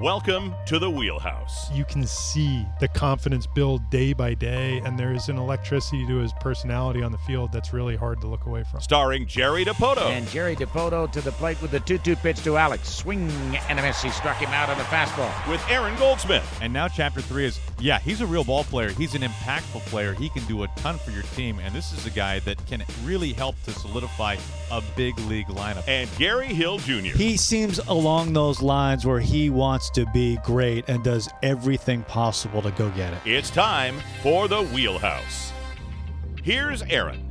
Welcome 0.00 0.54
to 0.66 0.78
the 0.78 0.90
Wheelhouse. 0.90 1.70
You 1.70 1.84
can 1.84 2.06
see 2.06 2.66
the 2.80 2.88
confidence 2.88 3.46
build 3.46 3.88
day 3.90 4.14
by 4.14 4.32
day, 4.32 4.78
and 4.84 4.98
there's 4.98 5.28
an 5.28 5.36
electricity 5.36 6.06
to 6.06 6.16
his 6.16 6.32
personality 6.40 7.02
on 7.02 7.12
the 7.12 7.18
field 7.18 7.52
that's 7.52 7.74
really 7.74 7.94
hard 7.94 8.20
to 8.22 8.26
look 8.26 8.46
away 8.46 8.64
from. 8.64 8.80
Starring 8.80 9.26
Jerry 9.26 9.66
Dipoto. 9.66 10.10
And 10.10 10.26
Jerry 10.28 10.56
Dipoto 10.56 11.12
to 11.12 11.20
the 11.20 11.30
plate 11.32 11.60
with 11.60 11.72
the 11.72 11.80
2 11.80 11.98
2 11.98 12.16
pitch 12.16 12.42
to 12.42 12.56
Alex. 12.56 12.88
Swing 12.88 13.30
and 13.68 13.78
a 13.78 13.82
miss. 13.82 14.02
He 14.02 14.08
struck 14.10 14.38
him 14.38 14.48
out 14.48 14.70
on 14.70 14.78
the 14.78 14.84
fastball. 14.84 15.30
With 15.48 15.62
Aaron 15.68 15.94
Goldsmith. 15.98 16.58
And 16.62 16.72
now, 16.72 16.88
chapter 16.88 17.20
three 17.20 17.44
is 17.44 17.60
yeah, 17.78 17.98
he's 17.98 18.22
a 18.22 18.26
real 18.26 18.44
ball 18.44 18.64
player. 18.64 18.88
He's 18.90 19.14
an 19.14 19.22
impactful 19.22 19.82
player. 19.86 20.14
He 20.14 20.30
can 20.30 20.44
do 20.46 20.62
a 20.62 20.68
ton 20.76 20.96
for 20.98 21.10
your 21.10 21.24
team. 21.34 21.58
And 21.58 21.74
this 21.74 21.92
is 21.92 22.06
a 22.06 22.10
guy 22.10 22.38
that 22.40 22.64
can 22.66 22.82
really 23.04 23.34
help 23.34 23.62
to 23.64 23.72
solidify 23.72 24.36
a 24.70 24.82
big 24.96 25.18
league 25.20 25.48
lineup. 25.48 25.84
And 25.86 26.08
Gary 26.16 26.46
Hill 26.46 26.78
Jr. 26.78 27.16
He 27.16 27.36
seems 27.36 27.78
along 27.78 28.32
those 28.32 28.62
lines 28.62 29.04
where 29.04 29.20
he 29.20 29.50
wants 29.50 29.81
to 29.90 30.06
be 30.12 30.38
great 30.44 30.84
and 30.88 31.02
does 31.02 31.28
everything 31.42 32.02
possible 32.04 32.62
to 32.62 32.70
go 32.72 32.90
get 32.90 33.12
it. 33.12 33.20
It's 33.24 33.50
time 33.50 33.96
for 34.22 34.48
the 34.48 34.62
Wheelhouse. 34.62 35.52
Here's 36.42 36.82
Aaron. 36.82 37.28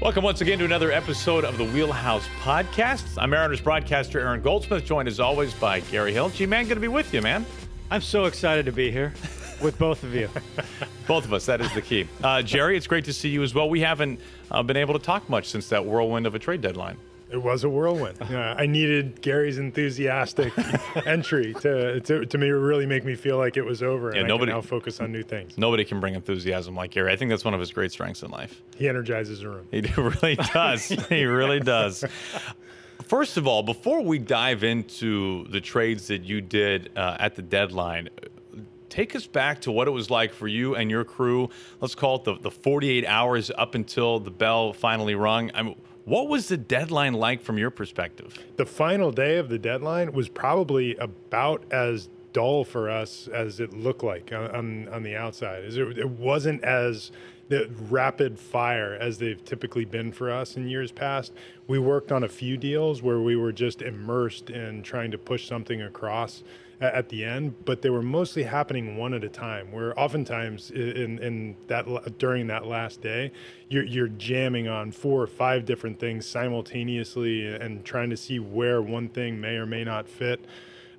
Welcome 0.00 0.22
once 0.22 0.40
again 0.40 0.60
to 0.60 0.64
another 0.64 0.92
episode 0.92 1.44
of 1.44 1.58
the 1.58 1.64
Wheelhouse 1.64 2.26
Podcast. 2.40 3.04
I'm 3.18 3.30
Mariners 3.30 3.60
broadcaster 3.60 4.20
Aaron 4.20 4.40
Goldsmith, 4.40 4.84
joined 4.84 5.08
as 5.08 5.18
always 5.18 5.52
by 5.54 5.80
Gary 5.80 6.12
Hill. 6.12 6.28
G 6.30 6.46
Man, 6.46 6.68
good 6.68 6.74
to 6.74 6.80
be 6.80 6.86
with 6.86 7.12
you, 7.12 7.20
man. 7.20 7.44
I'm 7.90 8.00
so 8.00 8.26
excited 8.26 8.64
to 8.66 8.72
be 8.72 8.92
here 8.92 9.12
with 9.60 9.78
both 9.78 10.04
of 10.04 10.14
you. 10.14 10.28
Both 11.06 11.24
of 11.24 11.32
us, 11.32 11.46
that 11.46 11.62
is 11.62 11.72
the 11.72 11.80
key. 11.80 12.06
Uh, 12.22 12.42
Jerry, 12.42 12.76
it's 12.76 12.86
great 12.86 13.06
to 13.06 13.14
see 13.14 13.30
you 13.30 13.42
as 13.42 13.54
well. 13.54 13.70
We 13.70 13.80
haven't 13.80 14.20
uh, 14.50 14.62
been 14.62 14.76
able 14.76 14.92
to 14.92 15.00
talk 15.04 15.26
much 15.30 15.48
since 15.48 15.68
that 15.70 15.86
whirlwind 15.86 16.26
of 16.26 16.34
a 16.34 16.38
trade 16.38 16.60
deadline. 16.60 16.98
It 17.30 17.42
was 17.42 17.64
a 17.64 17.68
whirlwind. 17.68 18.18
Uh, 18.30 18.54
I 18.58 18.66
needed 18.66 19.20
Gary's 19.22 19.58
enthusiastic 19.58 20.52
entry 21.06 21.54
to, 21.60 22.00
to 22.00 22.24
to 22.26 22.38
me 22.38 22.48
really 22.50 22.86
make 22.86 23.04
me 23.04 23.14
feel 23.14 23.36
like 23.38 23.56
it 23.56 23.62
was 23.64 23.82
over, 23.82 24.08
and 24.08 24.16
Yeah, 24.18 24.22
I 24.24 24.26
nobody- 24.26 24.50
can 24.52 24.58
now 24.58 24.62
focus 24.62 25.00
on 25.00 25.12
new 25.12 25.22
things. 25.22 25.56
Nobody 25.58 25.84
can 25.84 25.98
bring 26.00 26.14
enthusiasm 26.14 26.74
like 26.74 26.90
Gary. 26.92 27.12
I 27.12 27.16
think 27.16 27.30
that's 27.30 27.44
one 27.44 27.54
of 27.54 27.60
his 27.60 27.72
great 27.72 27.90
strengths 27.92 28.22
in 28.22 28.30
life. 28.30 28.60
He 28.76 28.88
energizes 28.88 29.40
the 29.40 29.48
room. 29.48 29.66
He 29.70 29.80
really 29.96 30.36
does. 30.36 30.88
he 30.88 31.24
really 31.24 31.60
does. 31.60 32.04
First 33.04 33.36
of 33.36 33.46
all, 33.46 33.62
before 33.62 34.02
we 34.02 34.18
dive 34.18 34.64
into 34.64 35.46
the 35.48 35.60
trades 35.60 36.08
that 36.08 36.24
you 36.24 36.40
did 36.40 36.90
uh, 36.96 37.16
at 37.18 37.34
the 37.36 37.42
deadline, 37.42 38.08
take 38.90 39.14
us 39.16 39.26
back 39.26 39.60
to 39.62 39.72
what 39.72 39.88
it 39.88 39.92
was 39.92 40.10
like 40.10 40.32
for 40.34 40.48
you 40.48 40.74
and 40.76 40.90
your 40.90 41.04
crew. 41.04 41.48
Let's 41.80 41.94
call 41.94 42.16
it 42.16 42.24
the, 42.24 42.38
the 42.38 42.50
48 42.50 43.06
hours 43.06 43.50
up 43.56 43.74
until 43.74 44.18
the 44.20 44.30
bell 44.30 44.72
finally 44.72 45.14
rung. 45.14 45.50
I 45.54 45.62
mean, 45.62 45.76
what 46.08 46.28
was 46.28 46.48
the 46.48 46.56
deadline 46.56 47.12
like 47.12 47.42
from 47.42 47.58
your 47.58 47.70
perspective? 47.70 48.38
The 48.56 48.64
final 48.64 49.12
day 49.12 49.36
of 49.36 49.50
the 49.50 49.58
deadline 49.58 50.12
was 50.12 50.28
probably 50.28 50.96
about 50.96 51.62
as 51.70 52.08
dull 52.32 52.64
for 52.64 52.88
us 52.88 53.28
as 53.28 53.60
it 53.60 53.74
looked 53.74 54.02
like 54.02 54.32
on 54.32 54.88
on, 54.88 55.02
the 55.02 55.16
outside. 55.16 55.64
It, 55.64 56.08
wasn't 56.08 56.64
as 56.64 57.10
the 57.48 57.70
rapid 57.90 58.38
fire 58.38 58.96
as 58.98 59.18
they've 59.18 59.42
typically 59.44 59.84
been 59.84 60.12
for 60.12 60.30
us 60.30 60.56
in 60.56 60.68
years 60.68 60.92
past. 60.92 61.32
We 61.66 61.78
worked 61.78 62.10
on 62.10 62.24
a 62.24 62.28
few 62.28 62.56
deals 62.56 63.02
where 63.02 63.20
we 63.20 63.36
were 63.36 63.52
just 63.52 63.82
immersed 63.82 64.50
in 64.50 64.82
trying 64.82 65.10
to 65.10 65.18
push 65.18 65.46
something 65.46 65.82
across 65.82 66.42
at 66.80 67.08
the 67.08 67.24
end, 67.24 67.54
but 67.64 67.82
they 67.82 67.90
were 67.90 68.02
mostly 68.02 68.44
happening 68.44 68.96
one 68.96 69.12
at 69.12 69.24
a 69.24 69.28
time. 69.28 69.72
Where 69.72 69.98
oftentimes 69.98 70.70
in 70.70 71.18
in 71.18 71.56
that 71.66 72.18
during 72.18 72.46
that 72.48 72.66
last 72.66 73.00
day, 73.00 73.32
you're 73.68 73.84
you're 73.84 74.08
jamming 74.08 74.68
on 74.68 74.92
four 74.92 75.22
or 75.22 75.26
five 75.26 75.64
different 75.64 75.98
things 75.98 76.26
simultaneously 76.26 77.46
and 77.46 77.84
trying 77.84 78.10
to 78.10 78.16
see 78.16 78.38
where 78.38 78.80
one 78.80 79.08
thing 79.08 79.40
may 79.40 79.56
or 79.56 79.66
may 79.66 79.84
not 79.84 80.08
fit 80.08 80.44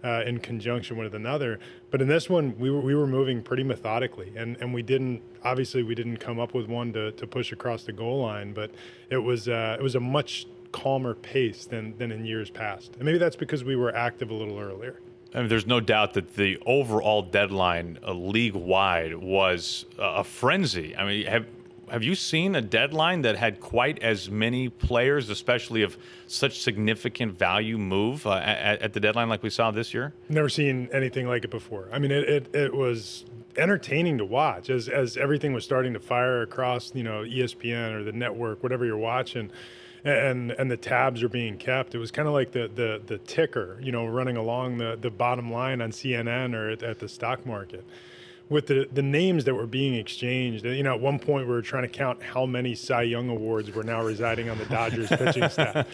uh, 0.03 0.23
in 0.25 0.39
conjunction 0.39 0.97
with 0.97 1.13
another. 1.15 1.59
But 1.91 2.01
in 2.01 2.07
this 2.07 2.29
one, 2.29 2.57
we 2.57 2.69
were 2.69 2.81
we 2.81 2.95
were 2.95 3.07
moving 3.07 3.41
pretty 3.41 3.63
methodically, 3.63 4.33
and 4.35 4.57
and 4.57 4.73
we 4.73 4.81
didn't 4.81 5.21
obviously 5.43 5.83
we 5.83 5.95
didn't 5.95 6.17
come 6.17 6.39
up 6.39 6.53
with 6.53 6.67
one 6.67 6.93
to 6.93 7.11
to 7.13 7.27
push 7.27 7.51
across 7.51 7.83
the 7.83 7.93
goal 7.93 8.21
line, 8.21 8.53
but 8.53 8.71
it 9.09 9.17
was 9.17 9.47
uh, 9.47 9.77
it 9.79 9.83
was 9.83 9.95
a 9.95 9.99
much 9.99 10.45
calmer 10.71 11.15
pace 11.15 11.65
than 11.65 11.97
than 11.97 12.11
in 12.11 12.25
years 12.25 12.49
past. 12.49 12.95
And 12.95 13.05
maybe 13.05 13.17
that's 13.17 13.35
because 13.35 13.63
we 13.63 13.75
were 13.75 13.95
active 13.95 14.29
a 14.29 14.33
little 14.33 14.59
earlier. 14.59 14.99
I 15.33 15.39
mean, 15.39 15.47
there's 15.47 15.67
no 15.67 15.79
doubt 15.79 16.13
that 16.15 16.35
the 16.35 16.57
overall 16.65 17.21
deadline 17.21 17.99
uh, 18.05 18.13
league 18.13 18.55
wide 18.55 19.15
was 19.15 19.85
uh, 19.99 20.03
a 20.17 20.23
frenzy. 20.23 20.95
I 20.95 21.05
mean, 21.05 21.25
have 21.27 21.45
have 21.91 22.03
you 22.03 22.15
seen 22.15 22.55
a 22.55 22.61
deadline 22.61 23.23
that 23.23 23.35
had 23.35 23.59
quite 23.59 24.01
as 24.03 24.29
many 24.29 24.69
players, 24.69 25.29
especially 25.29 25.81
of 25.81 25.97
such 26.27 26.59
significant 26.61 27.37
value, 27.37 27.77
move 27.77 28.27
uh, 28.27 28.33
at, 28.35 28.81
at 28.81 28.93
the 28.93 28.99
deadline 28.99 29.29
like 29.29 29.43
we 29.43 29.49
saw 29.49 29.71
this 29.71 29.93
year? 29.93 30.13
Never 30.29 30.49
seen 30.49 30.87
anything 30.93 31.27
like 31.27 31.43
it 31.43 31.51
before. 31.51 31.89
I 31.91 31.99
mean, 31.99 32.11
it, 32.11 32.29
it, 32.29 32.55
it 32.55 32.73
was 32.73 33.25
entertaining 33.57 34.17
to 34.19 34.25
watch 34.25 34.69
as, 34.69 34.87
as 34.87 35.17
everything 35.17 35.53
was 35.53 35.63
starting 35.63 35.93
to 35.93 35.99
fire 35.99 36.41
across, 36.41 36.93
you 36.93 37.03
know, 37.03 37.23
ESPN 37.23 37.93
or 37.93 38.03
the 38.03 38.11
network, 38.11 38.61
whatever 38.63 38.85
you're 38.85 38.97
watching, 38.97 39.51
and 40.03 40.51
and 40.51 40.69
the 40.69 40.77
tabs 40.77 41.23
are 41.23 41.29
being 41.29 41.57
kept. 41.57 41.95
It 41.95 41.97
was 41.97 42.11
kind 42.11 42.27
of 42.27 42.33
like 42.33 42.51
the, 42.51 42.69
the 42.73 43.01
the 43.05 43.17
ticker, 43.19 43.79
you 43.81 43.91
know, 43.91 44.05
running 44.05 44.37
along 44.37 44.77
the, 44.77 44.97
the 44.99 45.09
bottom 45.09 45.51
line 45.51 45.81
on 45.81 45.91
CNN 45.91 46.53
or 46.55 46.69
at, 46.71 46.83
at 46.83 46.99
the 46.99 47.09
stock 47.09 47.45
market. 47.45 47.85
With 48.49 48.65
the, 48.65 48.89
the 48.91 49.03
names 49.03 49.45
that 49.45 49.53
were 49.53 49.67
being 49.67 49.93
exchanged, 49.93 50.65
you 50.65 50.81
know, 50.81 50.95
at 50.95 50.99
one 50.99 51.19
point 51.19 51.47
we 51.47 51.53
were 51.53 51.61
trying 51.61 51.83
to 51.83 51.87
count 51.87 52.23
how 52.23 52.47
many 52.47 52.73
Cy 52.73 53.03
Young 53.03 53.29
awards 53.29 53.71
were 53.71 53.83
now 53.83 54.03
residing 54.03 54.49
on 54.49 54.57
the 54.57 54.65
Dodgers 54.65 55.09
pitching 55.09 55.47
staff. 55.49 55.87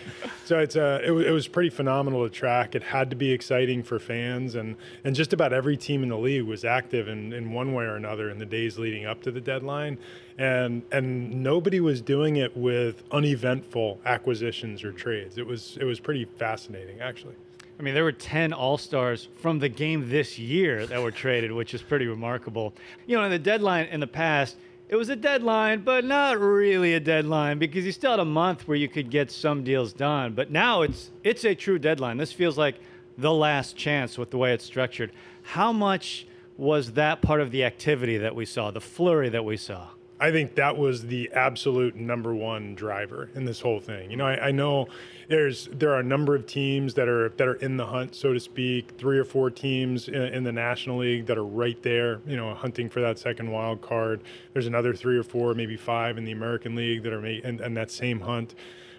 So 0.45 0.59
it's 0.59 0.77
uh, 0.77 1.01
it, 1.03 1.11
it 1.11 1.31
was 1.31 1.49
pretty 1.49 1.69
phenomenal 1.69 2.23
to 2.23 2.33
track. 2.33 2.73
It 2.73 2.83
had 2.83 3.09
to 3.09 3.15
be 3.15 3.31
exciting 3.31 3.83
for 3.83 3.99
fans, 3.99 4.55
and 4.55 4.77
and 5.03 5.15
just 5.15 5.33
about 5.33 5.51
every 5.51 5.75
team 5.75 6.01
in 6.01 6.09
the 6.09 6.17
league 6.17 6.43
was 6.43 6.63
active 6.63 7.09
in, 7.09 7.33
in 7.33 7.51
one 7.51 7.73
way 7.73 7.83
or 7.83 7.95
another 7.95 8.29
in 8.29 8.39
the 8.39 8.45
days 8.45 8.79
leading 8.79 9.05
up 9.05 9.21
to 9.23 9.31
the 9.31 9.41
deadline, 9.41 9.97
and 10.37 10.83
and 10.91 11.43
nobody 11.43 11.81
was 11.81 12.01
doing 12.01 12.37
it 12.37 12.55
with 12.55 13.03
uneventful 13.11 13.99
acquisitions 14.05 14.83
or 14.83 14.93
trades. 14.93 15.37
It 15.37 15.45
was 15.45 15.77
it 15.81 15.83
was 15.83 15.99
pretty 15.99 16.23
fascinating 16.23 17.01
actually. 17.01 17.35
I 17.77 17.83
mean, 17.83 17.93
there 17.93 18.03
were 18.03 18.11
10 18.11 18.53
All 18.53 18.77
Stars 18.77 19.27
from 19.41 19.59
the 19.59 19.67
game 19.67 20.09
this 20.09 20.39
year 20.39 20.85
that 20.85 21.01
were 21.01 21.11
traded, 21.11 21.51
which 21.51 21.73
is 21.73 21.81
pretty 21.81 22.07
remarkable. 22.07 22.73
You 23.05 23.17
know, 23.17 23.23
in 23.25 23.31
the 23.31 23.39
deadline 23.39 23.87
in 23.87 23.99
the 23.99 24.07
past, 24.07 24.55
it 24.87 24.95
was 24.95 25.09
a 25.09 25.15
deadline, 25.15 25.81
but 25.81 26.05
not 26.05 26.39
really 26.39 26.93
a 26.93 26.99
deadline 26.99 27.57
because 27.57 27.85
you 27.85 27.91
still 27.91 28.11
had 28.11 28.19
a 28.19 28.25
month 28.25 28.67
where 28.67 28.77
you 28.77 28.87
could 28.87 29.09
get 29.09 29.31
some 29.31 29.63
deals 29.63 29.91
done. 29.93 30.33
But 30.33 30.51
now 30.51 30.83
it's 30.83 31.11
it's 31.23 31.43
a 31.43 31.55
true 31.55 31.79
deadline. 31.79 32.17
This 32.17 32.31
feels 32.31 32.57
like 32.57 32.75
the 33.17 33.33
last 33.33 33.75
chance 33.75 34.17
with 34.17 34.29
the 34.29 34.37
way 34.37 34.53
it's 34.53 34.63
structured. 34.63 35.11
How 35.41 35.73
much 35.73 36.27
was 36.57 36.93
that 36.93 37.21
part 37.21 37.41
of 37.41 37.51
the 37.51 37.65
activity 37.65 38.17
that 38.19 38.35
we 38.35 38.45
saw, 38.45 38.71
the 38.71 38.81
flurry 38.81 39.29
that 39.29 39.43
we 39.43 39.57
saw? 39.57 39.87
I 40.19 40.31
think 40.31 40.55
that 40.55 40.77
was 40.77 41.07
the 41.07 41.29
absolute 41.33 41.95
number 41.95 42.33
one 42.33 42.73
driver 42.75 43.29
in 43.35 43.43
this 43.43 43.59
whole 43.59 43.81
thing. 43.81 44.09
You 44.09 44.17
know, 44.17 44.25
I, 44.25 44.47
I 44.47 44.51
know 44.51 44.87
there's 45.27 45.67
there 45.73 45.91
are 45.91 45.99
a 45.99 46.03
number 46.03 46.35
of 46.35 46.45
teams 46.47 46.93
that 46.93 47.09
are 47.09 47.29
that 47.29 47.47
are 47.47 47.55
in 47.55 47.75
the 47.75 47.85
hunt, 47.85 48.15
so 48.15 48.31
to 48.31 48.39
speak. 48.39 48.91
Three 48.97 49.17
or 49.19 49.25
four 49.25 49.49
teams 49.49 50.07
in, 50.07 50.15
in 50.15 50.43
the 50.43 50.53
National 50.53 50.99
League 50.99 51.25
that 51.25 51.37
are 51.37 51.43
right 51.45 51.81
there, 51.83 52.21
you 52.25 52.37
know, 52.37 52.53
hunting 52.53 52.89
for 52.89 53.01
that 53.01 53.19
second 53.19 53.51
wild 53.51 53.81
card. 53.81 54.21
There's 54.53 54.67
another 54.67 54.93
three 54.93 55.17
or 55.17 55.23
four, 55.23 55.53
maybe 55.53 55.75
five 55.75 56.17
in 56.17 56.23
the 56.23 56.31
American 56.31 56.75
League 56.75 57.03
that 57.03 57.11
are 57.11 57.25
in, 57.25 57.61
in 57.61 57.73
that 57.73 57.91
same 57.91 58.21
hunt. 58.21 58.55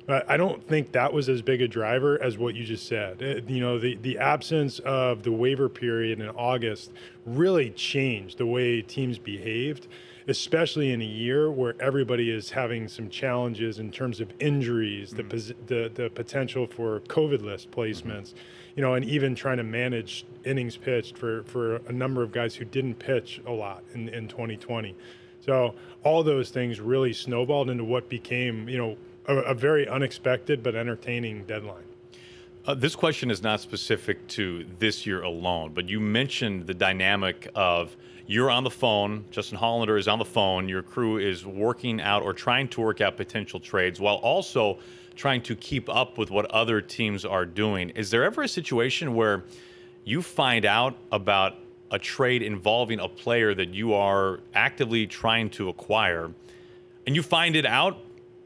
But 0.06 0.30
I 0.30 0.36
don't 0.36 0.64
think 0.68 0.92
that 0.92 1.12
was 1.12 1.28
as 1.28 1.42
big 1.42 1.60
a 1.62 1.66
driver 1.66 2.22
as 2.22 2.38
what 2.38 2.54
you 2.54 2.64
just 2.64 2.86
said. 2.86 3.20
It- 3.22 3.48
you 3.48 3.60
know, 3.60 3.78
the, 3.78 3.96
the 3.96 4.18
absence 4.18 4.78
of 4.80 5.22
the 5.24 5.32
waiver 5.32 5.68
period 5.68 6.20
in 6.20 6.28
August 6.28 6.92
really 7.24 7.70
changed 7.70 8.38
the 8.38 8.46
way 8.46 8.82
teams 8.82 9.18
behaved, 9.18 9.88
especially 10.28 10.92
in 10.92 11.00
a 11.00 11.06
year 11.06 11.50
where 11.50 11.74
everybody 11.80 12.30
is 12.30 12.50
having 12.50 12.88
some 12.88 13.08
challenges 13.08 13.78
in 13.78 13.90
terms 13.90 14.20
of 14.20 14.32
injuries, 14.40 15.12
the, 15.12 15.22
mm. 15.22 15.30
pos- 15.30 15.52
the, 15.66 15.90
the 15.94 16.10
potential 16.10 16.66
for 16.66 17.00
COVID 17.00 17.42
list 17.42 17.70
placements, 17.70 18.34
you 18.74 18.82
know, 18.82 18.94
and 18.94 19.04
even 19.04 19.34
trying 19.34 19.56
to 19.58 19.62
manage 19.62 20.26
innings 20.44 20.76
pitched 20.76 21.16
for, 21.16 21.44
for 21.44 21.76
a 21.88 21.92
number 21.92 22.22
of 22.22 22.32
guys 22.32 22.54
who 22.54 22.64
didn't 22.64 22.96
pitch 22.96 23.40
a 23.46 23.52
lot 23.52 23.82
in, 23.94 24.08
in 24.08 24.26
2020. 24.28 24.96
So 25.40 25.74
all 26.02 26.22
those 26.24 26.50
things 26.50 26.80
really 26.80 27.12
snowballed 27.12 27.70
into 27.70 27.84
what 27.84 28.08
became, 28.08 28.68
you 28.68 28.78
know, 28.78 28.96
a, 29.28 29.36
a 29.36 29.54
very 29.54 29.88
unexpected 29.88 30.62
but 30.62 30.74
entertaining 30.74 31.44
deadline. 31.44 31.85
Uh, 32.66 32.74
this 32.74 32.96
question 32.96 33.30
is 33.30 33.44
not 33.44 33.60
specific 33.60 34.26
to 34.26 34.66
this 34.80 35.06
year 35.06 35.22
alone, 35.22 35.70
but 35.72 35.88
you 35.88 36.00
mentioned 36.00 36.66
the 36.66 36.74
dynamic 36.74 37.48
of 37.54 37.96
you're 38.26 38.50
on 38.50 38.64
the 38.64 38.70
phone, 38.70 39.24
Justin 39.30 39.56
Hollander 39.56 39.96
is 39.96 40.08
on 40.08 40.18
the 40.18 40.24
phone, 40.24 40.68
your 40.68 40.82
crew 40.82 41.18
is 41.18 41.46
working 41.46 42.00
out 42.00 42.24
or 42.24 42.32
trying 42.32 42.66
to 42.70 42.80
work 42.80 43.00
out 43.00 43.16
potential 43.16 43.60
trades 43.60 44.00
while 44.00 44.16
also 44.16 44.78
trying 45.14 45.42
to 45.42 45.54
keep 45.54 45.88
up 45.88 46.18
with 46.18 46.32
what 46.32 46.44
other 46.46 46.80
teams 46.80 47.24
are 47.24 47.46
doing. 47.46 47.90
Is 47.90 48.10
there 48.10 48.24
ever 48.24 48.42
a 48.42 48.48
situation 48.48 49.14
where 49.14 49.44
you 50.02 50.20
find 50.20 50.64
out 50.64 50.96
about 51.12 51.54
a 51.92 52.00
trade 52.00 52.42
involving 52.42 52.98
a 52.98 53.08
player 53.08 53.54
that 53.54 53.74
you 53.74 53.94
are 53.94 54.40
actively 54.54 55.06
trying 55.06 55.50
to 55.50 55.68
acquire 55.68 56.32
and 57.06 57.14
you 57.14 57.22
find 57.22 57.54
it 57.54 57.64
out 57.64 57.96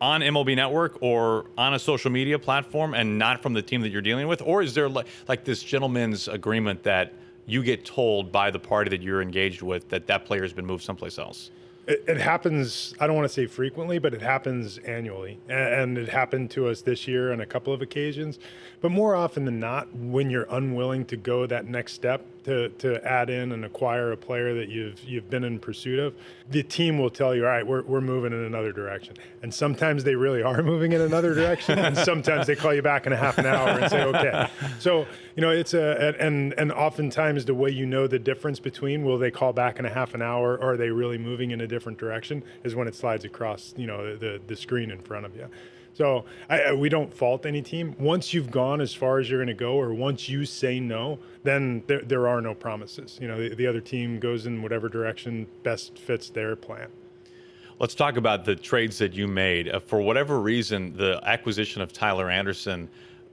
on 0.01 0.23
MLB 0.23 0.57
Network 0.57 0.99
or 1.03 1.47
on 1.59 1.75
a 1.75 1.79
social 1.79 2.11
media 2.11 2.39
platform 2.39 2.95
and 2.95 3.19
not 3.19 3.43
from 3.43 3.53
the 3.53 3.63
team 3.63 3.83
that 3.83 3.91
you're 3.91 4.03
dealing 4.03 4.27
with? 4.29 4.43
Or 4.43 4.63
is 4.63 4.75
there 4.75 4.89
like, 4.89 5.07
like 5.29 5.45
this 5.45 5.63
gentleman's 5.63 6.29
agreement 6.29 6.83
that 6.85 7.13
you 7.47 7.63
get 7.63 7.85
told 7.85 8.33
by 8.33 8.51
the 8.51 8.59
party 8.59 8.91
that 8.91 9.03
you're 9.03 9.23
engaged 9.23 9.63
with 9.63 9.89
that 9.91 10.07
that 10.07 10.25
player 10.25 10.43
has 10.43 10.53
been 10.53 10.67
moved 10.67 10.83
someplace 10.83 11.19
else? 11.19 11.51
It, 11.87 12.05
it 12.07 12.17
happens, 12.19 12.95
I 13.01 13.07
don't 13.07 13.17
want 13.17 13.29
to 13.29 13.33
say 13.35 13.47
frequently, 13.47 13.99
but 13.99 14.15
it 14.15 14.23
happens 14.23 14.79
annually. 14.79 15.39
And, 15.49 15.75
and 15.75 15.99
it 15.99 16.09
happened 16.09 16.51
to 16.53 16.69
us 16.69 16.83
this 16.83 17.07
year 17.09 17.33
on 17.33 17.41
a 17.41 17.47
couple 17.47 17.73
of 17.73 17.83
occasions. 17.83 18.39
But 18.81 18.93
more 18.93 19.15
often 19.15 19.45
than 19.45 19.61
not, 19.61 19.95
when 19.95 20.31
you're 20.31 20.47
unwilling 20.51 21.05
to 21.07 21.17
go 21.17 21.47
that 21.47 21.67
next 21.67 21.95
step 21.95 22.25
to, 22.45 22.69
to 22.71 23.05
add 23.07 23.31
in 23.31 23.53
and 23.53 23.65
acquire 23.65 24.13
a 24.13 24.17
player 24.17 24.55
that 24.55 24.69
you've 24.69 25.03
you've 25.05 25.29
been 25.31 25.45
in 25.45 25.59
pursuit 25.59 25.99
of, 25.99 26.15
the 26.51 26.63
team 26.63 26.99
will 26.99 27.11
tell 27.11 27.35
you, 27.35 27.45
all 27.45 27.51
right, 27.51 27.67
we're, 27.67 27.83
we're 27.83 28.01
moving 28.01 28.33
in 28.33 28.45
another 28.45 28.73
direction. 28.73 29.15
And 29.43 29.53
sometimes 29.53 30.05
they 30.05 30.15
really 30.15 30.43
are 30.43 30.63
moving 30.73 30.93
in 30.93 31.01
another 31.01 31.35
direction, 31.35 31.79
and 31.79 31.97
sometimes 31.97 32.47
they 32.47 32.57
call 32.57 32.75
you 32.75 32.83
back 32.83 33.07
in 33.07 33.13
a 33.13 33.17
half 33.17 33.39
an 33.39 33.47
hour 33.47 33.79
and 33.79 33.91
say, 33.91 34.03
okay. 34.05 34.49
So 34.79 35.07
you 35.37 35.43
know, 35.43 35.51
it's 35.51 35.75
a 35.75 36.15
and 36.19 36.55
and 36.55 36.73
oftentimes 36.73 37.45
the 37.45 37.55
way 37.55 37.71
you 37.71 37.87
know 37.87 38.07
the 38.07 38.19
difference 38.19 38.61
between 38.61 39.05
will 39.05 39.19
they 39.19 39.31
call 39.31 39.53
back 39.53 39.79
in 39.79 39.85
a 39.85 39.91
half 39.91 40.15
an 40.15 40.23
hour 40.23 40.57
or 40.57 40.73
are 40.73 40.77
they 40.77 40.91
really 40.91 41.19
moving 41.19 41.51
in 41.51 41.61
a 41.61 41.67
different 41.67 41.99
direction 41.99 42.43
is 42.65 42.75
when 42.75 42.89
it 42.89 42.95
slides 42.95 43.25
across 43.25 43.75
you 43.77 43.87
know 43.87 44.17
the 44.17 44.41
the 44.47 44.57
screen 44.57 44.91
in 44.91 45.01
front 45.01 45.27
of 45.27 45.37
you. 45.37 45.49
So 46.01 46.25
I, 46.49 46.73
we 46.73 46.89
don't 46.89 47.13
fault 47.13 47.45
any 47.45 47.61
team. 47.61 47.95
Once 47.99 48.33
you've 48.33 48.51
gone 48.51 48.81
as 48.81 48.95
far 48.95 49.19
as 49.19 49.29
you're 49.29 49.39
going 49.39 49.55
to 49.55 49.65
go, 49.65 49.75
or 49.75 49.93
once 49.93 50.31
you 50.31 50.47
say 50.47 50.81
no, 50.81 51.19
then 51.43 51.83
there, 51.89 52.01
there 52.01 52.27
are 52.27 52.41
no 52.41 52.55
promises. 52.55 53.19
You 53.21 53.29
know, 53.29 53.39
the, 53.39 53.55
the 53.55 53.67
other 53.67 53.83
team 53.83 54.19
goes 54.19 54.47
in 54.47 54.63
whatever 54.63 54.89
direction 54.89 55.47
best 55.63 55.99
fits 55.99 56.31
their 56.31 56.57
plan. 56.57 56.89
Let's 57.79 57.95
talk 57.95 58.17
about 58.17 58.47
the 58.47 58.57
trades 58.57 58.97
that 58.97 59.13
you 59.13 59.27
made. 59.27 59.69
Uh, 59.69 59.79
for 59.79 60.01
whatever 60.01 60.41
reason, 60.41 60.97
the 60.97 61.21
acquisition 61.23 61.83
of 61.83 61.93
Tyler 61.93 62.31
Anderson 62.31 62.89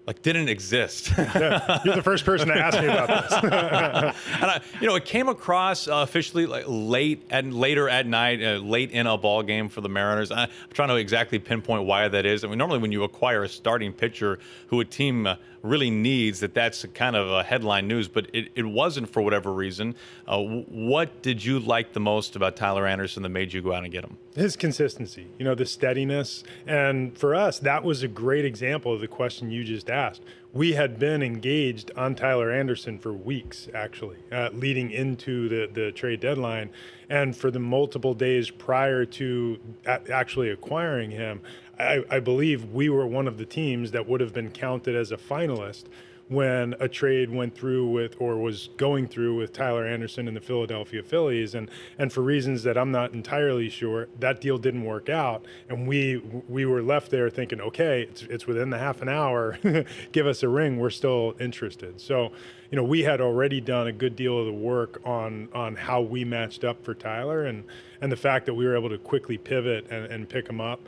like 0.08 0.22
didn't 0.22 0.48
exist. 0.48 1.12
yeah, 1.18 1.82
you're 1.84 1.96
the 1.96 2.02
first 2.02 2.24
person 2.24 2.48
to 2.48 2.56
ask 2.56 2.80
me 2.80 2.88
about 2.88 3.08
this. 3.10 3.34
and 3.44 4.46
I, 4.46 4.62
you 4.80 4.88
know, 4.88 4.96
it 4.96 5.04
came 5.04 5.28
across 5.28 5.90
uh, 5.90 5.96
officially 5.96 6.46
like 6.46 6.64
late 6.66 7.24
and 7.30 7.54
later 7.54 7.90
at 7.90 8.08
night, 8.08 8.42
uh, 8.42 8.54
late 8.54 8.92
in 8.92 9.06
a 9.06 9.18
ball 9.18 9.44
game 9.44 9.68
for 9.68 9.82
the 9.82 9.90
Mariners. 9.90 10.32
I, 10.32 10.46
am 10.46 10.50
trying 10.72 10.88
to 10.88 10.96
exactly 10.96 11.40
pinpoint 11.40 11.84
why 11.84 12.08
that 12.08 12.26
is. 12.26 12.46
I 12.46 12.48
mean, 12.48 12.58
normally 12.58 12.80
when 12.80 12.94
you 12.94 13.04
acquire 13.04 13.44
a 13.44 13.50
starting 13.50 13.92
pitcher 13.92 14.40
who 14.68 14.80
a 14.80 14.86
team 14.86 15.28
uh, 15.28 15.36
really 15.68 15.90
needs, 15.90 16.40
that 16.40 16.54
that's 16.54 16.86
kind 16.94 17.16
of 17.16 17.30
a 17.30 17.44
headline 17.44 17.88
news, 17.88 18.08
but 18.08 18.28
it, 18.34 18.52
it 18.56 18.66
wasn't 18.66 19.10
for 19.10 19.22
whatever 19.22 19.54
reason. 19.54 19.96
Uh, 20.28 20.40
what 20.40 21.22
did 21.22 21.44
you 21.44 21.60
like 21.60 21.94
the 21.94 22.00
most 22.00 22.36
about 22.36 22.56
Tyler 22.56 22.88
Anderson 22.88 23.24
that 23.24 23.30
made 23.30 23.54
you 23.54 23.62
go 23.62 23.74
out 23.74 23.84
and 23.84 23.92
get 23.92 24.04
him? 24.04 24.18
His 24.36 24.56
consistency, 24.56 25.28
you 25.38 25.46
know, 25.46 25.56
the 25.56 25.66
steadiness, 25.66 26.44
and 26.66 27.18
for 27.18 27.36
us, 27.36 27.60
that 27.60 27.84
was 27.84 28.04
a 28.04 28.08
great 28.08 28.46
example 28.46 28.94
of 28.94 29.02
the 29.02 29.08
question 29.08 29.52
you 29.52 29.64
just 29.64 29.90
asked. 29.90 30.22
We 30.54 30.74
had 30.74 30.98
been 30.98 31.22
engaged 31.22 31.92
on 31.96 32.16
Tyler 32.16 32.52
Anderson 32.52 32.98
for 32.98 33.14
weeks, 33.14 33.68
actually, 33.76 34.18
uh, 34.32 34.50
leading 34.54 34.92
into 34.92 35.50
the, 35.50 35.70
the 35.72 35.92
trade 35.92 36.20
deadline. 36.20 36.72
And 37.10 37.36
for 37.36 37.52
the 37.52 37.60
multiple 37.60 38.14
days 38.14 38.50
prior 38.50 39.06
to 39.06 39.60
actually 39.86 40.50
acquiring 40.50 41.12
him, 41.12 41.42
I, 41.80 42.04
I 42.10 42.20
believe 42.20 42.72
we 42.72 42.90
were 42.90 43.06
one 43.08 43.28
of 43.28 43.38
the 43.38 43.46
teams 43.46 43.92
that 43.92 44.08
would 44.08 44.22
have 44.22 44.34
been 44.34 44.52
counted 44.52 44.96
as 44.96 45.12
a 45.12 45.18
finalist 45.18 45.86
when 46.30 46.76
a 46.80 46.90
trade 46.90 47.30
went 47.30 47.56
through 47.56 47.88
with 47.88 48.16
or 48.20 48.38
was 48.38 48.70
going 48.78 49.08
through 49.08 49.36
with 49.38 49.54
Tyler 49.54 49.86
Anderson 49.86 50.28
and 50.28 50.36
the 50.36 50.42
Philadelphia 50.42 51.02
Phillies. 51.02 51.56
And 51.56 51.70
and 51.98 52.12
for 52.12 52.22
reasons 52.22 52.64
that 52.64 52.78
I'm 52.78 52.92
not 52.92 53.14
entirely 53.14 53.70
sure 53.70 54.08
that 54.20 54.42
deal 54.42 54.58
didn't 54.58 54.84
work 54.84 55.10
out. 55.10 55.46
And 55.70 55.88
we 55.88 56.18
we 56.50 56.66
were 56.66 56.82
left 56.82 57.12
there 57.12 57.30
thinking 57.30 57.62
okay 57.62 58.04
it's 58.04 58.24
it's 58.24 58.46
within 58.46 58.70
the 58.70 58.78
half 58.78 59.02
an 59.02 59.10
hour 59.10 59.58
give 60.12 60.28
us 60.28 60.44
a 60.44 60.50
ring 60.50 60.78
we're 60.78 60.90
still 60.90 61.36
interested. 61.40 62.02
So 62.02 62.32
you 62.72 62.76
know 62.76 62.84
we 62.84 63.04
had 63.04 63.22
already 63.22 63.62
done 63.62 63.88
a 63.88 63.94
good 63.94 64.16
deal 64.16 64.38
of 64.38 64.48
the 64.48 64.54
work 64.54 65.02
on 65.06 65.48
on 65.54 65.76
how 65.76 66.02
we 66.02 66.26
matched 66.26 66.64
up 66.66 66.84
for 66.84 66.94
Tyler. 66.94 67.46
And 67.46 67.64
and 68.02 68.12
the 68.12 68.18
fact 68.18 68.46
that 68.48 68.54
we 68.54 68.66
were 68.66 68.76
able 68.76 68.90
to 68.90 68.98
quickly 68.98 69.38
pivot 69.38 69.88
and, 69.90 70.06
and 70.08 70.28
pick 70.28 70.48
him 70.48 70.60
up 70.60 70.82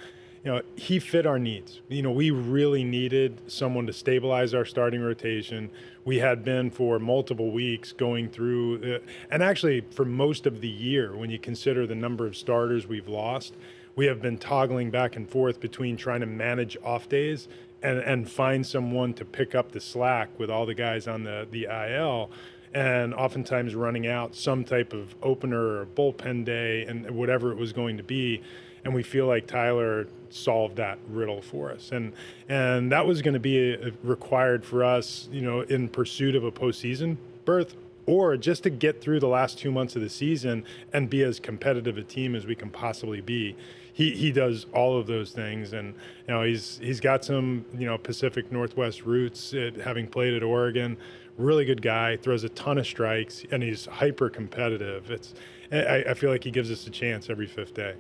you 0.44 0.52
know, 0.52 0.62
he 0.76 1.00
fit 1.00 1.26
our 1.26 1.38
needs. 1.38 1.82
You 1.90 2.02
know, 2.02 2.12
we 2.12 2.32
really 2.32 2.84
needed 2.84 3.42
someone 3.48 3.86
to 3.88 3.94
stabilize 3.94 4.54
our 4.54 4.64
starting 4.64 5.02
rotation. 5.02 5.70
We 6.06 6.20
had 6.20 6.46
been 6.46 6.72
for 6.72 6.98
multiple 6.98 7.52
weeks 7.52 7.92
going 7.92 8.30
through, 8.30 8.96
uh, 8.96 9.00
and 9.30 9.44
actually 9.44 9.82
for 9.92 10.06
most 10.06 10.46
of 10.46 10.62
the 10.62 10.70
year, 10.70 11.16
when 11.16 11.30
you 11.30 11.40
consider 11.40 11.86
the 11.86 11.96
number 11.96 12.26
of 12.26 12.38
starters 12.38 12.88
we've 12.88 13.10
lost, 13.10 13.56
we 13.96 14.06
have 14.06 14.22
been 14.22 14.38
toggling 14.38 14.92
back 14.92 15.18
and 15.18 15.30
forth 15.30 15.60
between 15.60 15.98
trying 15.98 16.22
to 16.22 16.26
manage 16.26 16.78
off 16.86 17.10
days 17.10 17.50
and, 17.84 18.00
and 18.00 18.30
find 18.30 18.66
someone 18.66 19.14
to 19.16 19.26
pick 19.26 19.56
up 19.56 19.74
the 19.74 19.82
slack 19.82 20.30
with 20.40 20.50
all 20.50 20.66
the 20.66 20.74
guys 20.74 21.06
on 21.08 21.24
the, 21.24 21.48
the 21.52 21.66
IL 21.66 22.32
and 22.74 23.14
oftentimes 23.14 23.76
running 23.76 24.08
out 24.08 24.36
some 24.36 24.64
type 24.64 24.94
of 24.94 25.16
opener 25.22 25.80
or 25.82 25.86
bullpen 25.86 26.46
day 26.46 26.84
and 26.84 27.10
whatever 27.12 27.52
it 27.52 27.58
was 27.58 27.74
going 27.74 27.98
to 27.98 28.04
be 28.04 28.42
and 28.84 28.94
we 28.94 29.04
feel 29.04 29.28
like 29.28 29.48
Tyler 29.48 30.08
solved 30.34 30.76
that 30.78 31.00
riddle 31.10 31.42
for 31.42 31.72
us, 31.72 31.92
and 31.92 32.14
and 32.48 32.92
that 32.92 33.06
was 33.06 33.22
going 33.22 33.34
to 33.34 33.40
be 33.40 33.74
a, 33.74 33.88
a 33.88 33.92
required 34.04 34.66
for 34.66 34.84
us, 34.84 35.30
you 35.32 35.42
know, 35.42 35.62
in 35.62 35.90
pursuit 35.90 36.36
of 36.36 36.44
a 36.44 36.52
postseason 36.52 37.18
berth, 37.46 37.76
or 38.06 38.38
just 38.38 38.64
to 38.64 38.70
get 38.70 39.02
through 39.02 39.20
the 39.20 39.28
last 39.28 39.58
two 39.58 39.72
months 39.72 39.96
of 39.96 40.02
the 40.02 40.10
season 40.10 40.64
and 40.94 41.10
be 41.10 41.24
as 41.24 41.40
competitive 41.40 41.98
a 41.98 42.04
team 42.04 42.36
as 42.36 42.46
we 42.46 42.56
can 42.56 42.70
possibly 42.70 43.22
be. 43.22 43.56
He, 43.94 44.12
he 44.12 44.32
does 44.32 44.66
all 44.74 44.98
of 44.98 45.08
those 45.08 45.32
things, 45.32 45.74
and 45.74 45.94
you 46.28 46.34
know 46.34 46.44
he's 46.44 46.80
he's 46.82 47.00
got 47.00 47.26
some 47.26 47.66
you 47.78 47.86
know 47.86 47.98
Pacific 47.98 48.52
Northwest 48.52 49.04
roots, 49.06 49.54
at, 49.54 49.76
having 49.76 50.08
played 50.08 50.34
at 50.34 50.44
Oregon. 50.44 50.98
Really 51.38 51.66
good 51.66 51.82
guy, 51.82 52.18
throws 52.18 52.44
a 52.44 52.50
ton 52.50 52.78
of 52.78 52.86
strikes, 52.86 53.44
and 53.52 53.62
he's 53.62 53.86
hyper 53.86 54.30
competitive. 54.30 55.10
It's 55.12 55.34
I, 55.72 56.04
I 56.10 56.14
feel 56.14 56.30
like 56.30 56.44
he 56.44 56.52
gives 56.52 56.72
us 56.72 56.88
a 56.88 56.90
chance 56.90 57.30
every 57.30 57.48
fifth 57.48 57.74
day. 57.74 57.96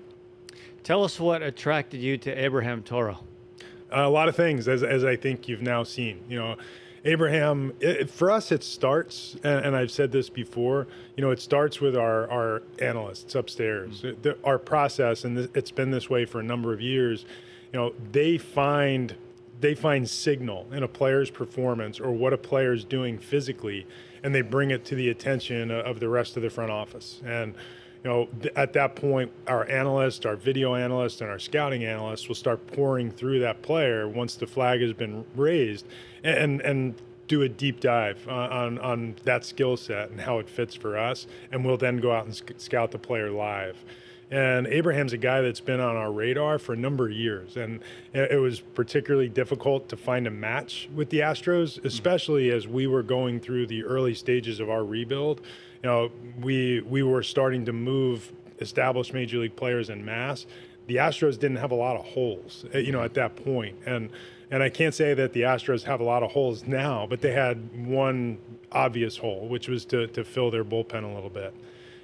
Tell 0.84 1.04
us 1.04 1.20
what 1.20 1.42
attracted 1.42 2.00
you 2.02 2.18
to 2.20 2.32
Abraham 2.32 2.84
Toro. 2.84 3.20
A 3.92 4.10
lot 4.10 4.30
of 4.30 4.36
things, 4.36 4.68
as, 4.68 4.84
as 4.84 5.04
I 5.04 5.16
think 5.16 5.48
you've 5.48 5.62
now 5.62 5.84
seen. 5.84 6.24
You 6.30 6.40
know, 6.40 6.56
Abraham, 7.06 7.74
it, 7.80 8.10
for 8.10 8.30
us, 8.30 8.52
it 8.52 8.64
starts, 8.64 9.36
and, 9.44 9.66
and, 9.66 9.76
I've 9.76 9.92
said 9.92 10.12
this 10.12 10.30
before, 10.30 10.88
you 11.16 11.24
know, 11.24 11.32
it 11.32 11.40
starts 11.40 11.80
with 11.80 11.96
our, 11.96 12.30
our 12.30 12.62
analysts 12.80 13.36
upstairs. 13.36 14.02
Mm-hmm. 14.02 14.22
The, 14.22 14.38
our 14.44 14.60
process, 14.60 15.24
and 15.24 15.38
th- 15.38 15.50
it's 15.54 15.72
been 15.72 15.92
this 15.92 16.10
way 16.10 16.26
for 16.26 16.40
a 16.40 16.44
number 16.44 16.74
of 16.74 16.82
years, 16.82 17.26
you 17.72 17.80
know, 17.80 17.94
they 18.12 18.38
find 18.38 19.16
they 19.62 19.76
find 19.76 20.10
signal 20.10 20.66
in 20.72 20.84
a 20.84 20.88
player's 20.88 21.30
performance 21.30 22.00
or 22.00 22.12
what 22.12 22.32
a 22.32 22.38
player 22.38 22.72
is 22.72 22.86
doing 22.86 23.18
physically, 23.18 23.86
and 24.24 24.34
they 24.34 24.42
bring 24.42 24.72
it 24.72 24.86
to 24.86 24.96
the 24.96 25.10
attention 25.10 25.70
of 25.70 26.00
the 26.00 26.08
rest 26.08 26.38
of 26.38 26.44
the 26.44 26.50
front 26.50 26.72
office. 26.72 27.22
And 27.26 27.56
you 28.04 28.10
know, 28.10 28.30
at 28.56 28.74
that 28.74 28.96
point, 28.96 29.32
our 29.48 29.68
analysts, 29.70 30.26
our 30.26 30.36
video 30.36 30.76
analysts, 30.76 31.22
and 31.22 31.30
our 31.30 31.40
scouting 31.40 31.84
analysts 31.84 32.28
will 32.28 32.36
start 32.36 32.66
pouring 32.68 33.12
through 33.12 33.40
that 33.40 33.62
player 33.62 34.08
once 34.08 34.36
the 34.36 34.48
flag 34.48 34.82
has 34.82 34.94
been 34.94 35.26
raised, 35.36 35.86
and 36.24 36.62
and 36.62 36.96
do 37.28 37.42
a 37.42 37.50
deep 37.50 37.80
dive 37.80 38.26
on 38.28 38.80
on 38.80 39.16
that 39.24 39.44
skill 39.44 39.76
set 39.76 40.12
and 40.12 40.22
how 40.22 40.40
it 40.40 40.50
fits 40.50 40.76
for 40.76 40.98
us, 40.98 41.28
and 41.52 41.66
we'll 41.66 41.78
then 41.78 41.98
go 41.98 42.12
out 42.12 42.26
and 42.26 42.42
scout 42.58 42.92
the 42.92 43.00
player 43.00 43.32
live. 43.32 43.84
And 44.32 44.68
Abraham's 44.68 45.14
a 45.14 45.18
guy 45.18 45.42
that's 45.42 45.60
been 45.60 45.80
on 45.80 45.96
our 45.96 46.12
radar 46.12 46.60
for 46.60 46.74
a 46.74 46.78
number 46.78 47.08
of 47.08 47.14
years. 47.14 47.58
And 47.58 47.80
it 48.14 48.40
was 48.40 48.60
particularly 48.60 49.28
difficult 49.28 49.90
to 49.90 49.98
find 49.98 50.28
a 50.28 50.32
match 50.32 50.88
with 50.94 51.10
the 51.10 51.22
Astros, 51.22 51.78
mm-hmm. 51.78 51.88
especially 51.88 52.52
as 52.52 52.68
we 52.68 52.86
were 52.86 53.02
going 53.02 53.40
through 53.40 53.68
the 53.68 53.84
early 53.84 54.14
stages 54.14 54.60
of 54.60 54.70
our 54.70 54.86
rebuild 54.86 55.42
you 55.84 55.90
know, 55.90 56.12
we 56.42 56.82
we 56.82 57.04
were 57.04 57.24
starting 57.24 57.66
to 57.66 57.74
move 57.74 58.32
established 58.60 59.14
major 59.14 59.38
league 59.38 59.56
players 59.56 59.90
in 59.90 60.04
mass. 60.04 60.46
The 60.88 60.98
Astros 60.98 61.40
didn't 61.40 61.58
have 61.58 61.72
a 61.72 61.76
lot 61.76 61.96
of 61.96 62.06
holes, 62.06 62.66
eh, 62.74 62.80
you 62.80 62.92
know, 62.92 63.04
at 63.04 63.14
that 63.14 63.36
point, 63.36 63.78
and 63.86 64.10
and 64.52 64.64
I 64.64 64.70
can't 64.70 64.96
say 64.96 65.14
that 65.14 65.34
the 65.34 65.42
Astros 65.42 65.84
have 65.84 66.00
a 66.00 66.04
lot 66.04 66.24
of 66.24 66.32
holes 66.32 66.66
now, 66.66 67.06
but 67.08 67.22
they 67.22 67.32
had 67.32 67.88
one 67.88 68.40
obvious 68.72 69.18
hole, 69.18 69.48
which 69.48 69.68
was 69.68 69.86
to 69.86 70.08
to 70.08 70.24
fill 70.24 70.52
their 70.52 70.66
bullpen 70.66 71.04
a 71.04 71.14
little 71.14 71.30
bit. 71.30 71.54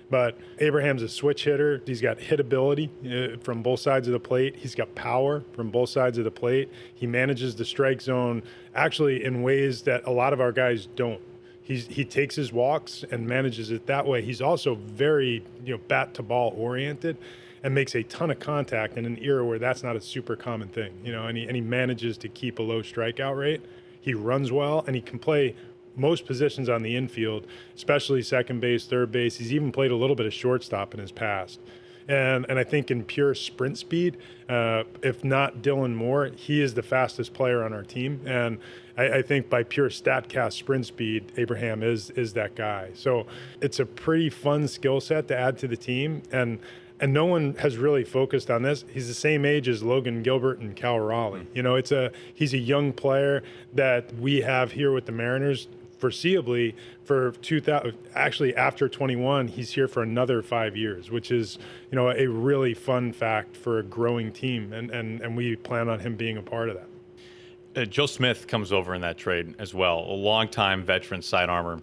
But 0.09 0.37
Abraham's 0.59 1.01
a 1.01 1.09
switch 1.09 1.45
hitter. 1.45 1.81
He's 1.85 2.01
got 2.01 2.19
hitability 2.19 2.89
uh, 3.05 3.37
from 3.39 3.63
both 3.63 3.79
sides 3.79 4.07
of 4.07 4.13
the 4.13 4.19
plate. 4.19 4.55
He's 4.55 4.75
got 4.75 4.93
power 4.93 5.43
from 5.53 5.71
both 5.71 5.89
sides 5.89 6.17
of 6.17 6.23
the 6.23 6.31
plate. 6.31 6.69
He 6.93 7.07
manages 7.07 7.55
the 7.55 7.65
strike 7.65 8.01
zone 8.01 8.43
actually 8.75 9.23
in 9.23 9.41
ways 9.41 9.81
that 9.83 10.05
a 10.05 10.11
lot 10.11 10.31
of 10.31 10.39
our 10.39 10.51
guys 10.51 10.87
don't. 10.95 11.21
He's, 11.65 11.87
he 11.87 12.05
takes 12.05 12.35
his 12.35 12.53
walks 12.53 13.03
and 13.09 13.27
manages 13.27 13.71
it 13.71 13.87
that 13.87 14.05
way. 14.05 14.21
He's 14.21 14.39
also 14.39 14.75
very 14.75 15.43
you 15.65 15.73
know 15.73 15.81
bat 15.87 16.13
to 16.13 16.23
ball 16.23 16.53
oriented 16.55 17.17
and 17.63 17.73
makes 17.73 17.95
a 17.95 18.03
ton 18.03 18.29
of 18.29 18.39
contact 18.39 18.97
in 18.97 19.05
an 19.05 19.17
era 19.19 19.43
where 19.43 19.57
that's 19.57 19.81
not 19.81 19.95
a 19.95 20.01
super 20.01 20.35
common 20.35 20.67
thing. 20.67 20.93
You 21.03 21.11
know, 21.11 21.25
and 21.25 21.35
he, 21.35 21.45
and 21.45 21.55
he 21.55 21.61
manages 21.61 22.19
to 22.19 22.29
keep 22.29 22.59
a 22.59 22.61
low 22.61 22.83
strikeout 22.83 23.35
rate. 23.35 23.65
He 23.99 24.13
runs 24.13 24.51
well 24.51 24.83
and 24.85 24.95
he 24.95 25.01
can 25.01 25.17
play 25.17 25.55
most 25.95 26.27
positions 26.27 26.69
on 26.69 26.83
the 26.83 26.95
infield, 26.95 27.47
especially 27.75 28.21
second 28.21 28.59
base, 28.59 28.85
third 28.85 29.11
base. 29.11 29.37
He's 29.37 29.51
even 29.51 29.71
played 29.71 29.89
a 29.89 29.95
little 29.95 30.15
bit 30.15 30.27
of 30.27 30.33
shortstop 30.33 30.93
in 30.93 30.99
his 30.99 31.11
past. 31.11 31.59
And, 32.07 32.45
and 32.49 32.59
I 32.59 32.63
think 32.63 32.91
in 32.91 33.03
pure 33.03 33.33
sprint 33.33 33.77
speed, 33.77 34.17
uh, 34.47 34.83
if 35.01 35.23
not 35.23 35.61
Dylan 35.61 35.95
Moore, 35.95 36.31
he 36.35 36.61
is 36.61 36.73
the 36.73 36.83
fastest 36.83 37.33
player 37.33 37.63
on 37.63 37.73
our 37.73 37.83
team. 37.83 38.21
And 38.25 38.59
I, 38.97 39.09
I, 39.09 39.21
think 39.23 39.49
by 39.49 39.63
pure 39.63 39.89
StatCast 39.89 40.53
sprint 40.53 40.85
speed, 40.85 41.31
Abraham 41.37 41.81
is 41.81 42.11
is 42.11 42.33
that 42.33 42.55
guy. 42.55 42.91
So 42.93 43.25
it's 43.59 43.79
a 43.79 43.85
pretty 43.85 44.29
fun 44.29 44.67
skill 44.67 45.01
set 45.01 45.27
to 45.29 45.37
add 45.37 45.57
to 45.59 45.67
the 45.67 45.77
team. 45.77 46.21
And 46.31 46.59
and 46.99 47.13
no 47.13 47.25
one 47.25 47.55
has 47.55 47.77
really 47.77 48.03
focused 48.03 48.49
on 48.49 48.61
this. 48.61 48.85
He's 48.89 49.07
the 49.07 49.13
same 49.13 49.43
age 49.45 49.67
as 49.67 49.83
Logan 49.83 50.23
Gilbert 50.23 50.59
and 50.59 50.75
Cal 50.75 50.99
Raleigh. 50.99 51.47
You 51.53 51.63
know, 51.63 51.75
it's 51.75 51.91
a 51.91 52.11
he's 52.33 52.53
a 52.53 52.57
young 52.57 52.93
player 52.93 53.43
that 53.73 54.13
we 54.15 54.41
have 54.41 54.71
here 54.71 54.91
with 54.93 55.05
the 55.05 55.11
Mariners 55.11 55.67
foreseeably 56.05 56.73
for 57.03 57.31
2000 57.31 57.93
actually 58.13 58.55
after 58.55 58.87
21 58.87 59.47
he's 59.47 59.71
here 59.71 59.87
for 59.87 60.03
another 60.03 60.41
five 60.41 60.75
years 60.77 61.09
which 61.09 61.31
is 61.31 61.57
you 61.91 61.95
know 61.95 62.09
a 62.09 62.27
really 62.27 62.73
fun 62.73 63.11
fact 63.11 63.57
for 63.57 63.79
a 63.79 63.83
growing 63.83 64.31
team 64.31 64.71
and 64.73 64.91
and, 64.91 65.21
and 65.21 65.35
we 65.35 65.55
plan 65.55 65.89
on 65.89 65.99
him 65.99 66.15
being 66.15 66.37
a 66.37 66.41
part 66.41 66.69
of 66.69 66.75
that. 66.75 67.81
Uh, 67.81 67.85
joe 67.85 68.05
smith 68.05 68.47
comes 68.47 68.71
over 68.71 68.93
in 68.93 69.01
that 69.01 69.17
trade 69.17 69.55
as 69.57 69.73
well 69.73 69.99
a 70.07 70.13
long-time 70.13 70.83
veteran 70.83 71.21
side 71.21 71.49
armor. 71.49 71.81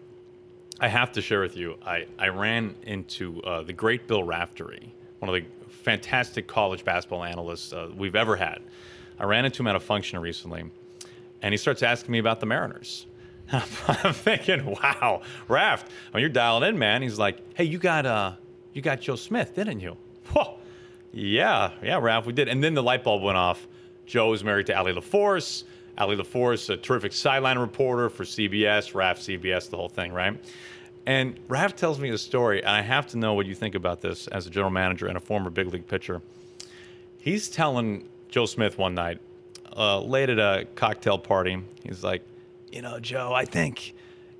I 0.81 0.89
have 0.89 1.13
to 1.13 1.23
share 1.23 1.41
with 1.41 1.57
you 1.57 1.77
i, 1.85 2.07
I 2.19 2.29
ran 2.29 2.75
into 2.85 3.43
uh, 3.43 3.63
the 3.63 3.73
great 3.73 4.07
bill 4.07 4.23
raftery 4.23 4.95
one 5.19 5.29
of 5.29 5.35
the 5.35 5.49
fantastic 5.69 6.47
college 6.47 6.85
basketball 6.85 7.25
analysts 7.25 7.73
uh, 7.73 7.89
we've 7.97 8.15
ever 8.15 8.37
had. 8.37 8.61
I 9.19 9.25
ran 9.25 9.45
into 9.45 9.63
him 9.63 9.67
at 9.67 9.75
a 9.75 9.81
function 9.81 10.21
recently 10.21 10.71
and 11.43 11.53
he 11.53 11.59
starts 11.59 11.83
asking 11.83 12.13
me 12.13 12.19
about 12.19 12.39
the 12.39 12.47
mariners 12.47 13.07
I'm 13.53 14.13
thinking, 14.13 14.65
wow, 14.65 15.23
Raft, 15.49 15.91
when 16.11 16.21
you're 16.21 16.31
dialing 16.31 16.69
in, 16.69 16.79
man. 16.79 17.03
He's 17.03 17.19
like, 17.19 17.39
hey, 17.55 17.65
you 17.65 17.79
got 17.79 18.07
uh, 18.07 18.33
you 18.73 18.83
got 18.83 19.01
Joe 19.01 19.17
Smith, 19.17 19.55
didn't 19.55 19.81
you? 19.81 19.97
Whoa. 20.33 20.59
Yeah, 21.13 21.73
yeah, 21.83 21.99
Raft, 22.01 22.27
we 22.27 22.33
did. 22.33 22.49
And 22.49 22.65
then 22.65 22.75
the 22.75 22.83
light 22.83 23.05
bulb 23.05 23.23
went 23.23 23.37
off. 23.37 23.67
Joe 24.07 24.33
is 24.33 24.43
married 24.43 24.67
to 24.67 24.75
Allie 24.75 24.95
LaForce. 24.95 25.65
Allie 25.99 26.17
LaForce, 26.17 26.71
a 26.71 26.77
terrific 26.77 27.13
sideline 27.13 27.59
reporter 27.59 28.09
for 28.09 28.25
CBS, 28.25 28.95
Raft 28.95 29.21
CBS, 29.21 29.69
the 29.69 29.77
whole 29.77 29.91
thing, 29.91 30.13
right? 30.13 30.43
And 31.05 31.39
Raft 31.49 31.77
tells 31.77 31.99
me 31.99 32.11
a 32.11 32.19
story, 32.19 32.61
and 32.61 32.71
I 32.71 32.81
have 32.81 33.07
to 33.09 33.19
know 33.19 33.35
what 33.35 33.47
you 33.47 33.55
think 33.55 33.75
about 33.75 34.01
this 34.01 34.27
as 34.29 34.47
a 34.47 34.51
general 34.51 34.71
manager 34.71 35.07
and 35.07 35.17
a 35.17 35.21
former 35.21 35.51
big 35.51 35.67
league 35.67 35.87
pitcher. 35.87 36.23
He's 37.19 37.49
telling 37.51 38.09
Joe 38.29 38.47
Smith 38.47 38.79
one 38.79 38.95
night, 38.95 39.21
uh, 39.77 40.01
late 40.01 40.31
at 40.31 40.39
a 40.39 40.67
cocktail 40.77 41.19
party, 41.19 41.63
he's 41.85 42.03
like, 42.03 42.23
you 42.73 42.83
know, 42.83 42.99
Joe, 42.99 43.33
I 43.35 43.45
think 43.45 43.95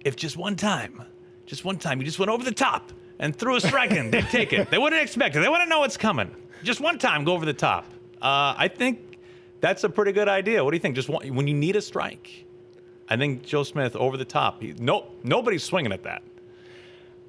if 0.05 0.17
just 0.17 0.37
one 0.37 0.57
time, 0.57 1.03
just 1.47 1.65
one 1.65 1.77
time, 1.77 2.01
you 2.01 2.05
just 2.05 2.19
went 2.19 2.31
over 2.31 2.43
the 2.43 2.51
top 2.51 2.91
and 3.19 3.37
threw 3.37 3.57
a 3.57 3.61
strike 3.61 3.93
in, 3.93 4.11
they'd 4.11 4.29
take 4.31 4.53
it. 4.53 4.71
They 4.71 4.79
wouldn't 4.79 5.01
expect 5.01 5.37
it. 5.37 5.41
They 5.41 5.49
wouldn't 5.49 5.69
know 5.69 5.81
what's 5.81 5.99
coming. 5.99 6.35
Just 6.65 6.81
one 6.81 6.99
time, 6.99 7.25
go 7.25 7.35
over 7.35 7.45
the 7.45 7.53
top. 7.53 7.85
Uh, 8.21 8.55
I 8.57 8.69
think 8.69 9.19
that's 9.61 9.85
a 9.85 9.89
pretty 9.89 10.13
good 10.13 10.29
idea. 10.29 10.65
What 10.65 10.71
do 10.71 10.77
you 10.77 10.81
think? 10.81 10.97
Just 10.97 11.09
one, 11.09 11.35
when 11.35 11.47
you 11.47 11.55
need 11.55 11.77
a 11.77 11.83
strike, 11.83 12.47
I 13.09 13.17
think 13.17 13.45
Joe 13.45 13.63
Smith 13.65 13.95
over 13.97 14.17
the 14.17 14.25
top. 14.25 14.63
He, 14.63 14.75
no, 14.79 15.09
nobody's 15.23 15.63
swinging 15.63 15.93
at 15.93 16.03
that. 16.05 16.23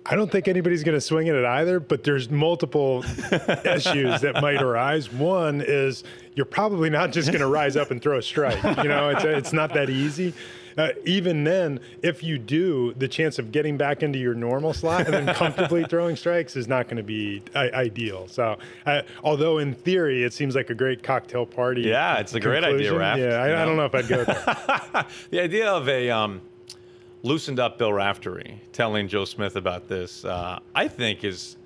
I 0.06 0.16
don't 0.16 0.32
think 0.32 0.50
anybody's 0.50 0.84
going 0.84 0.98
to 0.98 1.02
swing 1.02 1.30
at 1.30 1.36
it 1.36 1.46
either, 1.46 1.80
but 1.80 2.04
there's 2.04 2.30
multiple 2.30 3.04
issues 3.66 4.20
that 4.22 4.40
might 4.42 4.62
arise. 4.62 5.12
One 5.12 5.64
is 5.66 6.04
you're 6.36 6.46
probably 6.46 6.90
not 6.90 7.14
just 7.14 7.30
going 7.30 7.40
to 7.40 7.48
rise 7.48 7.78
up 7.78 7.90
and 7.90 8.02
throw 8.02 8.18
a 8.18 8.22
strike. 8.22 8.62
You 8.84 8.90
know, 8.90 9.10
it's, 9.10 9.24
it's 9.24 9.54
not 9.54 9.74
that 9.76 9.90
easy 9.90 10.34
uh, 10.78 10.90
even 11.06 11.44
then, 11.44 11.80
if 12.02 12.24
you 12.24 12.38
do, 12.38 12.94
the 12.94 13.08
chance 13.08 13.40
of 13.40 13.52
getting 13.52 13.78
back 13.78 14.04
into 14.04 14.20
your 14.20 14.34
normal 14.34 14.74
slot 14.74 15.06
and 15.06 15.14
then 15.14 15.36
comfortably 15.36 15.84
throwing 15.90 16.16
strikes 16.16 16.56
is 16.56 16.68
not 16.68 16.86
going 16.86 16.98
to 16.98 17.04
be 17.04 17.42
I- 17.56 17.72
ideal. 17.72 18.28
So, 18.28 18.58
uh, 18.86 19.02
although 19.24 19.60
in 19.60 19.74
theory 19.74 20.24
it 20.24 20.34
seems 20.34 20.56
like 20.56 20.70
a 20.70 20.76
great 20.76 21.04
cocktail 21.04 21.46
party. 21.46 21.82
Yeah, 21.82 22.20
it's 22.20 22.34
a 22.34 22.40
great 22.40 22.64
idea, 22.64 22.98
Raft. 22.98 23.20
Yeah, 23.20 23.42
I, 23.42 23.62
I, 23.62 23.66
don't 23.66 23.78
know 23.78 23.86
if 23.86 23.96
I'd 23.96 24.08
go 24.08 24.24
there. 24.24 25.06
the 25.30 25.42
idea 25.42 25.70
of 25.70 25.88
a 25.88 26.10
um, 26.10 26.42
loosened 27.22 27.60
up 27.60 27.78
Bill 27.78 27.94
Raftery 27.94 28.60
telling 28.72 29.08
Joe 29.08 29.26
Smith 29.26 29.56
about 29.56 29.88
this, 29.88 30.26
uh, 30.26 30.60
I 30.74 30.88
think 30.88 31.24
is 31.24 31.58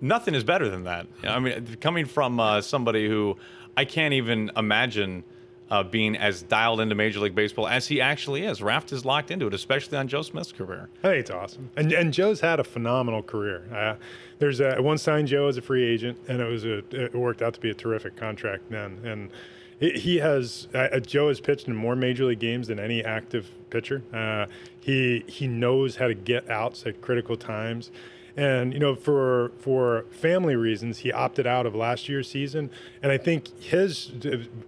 nothing 0.00 0.34
is 0.34 0.44
better 0.44 0.68
than 0.68 0.84
that. 0.84 1.06
I 1.22 1.38
mean, 1.38 1.76
coming 1.80 2.06
from 2.06 2.40
uh, 2.40 2.60
somebody 2.60 3.08
who 3.08 3.36
I 3.76 3.84
can't 3.84 4.14
even 4.14 4.50
imagine– 4.56 5.24
uh, 5.70 5.82
being 5.82 6.16
as 6.16 6.42
dialed 6.42 6.80
into 6.80 6.94
Major 6.94 7.20
League 7.20 7.34
Baseball 7.34 7.66
as 7.66 7.86
he 7.86 8.00
actually 8.00 8.44
is. 8.44 8.62
Raft 8.62 8.92
is 8.92 9.04
locked 9.04 9.30
into 9.30 9.46
it, 9.46 9.54
especially 9.54 9.98
on 9.98 10.08
Joe 10.08 10.22
Smith's 10.22 10.52
career. 10.52 10.88
Hey, 11.02 11.18
it's 11.18 11.30
awesome, 11.30 11.70
and 11.76 11.92
and 11.92 12.12
Joe's 12.12 12.40
had 12.40 12.60
a 12.60 12.64
phenomenal 12.64 13.22
career. 13.22 13.64
Uh, 13.72 13.96
there's 14.38 14.60
a, 14.60 14.80
one 14.80 14.98
signed 14.98 15.28
Joe 15.28 15.48
as 15.48 15.56
a 15.56 15.62
free 15.62 15.84
agent, 15.84 16.18
and 16.28 16.40
it 16.40 16.48
was 16.48 16.64
a 16.64 16.78
it 16.90 17.14
worked 17.14 17.42
out 17.42 17.54
to 17.54 17.60
be 17.60 17.70
a 17.70 17.74
terrific 17.74 18.16
contract 18.16 18.64
then. 18.70 19.00
And 19.04 19.30
he 19.78 20.16
has 20.16 20.68
uh, 20.74 21.00
Joe 21.00 21.28
has 21.28 21.40
pitched 21.40 21.68
in 21.68 21.74
more 21.74 21.96
major 21.96 22.24
league 22.24 22.38
games 22.38 22.68
than 22.68 22.78
any 22.78 23.04
active 23.04 23.50
pitcher. 23.70 24.02
Uh, 24.12 24.46
he 24.80 25.24
he 25.26 25.46
knows 25.46 25.96
how 25.96 26.06
to 26.06 26.14
get 26.14 26.48
outs 26.48 26.86
at 26.86 27.00
critical 27.00 27.36
times. 27.36 27.90
And 28.36 28.74
you 28.74 28.78
know, 28.78 28.94
for 28.94 29.52
for 29.58 30.04
family 30.10 30.56
reasons, 30.56 30.98
he 30.98 31.10
opted 31.10 31.46
out 31.46 31.64
of 31.64 31.74
last 31.74 32.08
year's 32.08 32.28
season. 32.30 32.70
And 33.02 33.10
I 33.10 33.16
think 33.16 33.48
his, 33.60 34.12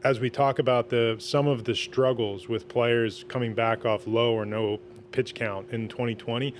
as 0.03 0.21
we 0.21 0.31
talk 0.31 0.59
about 0.59 0.89
the 0.89 1.17
some 1.19 1.47
of 1.47 1.65
the 1.65 1.75
struggles 1.75 2.49
with 2.49 2.69
players 2.69 3.25
coming 3.29 3.55
back 3.55 3.85
off 3.85 4.07
low 4.07 4.33
or 4.33 4.47
no 4.47 4.81
pitch 5.13 5.35
count 5.35 5.71
in 5.71 5.89
2020 5.89 6.55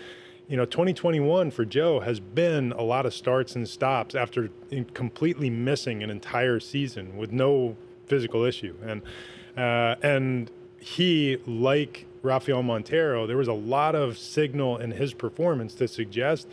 you 0.49 0.57
know 0.57 0.65
2021 0.65 1.51
for 1.51 1.65
joe 1.65 2.01
has 2.01 2.19
been 2.19 2.73
a 2.73 2.83
lot 2.83 3.05
of 3.05 3.13
starts 3.13 3.55
and 3.55 3.69
stops 3.69 4.15
after 4.15 4.49
completely 4.95 5.51
missing 5.51 6.03
an 6.03 6.11
entire 6.11 6.59
season 6.59 7.17
with 7.17 7.31
no 7.31 7.77
physical 8.07 8.45
issue 8.45 8.75
and 8.83 9.03
uh, 9.57 9.97
and 10.03 10.51
he 10.79 11.37
like 11.47 12.07
rafael 12.23 12.63
montero 12.63 13.27
there 13.27 13.37
was 13.37 13.49
a 13.49 13.53
lot 13.53 13.95
of 13.95 14.17
signal 14.17 14.79
in 14.79 14.91
his 14.93 15.13
performance 15.13 15.75
to 15.75 15.87
suggest 15.87 16.49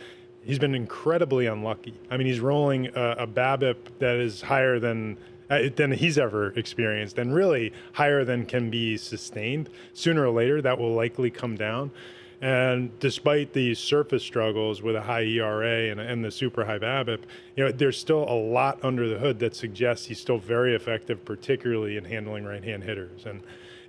he's 0.46 0.58
been 0.58 0.74
incredibly 0.74 1.46
unlucky. 1.46 1.94
I 2.10 2.16
mean, 2.16 2.26
he's 2.26 2.40
rolling 2.40 2.86
a, 2.88 3.16
a 3.18 3.26
BABIP 3.26 3.76
that 3.98 4.16
is 4.16 4.40
higher 4.40 4.78
than 4.78 5.18
uh, 5.48 5.68
than 5.76 5.92
he's 5.92 6.18
ever 6.18 6.50
experienced, 6.58 7.18
and 7.18 7.34
really 7.34 7.72
higher 7.92 8.24
than 8.24 8.46
can 8.46 8.70
be 8.70 8.96
sustained. 8.96 9.68
Sooner 9.92 10.26
or 10.26 10.30
later, 10.30 10.60
that 10.62 10.78
will 10.78 10.94
likely 10.94 11.30
come 11.30 11.56
down. 11.56 11.90
And 12.40 12.98
despite 13.00 13.52
these 13.52 13.78
surface 13.78 14.22
struggles 14.22 14.82
with 14.82 14.94
a 14.94 15.00
high 15.00 15.22
ERA 15.22 15.90
and, 15.90 16.00
and 16.00 16.24
the 16.24 16.30
super 16.30 16.64
high 16.64 16.78
BABIP, 16.78 17.20
you 17.56 17.64
know, 17.64 17.72
there's 17.72 17.98
still 17.98 18.24
a 18.28 18.34
lot 18.34 18.78
under 18.82 19.08
the 19.08 19.18
hood 19.18 19.38
that 19.38 19.54
suggests 19.54 20.06
he's 20.06 20.20
still 20.20 20.38
very 20.38 20.74
effective, 20.74 21.24
particularly 21.24 21.96
in 21.96 22.04
handling 22.04 22.44
right-hand 22.44 22.84
hitters. 22.84 23.24
And 23.24 23.40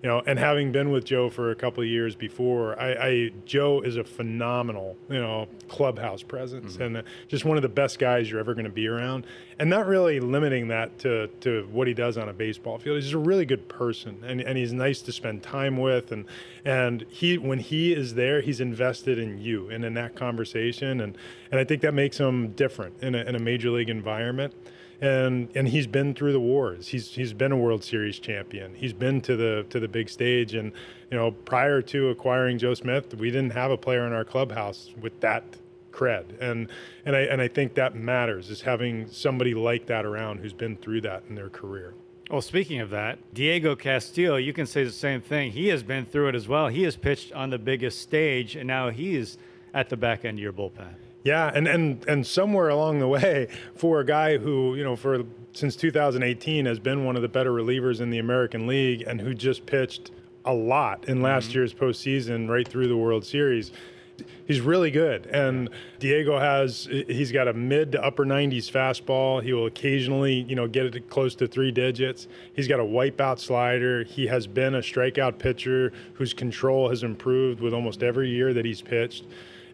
you 0.04 0.10
know, 0.10 0.22
and 0.26 0.38
having 0.38 0.72
been 0.72 0.92
with 0.92 1.06
Joe 1.06 1.30
for 1.30 1.52
a 1.52 1.56
couple 1.56 1.82
of 1.82 1.90
years 1.90 2.16
before, 2.16 2.80
I, 2.80 2.92
I 2.92 3.32
Joe 3.46 3.82
is 3.82 3.98
a 3.98 4.04
phenomenal, 4.04 4.96
you 5.10 5.20
know, 5.20 5.48
clubhouse 5.68 6.22
presence 6.22 6.74
mm-hmm. 6.74 6.98
and 6.98 7.04
just 7.28 7.46
one 7.46 7.58
of 7.58 7.64
the 7.64 7.70
best 7.70 7.98
guys 7.98 8.30
you're 8.30 8.40
ever 8.40 8.54
going 8.54 8.66
to 8.66 8.72
be 8.72 8.88
around. 8.88 9.26
And 9.60 9.72
not 9.72 9.88
really 9.88 10.20
limiting 10.20 10.68
that 10.68 11.00
to, 11.00 11.28
to 11.42 11.68
what 11.72 11.88
he 11.88 11.96
does 11.96 12.16
on 12.18 12.30
a 12.30 12.34
baseball 12.34 12.78
field. 12.78 13.02
He's 13.02 13.14
a 13.14 13.18
really 13.18 13.46
good 13.46 13.68
person, 13.68 14.24
and, 14.24 14.40
and 14.40 14.56
he's 14.56 14.72
nice 14.72 15.02
to 15.02 15.12
spend 15.12 15.42
time 15.42 15.78
with. 15.78 16.12
And 16.12 16.26
and 16.64 17.06
he 17.10 17.40
when 17.40 17.60
he 17.60 17.94
is 17.94 18.14
there, 18.14 18.42
he's 18.42 18.62
invested 18.62 19.18
in 19.18 19.40
you 19.40 19.70
and 19.70 19.84
in 19.84 19.96
that 19.96 20.16
conversation. 20.16 21.02
And 21.02 21.18
and 21.52 21.60
I 21.60 21.64
think 21.64 21.82
that 21.82 21.96
makes 21.96 22.20
him 22.20 22.50
different 22.50 23.02
in 23.02 23.16
a, 23.16 23.24
in 23.24 23.36
a 23.36 23.40
major 23.40 23.72
league 23.72 23.90
environment 23.90 24.54
and 25.02 25.50
and 25.56 25.68
he's 25.68 25.88
been 25.88 26.14
through 26.14 26.34
the 26.34 26.40
wars. 26.40 26.88
He's 26.88 27.12
he's 27.12 27.34
been 27.34 27.52
a 27.52 27.58
World 27.58 27.84
Series 27.84 28.20
champion. 28.20 28.74
He's 28.74 28.94
been 28.94 29.22
to 29.22 29.36
the 29.36 29.66
to 29.70 29.80
the 29.80 29.88
big 29.88 30.10
stage. 30.10 30.54
And 30.54 30.72
you 31.12 31.18
know, 31.18 31.32
prior 31.32 31.82
to 31.84 32.10
acquiring 32.10 32.58
Joe 32.58 32.74
Smith, 32.74 33.14
we 33.16 33.30
didn't 33.30 33.52
have 33.52 33.72
a 33.72 33.78
player 33.78 34.06
in 34.08 34.14
our 34.14 34.26
clubhouse 34.26 34.94
with 35.00 35.20
that 35.22 35.44
cred. 35.92 36.42
And 36.42 36.70
and 37.06 37.16
I 37.16 37.22
and 37.22 37.42
I 37.42 37.48
think 37.48 37.76
that 37.76 37.96
matters 37.96 38.50
is 38.50 38.62
having 38.62 39.08
somebody 39.08 39.54
like 39.54 39.86
that 39.88 40.06
around 40.06 40.40
who's 40.40 40.54
been 40.54 40.76
through 40.78 41.02
that 41.02 41.24
in 41.30 41.36
their 41.36 41.50
career. 41.50 41.94
Well, 42.30 42.42
speaking 42.42 42.82
of 42.82 42.90
that, 42.90 43.20
Diego 43.34 43.76
Castillo, 43.76 44.36
you 44.36 44.52
can 44.52 44.66
say 44.66 44.84
the 44.84 44.92
same 44.92 45.22
thing. 45.22 45.52
He 45.52 45.70
has 45.70 45.82
been 45.82 46.06
through 46.06 46.28
it 46.30 46.36
as 46.36 46.46
well. 46.46 46.68
He 46.68 46.84
has 46.84 46.98
pitched 46.98 47.32
on 47.32 47.52
the 47.52 47.58
biggest 47.58 48.02
stage, 48.02 48.58
and 48.58 48.68
now 48.68 48.90
he 48.90 49.16
is 49.16 49.38
at 49.74 49.88
the 49.88 49.96
back 49.96 50.26
end 50.26 50.38
of 50.38 50.44
your 50.44 50.52
bullpen. 50.52 51.07
Yeah, 51.28 51.52
and 51.54 51.68
and 51.68 52.08
and 52.08 52.26
somewhere 52.26 52.70
along 52.70 53.00
the 53.00 53.08
way, 53.10 53.50
for 53.76 54.00
a 54.00 54.06
guy 54.06 54.38
who 54.38 54.76
you 54.76 54.84
know 54.86 54.96
for 54.96 55.24
since 55.52 55.76
2018 55.76 56.66
has 56.66 56.80
been 56.80 57.04
one 57.04 57.18
of 57.18 57.22
the 57.22 57.28
better 57.28 57.52
relievers 57.52 58.00
in 58.00 58.10
the 58.10 58.20
American 58.20 58.66
League 58.66 59.02
and 59.06 59.20
who 59.20 59.34
just 59.34 59.66
pitched 59.66 60.12
a 60.46 60.54
lot 60.54 61.10
in 61.10 61.22
last 61.22 61.50
mm-hmm. 61.50 61.58
year's 61.58 61.74
postseason 61.74 62.48
right 62.48 62.66
through 62.66 62.88
the 62.88 62.96
World 62.96 63.26
Series. 63.26 63.74
He's 64.46 64.62
really 64.62 64.90
good, 64.90 65.26
and 65.26 65.70
Diego 66.00 66.40
has 66.40 66.88
he's 66.90 67.34
got 67.34 67.50
a 67.50 67.54
mid 67.54 67.92
to 67.92 68.02
upper 68.02 68.26
90s 68.26 68.72
fastball. 68.72 69.44
He 69.44 69.52
will 69.52 69.66
occasionally, 69.66 70.46
you 70.48 70.56
know, 70.56 70.66
get 70.66 70.96
it 70.96 71.10
close 71.10 71.36
to 71.36 71.48
three 71.48 71.72
digits. 71.72 72.30
He's 72.54 72.70
got 72.70 72.80
a 72.80 72.86
wipeout 72.86 73.40
slider. 73.40 74.06
He 74.06 74.28
has 74.28 74.48
been 74.48 74.76
a 74.76 74.80
strikeout 74.80 75.40
pitcher 75.40 75.92
whose 76.14 76.34
control 76.34 76.88
has 76.88 77.04
improved 77.04 77.60
with 77.60 77.74
almost 77.74 78.02
every 78.02 78.30
year 78.30 78.54
that 78.54 78.64
he's 78.64 78.82
pitched 78.82 79.26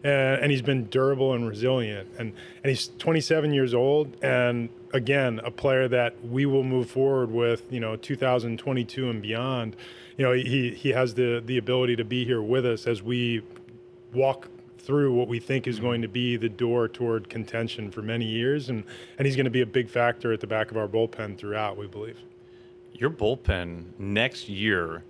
and, 0.04 0.42
and 0.42 0.50
he's 0.52 0.62
been 0.62 0.84
durable 0.84 1.32
and 1.32 1.48
resilient. 1.48 2.08
And 2.18 2.32
and 2.62 2.68
he's 2.70 2.88
27 2.98 3.52
years 3.52 3.74
old, 3.74 4.16
and 4.22 4.68
again, 4.92 5.40
a 5.42 5.50
player 5.50 5.88
that 5.88 6.24
we 6.24 6.46
will 6.46 6.62
move 6.62 6.90
forward 6.90 7.30
with, 7.32 7.72
you 7.72 7.80
know, 7.80 7.96
2022 7.96 9.10
and 9.10 9.20
beyond. 9.20 9.74
You 10.16 10.24
know, 10.24 10.32
he 10.32 10.70
he 10.70 10.90
has 10.90 11.14
the 11.14 11.42
the 11.44 11.58
ability 11.58 11.96
to 11.96 12.04
be 12.04 12.24
here 12.24 12.42
with 12.42 12.66
us 12.66 12.86
as 12.86 13.02
we 13.02 13.42
walk 14.12 14.48
through 14.78 15.14
what 15.14 15.28
we 15.28 15.40
think 15.40 15.66
is 15.66 15.80
going 15.80 16.02
to 16.02 16.08
be 16.08 16.36
the 16.36 16.48
door 16.48 16.88
toward 16.88 17.30
contention 17.30 17.90
for 17.90 18.02
many 18.02 18.26
years, 18.26 18.68
and 18.68 18.84
and 19.18 19.26
he's 19.26 19.36
going 19.36 19.44
to 19.44 19.50
be 19.50 19.62
a 19.62 19.66
big 19.66 19.88
factor 19.88 20.32
at 20.32 20.40
the 20.40 20.46
back 20.46 20.70
of 20.70 20.76
our 20.76 20.86
bullpen 20.86 21.38
throughout. 21.38 21.76
We 21.76 21.86
believe. 21.86 22.18
Your 22.92 23.10
bullpen 23.10 23.98
next 23.98 24.48
year 24.48 25.02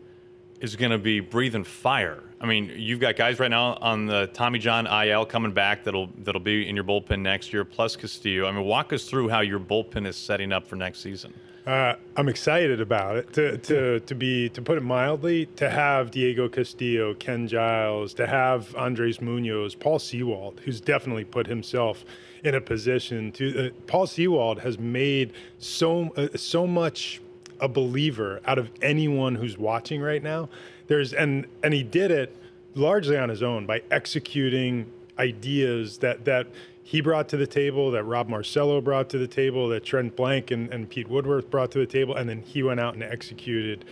is 0.65 0.77
going 0.77 0.91
to 0.91 0.99
be 0.99 1.21
breathing 1.21 1.63
fire. 1.63 2.23
I 2.41 2.47
mean, 2.47 2.73
you've 2.75 2.99
got 2.99 3.17
guys 3.17 3.39
right 3.39 3.51
now 3.51 3.75
on 3.81 4.07
the 4.07 4.29
Tommy 4.33 4.59
John 4.59 4.87
IL 4.87 5.27
coming 5.27 5.53
back 5.53 5.85
that'll 5.85 6.09
that'll 6.19 6.41
be 6.41 6.69
in 6.69 6.75
your 6.75 6.85
bullpen 6.85 7.21
next 7.21 7.53
year, 7.53 7.65
plus 7.65 7.97
Castillo. 7.97 8.47
I 8.47 8.53
mean, 8.53 8.65
walk 8.65 8.93
us 8.93 9.05
through 9.05 9.29
how 9.29 9.41
your 9.41 9.61
bullpen 9.61 10.07
is 10.07 10.17
setting 10.17 10.53
up 10.53 10.67
for 10.67 10.77
next 10.77 11.01
season. 11.01 11.35
Uh, 11.67 11.95
I'm 12.17 12.29
excited 12.29 12.81
about 12.81 13.17
it. 13.17 13.33
To, 13.35 13.57
to, 13.59 14.01
to 14.01 14.15
be 14.15 14.49
to 14.51 14.61
put 14.61 14.77
it 14.77 14.83
mildly, 14.83 15.47
to 15.57 15.71
have 15.71 16.11
Diego 16.11 16.49
Castillo, 16.49 17.15
Ken 17.15 17.47
Giles, 17.47 18.13
to 18.15 18.27
have 18.27 18.75
Andres 18.75 19.21
Munoz, 19.21 19.75
Paul 19.75 19.99
Sewald, 19.99 20.61
who's 20.65 20.81
definitely 20.81 21.25
put 21.25 21.47
himself 21.47 22.05
in 22.43 22.55
a 22.55 22.61
position 22.61 23.33
to. 23.33 23.69
Uh, 23.69 23.71
Paul 23.87 24.07
Sewald 24.07 24.61
has 24.61 24.79
made 24.79 25.33
so 25.59 26.11
uh, 26.17 26.29
so 26.37 26.67
much 26.67 27.21
a 27.61 27.69
believer 27.69 28.41
out 28.45 28.59
of 28.59 28.71
anyone 28.83 29.35
who's 29.37 29.59
watching 29.59 30.01
right 30.01 30.23
now. 30.23 30.49
There's 30.87 31.13
and 31.13 31.47
and 31.63 31.75
he 31.75 31.83
did 31.83 32.11
it 32.11 32.37
largely 32.75 33.17
on 33.17 33.29
his 33.29 33.43
own 33.43 33.67
by 33.67 33.83
executing 33.91 34.91
ideas 35.19 35.99
that 35.99 36.25
that 36.25 36.47
he 36.83 37.01
brought 37.01 37.29
to 37.31 37.37
the 37.39 37.47
table, 37.47 37.91
that 37.93 38.05
Rob 38.05 38.29
Marcello 38.29 38.81
brought 38.81 39.09
to 39.11 39.19
the 39.19 39.27
table, 39.27 39.69
that 39.71 39.85
Trent 39.85 40.15
Blank 40.17 40.51
and, 40.51 40.71
and 40.71 40.89
Pete 40.89 41.09
Woodworth 41.09 41.51
brought 41.51 41.71
to 41.71 41.79
the 41.79 41.87
table, 41.87 42.15
and 42.15 42.29
then 42.29 42.43
he 42.43 42.63
went 42.63 42.79
out 42.79 42.93
and 42.93 43.03
executed 43.03 43.87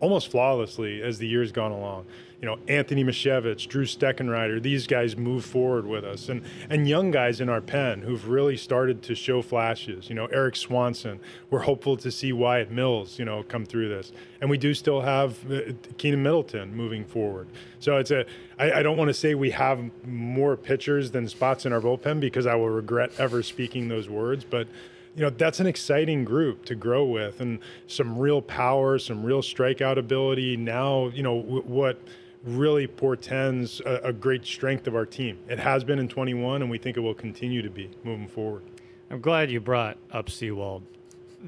almost 0.00 0.30
flawlessly 0.30 1.02
as 1.02 1.18
the 1.18 1.26
years 1.26 1.52
gone 1.52 1.72
along 1.72 2.06
you 2.40 2.46
know, 2.46 2.56
Anthony 2.68 3.02
Misiewicz, 3.02 3.66
Drew 3.66 3.84
Steckenrider, 3.84 4.62
these 4.62 4.86
guys 4.86 5.16
move 5.16 5.44
forward 5.44 5.86
with 5.86 6.04
us. 6.04 6.28
And, 6.28 6.42
and 6.70 6.88
young 6.88 7.10
guys 7.10 7.40
in 7.40 7.48
our 7.48 7.60
pen 7.60 8.02
who've 8.02 8.28
really 8.28 8.56
started 8.56 9.02
to 9.04 9.16
show 9.16 9.42
flashes. 9.42 10.08
You 10.08 10.14
know, 10.14 10.26
Erik 10.26 10.54
Swanson, 10.54 11.18
we're 11.50 11.62
hopeful 11.62 11.96
to 11.96 12.12
see 12.12 12.32
Wyatt 12.32 12.70
Mills, 12.70 13.18
you 13.18 13.24
know, 13.24 13.42
come 13.42 13.66
through 13.66 13.88
this. 13.88 14.12
And 14.40 14.48
we 14.48 14.56
do 14.56 14.72
still 14.72 15.00
have 15.00 15.32
uh, 15.50 15.72
Keynan 15.96 16.22
Middleton 16.22 16.76
moving 16.76 17.04
forward. 17.04 17.48
So 17.80 17.96
it's 17.96 18.12
a, 18.12 18.24
I, 18.56 18.72
I 18.72 18.82
don't 18.84 18.96
want 18.96 19.08
to 19.08 19.14
say 19.14 19.34
we 19.34 19.50
have 19.50 19.80
more 20.06 20.56
pitchers 20.56 21.10
than 21.10 21.28
spots 21.28 21.66
in 21.66 21.72
our 21.72 21.80
bullpen 21.80 22.20
because 22.20 22.46
I 22.46 22.54
will 22.54 22.70
regret 22.70 23.10
ever 23.18 23.42
speaking 23.42 23.88
those 23.88 24.08
words, 24.08 24.44
but 24.44 24.68
you 25.16 25.24
know 25.24 25.30
that's 25.30 25.58
an 25.58 25.66
exciting 25.66 26.24
group 26.24 26.64
to 26.66 26.76
grow 26.76 27.04
with 27.04 27.40
and 27.40 27.58
some 27.88 28.16
real 28.16 28.40
power 28.40 28.98
some 29.00 29.24
real 29.24 29.42
strikeout 29.42 29.98
ability 29.98 30.56
now 30.56 31.08
you 31.08 31.24
know 31.24 31.42
w- 31.42 31.62
what 31.62 32.00
really 32.44 32.86
portends 32.86 33.80
a, 33.80 34.00
a, 34.04 34.12
great 34.12 34.44
strength 34.44 34.86
of 34.86 34.94
our 34.94 35.04
team. 35.06 35.38
It 35.48 35.58
has 35.58 35.84
been 35.84 35.98
in 35.98 36.08
21, 36.08 36.62
and 36.62 36.70
we 36.70 36.78
think 36.78 36.96
it 36.96 37.00
will 37.00 37.14
continue 37.14 37.62
to 37.62 37.70
be 37.70 37.90
moving 38.04 38.28
forward. 38.28 38.62
I'm 39.10 39.20
glad 39.20 39.50
you 39.50 39.60
brought 39.60 39.98
up 40.12 40.30
Sewald. 40.30 40.82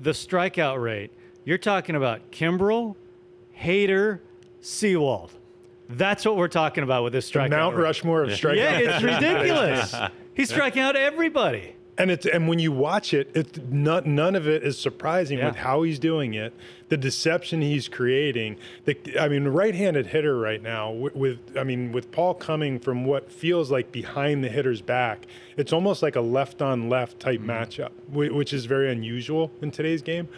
The 0.03 0.11
strikeout 0.11 0.83
rate, 0.83 1.13
you're 1.45 1.59
talking 1.59 1.95
about 1.95 2.31
Kimbrel, 2.31 2.97
Hader, 3.59 4.21
Sewald. 4.61 5.33
That's 5.89 6.25
what 6.25 6.37
we're 6.37 6.49
talking 6.49 6.85
about 6.85 7.05
with 7.05 7.13
this 7.13 7.31
strikeout. 7.31 7.51
Mount 7.51 7.77
rate. 7.77 7.83
Rushmore 7.83 8.23
of 8.25 8.31
strikeouts. 8.31 8.57
Yeah, 8.57 8.79
it's 8.79 9.03
ridiculous. 9.03 9.95
He's 10.35 10.49
striking 10.53 10.83
out 10.83 10.97
everybody 10.97 11.75
and 11.99 12.11
it's 12.11 12.27
and 12.27 12.49
when 12.49 12.59
you 12.59 12.73
watch 12.73 13.13
it, 13.13 13.31
it's 13.35 13.59
not 13.71 14.07
none 14.07 14.35
of 14.35 14.49
it 14.49 14.63
is 14.63 14.79
surprising 14.79 15.39
yeah. 15.39 15.47
with 15.47 15.57
how 15.57 15.83
he's 15.83 15.99
doing 15.99 16.35
it, 16.35 16.53
the 16.89 16.97
deception 16.97 17.61
he's 17.61 17.89
creating. 17.89 18.57
The, 18.85 18.97
I 19.19 19.29
mean, 19.29 19.49
right-handed 19.49 20.07
hitter 20.07 20.39
right 20.39 20.63
now 20.63 20.91
with, 20.91 21.15
with, 21.15 21.39
I 21.57 21.65
mean 21.65 21.93
with 21.93 22.11
Paul 22.11 22.35
coming 22.35 22.79
from 22.79 23.05
what 23.05 23.31
feels 23.31 23.71
like 23.71 23.93
behind 23.93 24.43
the 24.43 24.49
hitter's 24.49 24.81
back, 24.81 25.27
it's 25.57 25.73
almost 25.73 26.03
like 26.03 26.17
a 26.17 26.21
left-on-left 26.21 27.21
type 27.21 27.41
mm-hmm. 27.41 27.51
matchup, 27.51 27.91
which 28.09 28.53
is 28.53 28.65
very 28.65 28.91
unusual 28.91 29.51
in 29.61 29.71
today's 29.71 30.03
game. 30.03 30.29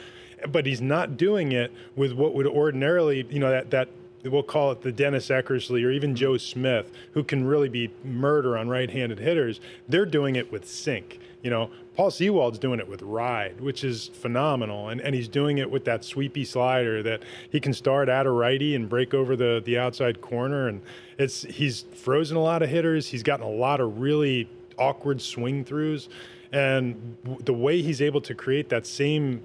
But 0.51 0.67
he's 0.67 0.81
not 0.81 1.17
doing 1.17 1.53
it 1.53 1.71
with 1.95 2.13
what 2.13 2.35
would 2.35 2.49
ordinarily, 2.49 3.25
you 3.31 3.39
know, 3.39 3.51
that 3.51 3.71
that 3.71 3.89
we'll 4.25 4.43
call 4.43 4.71
it 4.73 4.83
the 4.83 4.93
Dennis 4.93 5.29
Eckersley 5.29 5.85
or 5.85 5.91
even 5.91 6.15
Joe 6.15 6.37
Smith, 6.37 6.91
who 7.13 7.25
can 7.25 7.45
really 7.45 7.69
be 7.69 7.91
murder 8.05 8.57
on 8.57 8.69
right-handed 8.69 9.19
hitters. 9.19 9.61
They're 9.89 10.07
doing 10.07 10.37
it 10.37 10.51
with 10.53 10.69
sink. 10.69 11.19
You 11.43 11.51
know, 11.51 11.71
Paul 11.97 12.11
Sewald's 12.11 12.59
doing 12.59 12.79
it 12.79 12.89
with 12.89 13.03
ride, 13.03 13.61
which 13.61 13.83
is 13.85 14.09
phenomenal, 14.15 14.89
and 14.89 15.01
and 15.01 15.15
he's 15.15 15.29
doing 15.29 15.59
it 15.59 15.71
with 15.71 15.85
that 15.85 16.05
sweepy 16.05 16.45
slider 16.45 17.03
that 17.03 17.23
he 17.51 17.61
can 17.61 17.75
start 17.75 18.09
at 18.09 18.27
a 18.27 18.31
righty 18.31 18.75
and 18.75 18.89
break 18.89 19.13
over 19.13 19.35
the 19.37 19.61
the 19.65 19.77
outside 19.77 20.21
corner, 20.21 20.69
and 20.69 20.83
it's 21.19 21.43
he's 21.43 21.85
frozen 21.95 22.37
a 22.37 22.43
lot 22.43 22.63
of 22.63 22.71
hitters. 22.71 23.09
He's 23.09 23.23
gotten 23.23 23.45
a 23.45 23.51
lot 23.51 23.81
of 23.81 23.99
really 23.99 24.49
awkward 24.79 25.21
swing 25.21 25.65
throughs, 25.65 26.09
and 26.53 27.17
the 27.45 27.53
way 27.53 27.83
he's 27.83 28.01
able 28.01 28.21
to 28.23 28.35
create 28.35 28.69
that 28.69 28.87
same 28.87 29.43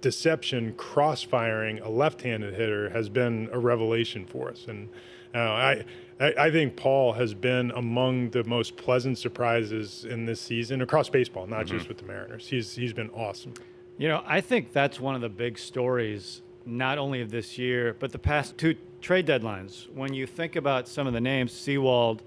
deception 0.00 0.74
cross-firing 0.74 1.78
a 1.80 1.88
left-handed 1.88 2.54
hitter 2.54 2.90
has 2.90 3.08
been 3.08 3.48
a 3.52 3.58
revelation 3.58 4.26
for 4.26 4.50
us, 4.50 4.66
and 4.68 4.88
uh, 5.34 5.38
I 5.38 5.84
I, 6.18 6.34
I, 6.38 6.50
think 6.50 6.76
Paul 6.76 7.12
has 7.12 7.34
been 7.34 7.70
among 7.72 8.30
the 8.30 8.42
most 8.44 8.76
pleasant 8.76 9.18
surprises 9.18 10.06
in 10.06 10.24
this 10.24 10.40
season 10.40 10.80
across 10.80 11.10
baseball, 11.10 11.46
not 11.46 11.66
mm-hmm. 11.66 11.76
just 11.76 11.88
with 11.88 11.98
the 11.98 12.04
Mariners. 12.04 12.48
He's 12.48 12.74
he's 12.74 12.92
been 12.92 13.10
awesome. 13.10 13.52
You 13.98 14.08
know, 14.08 14.22
I 14.26 14.40
think 14.40 14.72
that's 14.72 15.00
one 15.00 15.14
of 15.14 15.20
the 15.20 15.28
big 15.28 15.58
stories, 15.58 16.42
not 16.64 16.98
only 16.98 17.20
of 17.20 17.30
this 17.30 17.58
year, 17.58 17.96
but 17.98 18.12
the 18.12 18.18
past 18.18 18.56
two 18.58 18.76
trade 19.00 19.26
deadlines. 19.26 19.92
When 19.94 20.12
you 20.12 20.26
think 20.26 20.56
about 20.56 20.88
some 20.88 21.06
of 21.06 21.12
the 21.12 21.20
names, 21.20 21.52
Sewald, 21.52 22.22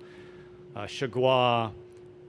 uh, 0.75 0.81
Chargois, 0.81 1.71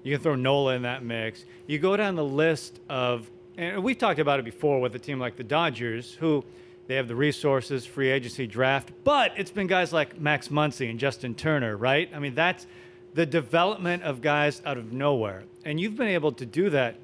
you 0.02 0.14
can 0.14 0.22
throw 0.22 0.34
Nola 0.34 0.74
in 0.74 0.82
that 0.82 1.02
mix. 1.04 1.44
You 1.66 1.78
go 1.78 1.96
down 1.96 2.16
the 2.16 2.24
list 2.24 2.80
of, 2.88 3.30
and 3.56 3.82
we've 3.82 3.98
talked 3.98 4.18
about 4.18 4.38
it 4.38 4.44
before 4.44 4.80
with 4.80 4.94
a 4.94 4.98
team 4.98 5.18
like 5.18 5.36
the 5.36 5.44
Dodgers, 5.44 6.14
who 6.14 6.44
they 6.90 6.96
have 6.96 7.06
the 7.06 7.14
resources, 7.14 7.86
free 7.86 8.10
agency 8.10 8.48
draft, 8.48 8.90
but 9.04 9.30
it's 9.36 9.52
been 9.52 9.68
guys 9.68 9.92
like 9.92 10.20
Max 10.20 10.48
Muncy 10.48 10.90
and 10.90 10.98
Justin 10.98 11.36
Turner, 11.36 11.76
right? 11.76 12.10
I 12.12 12.18
mean, 12.18 12.34
that's 12.34 12.66
the 13.14 13.24
development 13.24 14.02
of 14.02 14.20
guys 14.20 14.60
out 14.66 14.76
of 14.76 14.92
nowhere. 14.92 15.44
And 15.64 15.78
you've 15.78 15.94
been 15.94 16.08
able 16.08 16.32
to 16.32 16.44
do 16.44 16.68
that, 16.70 16.96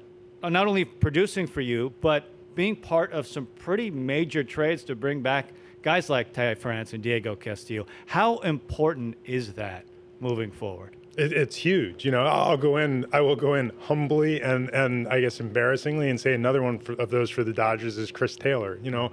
uh, 0.43 0.49
not 0.49 0.67
only 0.67 0.83
producing 0.83 1.47
for 1.47 1.61
you, 1.61 1.93
but 2.01 2.25
being 2.53 2.75
part 2.75 3.13
of 3.13 3.27
some 3.27 3.47
pretty 3.59 3.89
major 3.89 4.43
trades 4.43 4.83
to 4.83 4.95
bring 4.95 5.21
back 5.21 5.53
guys 5.83 6.09
like 6.09 6.33
Ty 6.33 6.55
France 6.55 6.91
and 6.91 7.01
Diego 7.01 7.37
Castillo. 7.37 7.85
How 8.07 8.39
important 8.39 9.15
is 9.23 9.53
that 9.53 9.85
moving 10.19 10.51
forward? 10.51 10.97
It, 11.17 11.31
it's 11.31 11.55
huge. 11.55 12.03
You 12.03 12.11
know, 12.11 12.25
I'll 12.25 12.57
go 12.57 12.75
in. 12.75 13.05
I 13.13 13.21
will 13.21 13.37
go 13.37 13.53
in 13.53 13.71
humbly 13.79 14.41
and 14.41 14.67
and 14.71 15.07
I 15.07 15.21
guess 15.21 15.39
embarrassingly, 15.39 16.09
and 16.09 16.19
say 16.19 16.33
another 16.33 16.61
one 16.61 16.77
for, 16.77 16.91
of 16.95 17.09
those 17.09 17.29
for 17.29 17.45
the 17.45 17.53
Dodgers 17.53 17.97
is 17.97 18.11
Chris 18.11 18.35
Taylor. 18.35 18.79
You 18.83 18.91
know, 18.91 19.11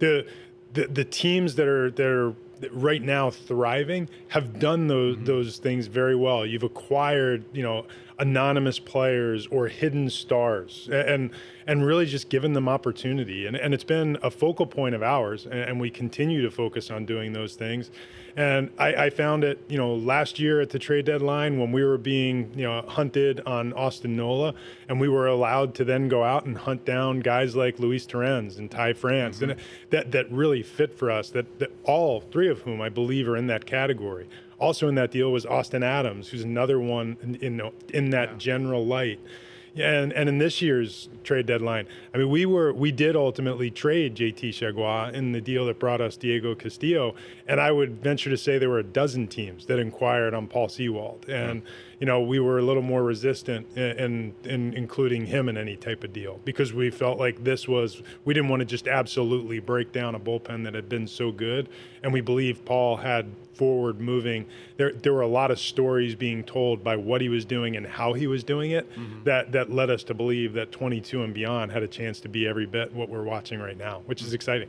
the 0.00 0.26
the, 0.72 0.86
the 0.86 1.04
teams 1.04 1.54
that 1.54 1.68
are 1.68 1.90
that 1.92 2.06
are 2.06 2.34
right 2.72 3.02
now 3.02 3.30
thriving 3.30 4.08
have 4.28 4.58
done 4.58 4.86
those 4.86 5.16
mm-hmm. 5.16 5.24
those 5.24 5.58
things 5.58 5.86
very 5.86 6.16
well. 6.16 6.44
You've 6.44 6.62
acquired, 6.62 7.44
you 7.52 7.62
know, 7.62 7.86
anonymous 8.20 8.78
players 8.78 9.46
or 9.46 9.66
hidden 9.66 10.10
stars 10.10 10.88
and 10.92 11.30
and 11.66 11.84
really 11.86 12.04
just 12.06 12.28
giving 12.28 12.52
them 12.52 12.68
opportunity. 12.68 13.46
And, 13.46 13.56
and 13.56 13.72
it's 13.72 13.84
been 13.84 14.18
a 14.22 14.30
focal 14.30 14.66
point 14.66 14.94
of 14.94 15.02
ours 15.02 15.46
and, 15.46 15.60
and 15.60 15.80
we 15.80 15.90
continue 15.90 16.42
to 16.42 16.50
focus 16.50 16.90
on 16.90 17.06
doing 17.06 17.32
those 17.32 17.54
things. 17.54 17.90
And 18.36 18.70
I, 18.78 18.94
I, 19.06 19.10
found 19.10 19.42
it, 19.44 19.58
you 19.68 19.76
know, 19.76 19.94
last 19.94 20.38
year 20.38 20.60
at 20.60 20.70
the 20.70 20.78
trade 20.78 21.04
deadline 21.04 21.58
when 21.58 21.72
we 21.72 21.84
were 21.84 21.98
being, 21.98 22.52
you 22.54 22.64
know, 22.64 22.82
hunted 22.82 23.40
on 23.40 23.72
Austin 23.72 24.16
Nola, 24.16 24.54
and 24.88 25.00
we 25.00 25.08
were 25.08 25.26
allowed 25.26 25.74
to 25.76 25.84
then 25.84 26.08
go 26.08 26.22
out 26.22 26.44
and 26.44 26.56
hunt 26.56 26.84
down 26.84 27.20
guys 27.20 27.56
like 27.56 27.78
Luis 27.78 28.06
Torrens 28.06 28.56
and 28.56 28.70
Ty 28.70 28.92
France, 28.92 29.38
mm-hmm. 29.38 29.50
and 29.50 29.60
that 29.90 30.12
that 30.12 30.30
really 30.30 30.62
fit 30.62 30.96
for 30.96 31.10
us. 31.10 31.30
That 31.30 31.58
that 31.58 31.72
all 31.84 32.20
three 32.20 32.48
of 32.48 32.60
whom 32.60 32.80
I 32.80 32.88
believe 32.88 33.28
are 33.28 33.36
in 33.36 33.48
that 33.48 33.66
category. 33.66 34.28
Also 34.60 34.86
in 34.88 34.94
that 34.94 35.10
deal 35.10 35.32
was 35.32 35.44
Austin 35.46 35.82
Adams, 35.82 36.28
who's 36.28 36.42
another 36.42 36.78
one 36.78 37.16
in 37.22 37.34
in, 37.36 37.70
in 37.92 38.10
that 38.10 38.38
general 38.38 38.86
light. 38.86 39.18
And 39.76 40.12
and 40.12 40.28
in 40.28 40.38
this 40.38 40.60
year's 40.60 41.08
trade 41.22 41.46
deadline, 41.46 41.86
I 42.12 42.18
mean, 42.18 42.28
we 42.28 42.44
were 42.44 42.72
we 42.72 42.90
did 42.92 43.16
ultimately 43.16 43.70
trade 43.70 44.16
JT 44.16 44.50
Chargois 44.50 45.12
in 45.12 45.32
the 45.32 45.40
deal 45.40 45.64
that 45.66 45.78
brought 45.78 46.00
us 46.00 46.16
Diego 46.16 46.54
Castillo, 46.54 47.14
and 47.46 47.60
I 47.60 47.70
would 47.70 48.02
venture 48.02 48.30
to 48.30 48.36
say 48.36 48.58
there 48.58 48.68
were 48.68 48.80
a 48.80 48.84
dozen 48.84 49.28
teams 49.28 49.66
that 49.66 49.78
inquired 49.78 50.34
on 50.34 50.48
Paul 50.48 50.68
Sewald, 50.68 51.24
and 51.28 51.62
you 52.00 52.06
know 52.06 52.20
we 52.20 52.40
were 52.40 52.58
a 52.58 52.62
little 52.62 52.82
more 52.82 53.02
resistant 53.02 53.66
in, 53.76 53.98
in, 53.98 54.34
in 54.44 54.74
including 54.74 55.26
him 55.26 55.48
in 55.48 55.56
any 55.56 55.76
type 55.76 56.02
of 56.02 56.12
deal 56.12 56.40
because 56.44 56.72
we 56.72 56.90
felt 56.90 57.18
like 57.18 57.44
this 57.44 57.68
was 57.68 58.02
we 58.24 58.34
didn't 58.34 58.48
want 58.48 58.60
to 58.60 58.66
just 58.66 58.88
absolutely 58.88 59.60
break 59.60 59.92
down 59.92 60.14
a 60.14 60.18
bullpen 60.20 60.64
that 60.64 60.74
had 60.74 60.88
been 60.88 61.06
so 61.06 61.30
good, 61.30 61.68
and 62.02 62.12
we 62.12 62.20
believe 62.20 62.64
Paul 62.64 62.96
had 62.96 63.26
forward 63.54 64.00
moving. 64.00 64.46
There, 64.78 64.92
there 64.92 65.12
were 65.12 65.20
a 65.20 65.28
lot 65.28 65.50
of 65.50 65.60
stories 65.60 66.14
being 66.14 66.42
told 66.42 66.82
by 66.82 66.96
what 66.96 67.20
he 67.20 67.28
was 67.28 67.44
doing 67.44 67.76
and 67.76 67.86
how 67.86 68.14
he 68.14 68.26
was 68.26 68.42
doing 68.42 68.70
it 68.70 68.80
Mm-hmm. 68.80 69.24
that, 69.24 69.52
that 69.52 69.70
led 69.70 69.90
us 69.90 70.02
to 70.04 70.14
believe 70.14 70.54
that 70.54 70.72
22 70.72 71.22
and 71.22 71.34
beyond 71.34 71.70
had 71.70 71.82
a 71.82 71.88
chance 71.88 72.20
to 72.20 72.28
be 72.28 72.46
every 72.46 72.66
bit 72.66 72.92
what 72.94 73.08
we're 73.10 73.22
watching 73.22 73.60
right 73.60 73.76
now, 73.76 74.02
which 74.06 74.22
is 74.22 74.32
exciting. 74.32 74.68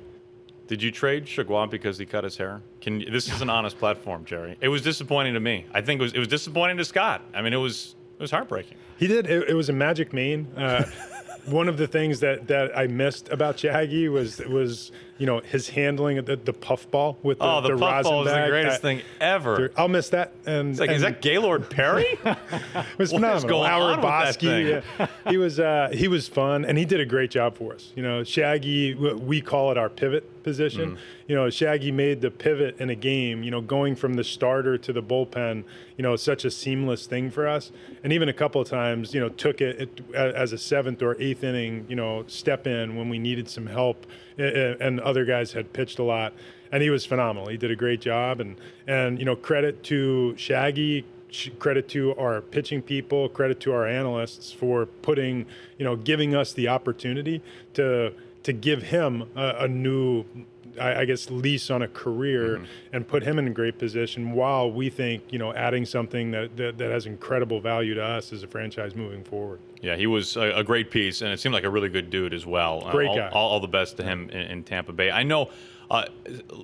Did 0.72 0.82
you 0.82 0.90
trade 0.90 1.26
Chargois 1.26 1.70
because 1.70 1.98
he 1.98 2.06
cut 2.06 2.24
his 2.24 2.38
hair? 2.38 2.62
Can 2.80 3.04
this 3.12 3.30
is 3.30 3.42
an 3.42 3.50
honest 3.50 3.78
platform, 3.78 4.24
Jerry? 4.24 4.56
It 4.62 4.70
was 4.70 4.82
disappointing 4.82 5.34
to 5.34 5.42
me. 5.42 5.66
I 5.74 5.82
think 5.82 6.00
it 6.00 6.04
was 6.04 6.14
it 6.14 6.20
was 6.20 6.30
disappointing 6.30 6.78
to 6.78 6.86
Scott. 6.86 7.22
I 7.34 7.42
mean, 7.42 7.52
it 7.52 7.58
was 7.58 7.98
it 8.18 8.22
was 8.22 8.32
heartbreaking. 8.32 8.78
He 8.96 9.06
did. 9.06 9.30
It, 9.30 9.50
it 9.50 9.54
was 9.54 9.68
a 9.68 9.74
magic 9.74 10.14
mean. 10.14 10.48
Uh, 10.56 10.90
one 11.48 11.68
of 11.68 11.76
the 11.76 11.88
things 11.88 12.22
that, 12.22 12.48
that 12.48 12.72
I 12.78 12.88
missed 12.88 13.28
about 13.34 13.60
Shaggy 13.60 14.08
was 14.08 14.38
was 14.48 14.94
you 15.22 15.28
know 15.28 15.40
his 15.40 15.70
handling 15.70 16.18
of 16.18 16.26
the, 16.26 16.36
the 16.36 16.52
puffball 16.52 17.16
with 17.22 17.38
the, 17.38 17.46
Oh, 17.46 17.62
the, 17.62 17.78
puffball 17.78 18.26
is 18.26 18.34
the 18.34 18.48
greatest 18.50 18.78
I- 18.80 18.82
thing 18.82 19.02
ever. 19.20 19.72
I'll 19.78 19.88
miss 19.88 20.10
that. 20.10 20.34
And 20.48 20.72
It's 20.72 20.80
like, 20.80 20.90
is 20.90 21.04
that 21.04 21.22
Gaylord 21.22 21.70
Perry? 21.70 22.18
It 22.26 22.98
was 22.98 23.12
What 23.14 23.20
phenomenal. 23.22 23.50
going 23.50 23.70
Howard 23.70 23.84
on 23.84 23.96
with 23.98 24.40
that 24.40 24.40
Bosky, 24.40 24.84
yeah. 25.00 25.08
he 25.30 25.38
was 25.38 25.60
uh, 25.60 25.90
he 25.94 26.08
was 26.08 26.28
fun, 26.28 26.66
and 26.66 26.76
he 26.76 26.86
did 26.86 27.00
a 27.00 27.06
great 27.06 27.30
job 27.30 27.56
for 27.56 27.74
us. 27.74 27.92
You 27.96 28.02
know, 28.02 28.24
Shaggy, 28.24 28.96
we 28.96 29.42
call 29.42 29.72
it 29.72 29.78
our 29.78 29.90
pivot 29.90 30.42
position. 30.42 30.94
Mm. 30.94 30.98
You 31.28 31.36
know, 31.36 31.50
Shaggy 31.52 31.92
made 31.92 32.22
the 32.22 32.32
pivot 32.32 32.80
in 32.80 32.90
a 32.90 32.96
game. 32.96 33.44
You 33.44 33.52
know, 33.52 33.62
going 33.62 33.96
from 33.96 34.16
the 34.16 34.24
starter 34.24 34.76
to 34.80 34.92
the 34.92 35.04
bullpen. 35.04 35.64
You 35.98 36.04
know, 36.04 36.16
such 36.16 36.46
a 36.46 36.52
seamless 36.52 37.06
thing 37.06 37.30
for 37.30 37.48
us, 37.48 37.72
and 38.04 38.12
even 38.12 38.28
a 38.28 38.34
couple 38.34 38.60
of 38.60 38.68
times, 38.68 39.14
you 39.14 39.20
know, 39.20 39.30
took 39.30 39.62
it, 39.62 39.80
it 39.82 40.16
as 40.16 40.52
a 40.52 40.58
seventh 40.58 41.04
or 41.04 41.16
eighth 41.22 41.44
inning. 41.44 41.86
You 41.88 41.96
know, 41.96 42.24
step 42.28 42.66
in 42.66 42.96
when 42.96 43.08
we 43.10 43.20
needed 43.20 43.48
some 43.50 43.68
help, 43.68 44.08
and 44.42 45.00
other 45.00 45.26
guys 45.26 45.54
had 45.54 45.74
pitched 45.74 46.00
a 46.00 46.04
lot 46.04 46.34
and 46.72 46.82
he 46.82 46.90
was 46.90 47.06
phenomenal. 47.06 47.50
He 47.50 47.58
did 47.58 47.72
a 47.72 47.76
great 47.76 48.02
job, 48.02 48.40
and 48.40 48.56
and 48.88 49.20
you 49.20 49.26
know 49.26 49.36
credit 49.36 49.84
to 49.84 50.36
Shaggy, 50.38 51.06
sh- 51.30 51.50
credit 51.60 51.88
to 51.90 52.16
our 52.16 52.42
pitching 52.42 52.82
people, 52.82 53.30
credit 53.30 53.60
to 53.62 53.74
our 53.74 53.86
analysts 53.86 54.52
for 54.52 54.86
putting 54.86 55.46
you 55.78 55.86
know 55.86 55.96
giving 55.96 56.34
us 56.36 56.54
the 56.54 56.68
opportunity 56.70 57.42
to 57.74 58.14
to 58.44 58.54
give 58.54 58.84
him 58.84 59.30
a, 59.36 59.56
a 59.60 59.68
new. 59.68 60.26
I 60.80 61.02
I 61.02 61.06
guess 61.06 61.30
lease 61.30 61.70
on 61.70 61.82
a 61.82 61.88
career 61.88 62.62
and 62.94 63.08
put 63.08 63.24
him 63.24 63.40
in 63.40 63.48
a 63.48 63.52
great 63.52 63.78
position 63.78 64.34
while 64.34 64.72
we 64.72 64.90
think 64.90 65.24
you 65.30 65.40
know 65.40 65.54
adding 65.54 65.86
something 65.86 66.32
that, 66.32 66.56
that, 66.58 66.78
that 66.78 66.92
has 66.92 67.06
incredible 67.06 67.60
value 67.60 67.94
to 67.96 68.04
us 68.04 68.34
as 68.34 68.44
a 68.44 68.48
franchise 68.48 68.96
moving 68.96 69.24
forward. 69.24 69.60
Yeah, 69.82 69.96
he 69.96 70.08
was 70.08 70.38
a, 70.38 70.52
a 70.58 70.64
great 70.64 70.92
piece, 70.92 71.22
and 71.22 71.32
it 71.32 71.40
seemed 71.40 71.54
like 71.54 71.64
a 71.64 71.70
really 71.70 71.90
good 71.90 72.10
dude 72.10 72.34
as 72.34 72.46
well. 72.46 72.84
Uh, 72.86 72.92
Great 72.92 73.10
all, 73.10 73.16
guy. 73.16 73.30
All, 73.30 73.50
all 73.52 73.60
the 73.60 73.68
best 73.68 73.98
to 73.98 74.04
him 74.04 74.30
in, 74.30 74.42
in 74.42 74.64
Tampa 74.64 74.94
Bay. 74.94 75.10
I 75.10 75.24
know 75.24 75.50
uh, 75.92 76.06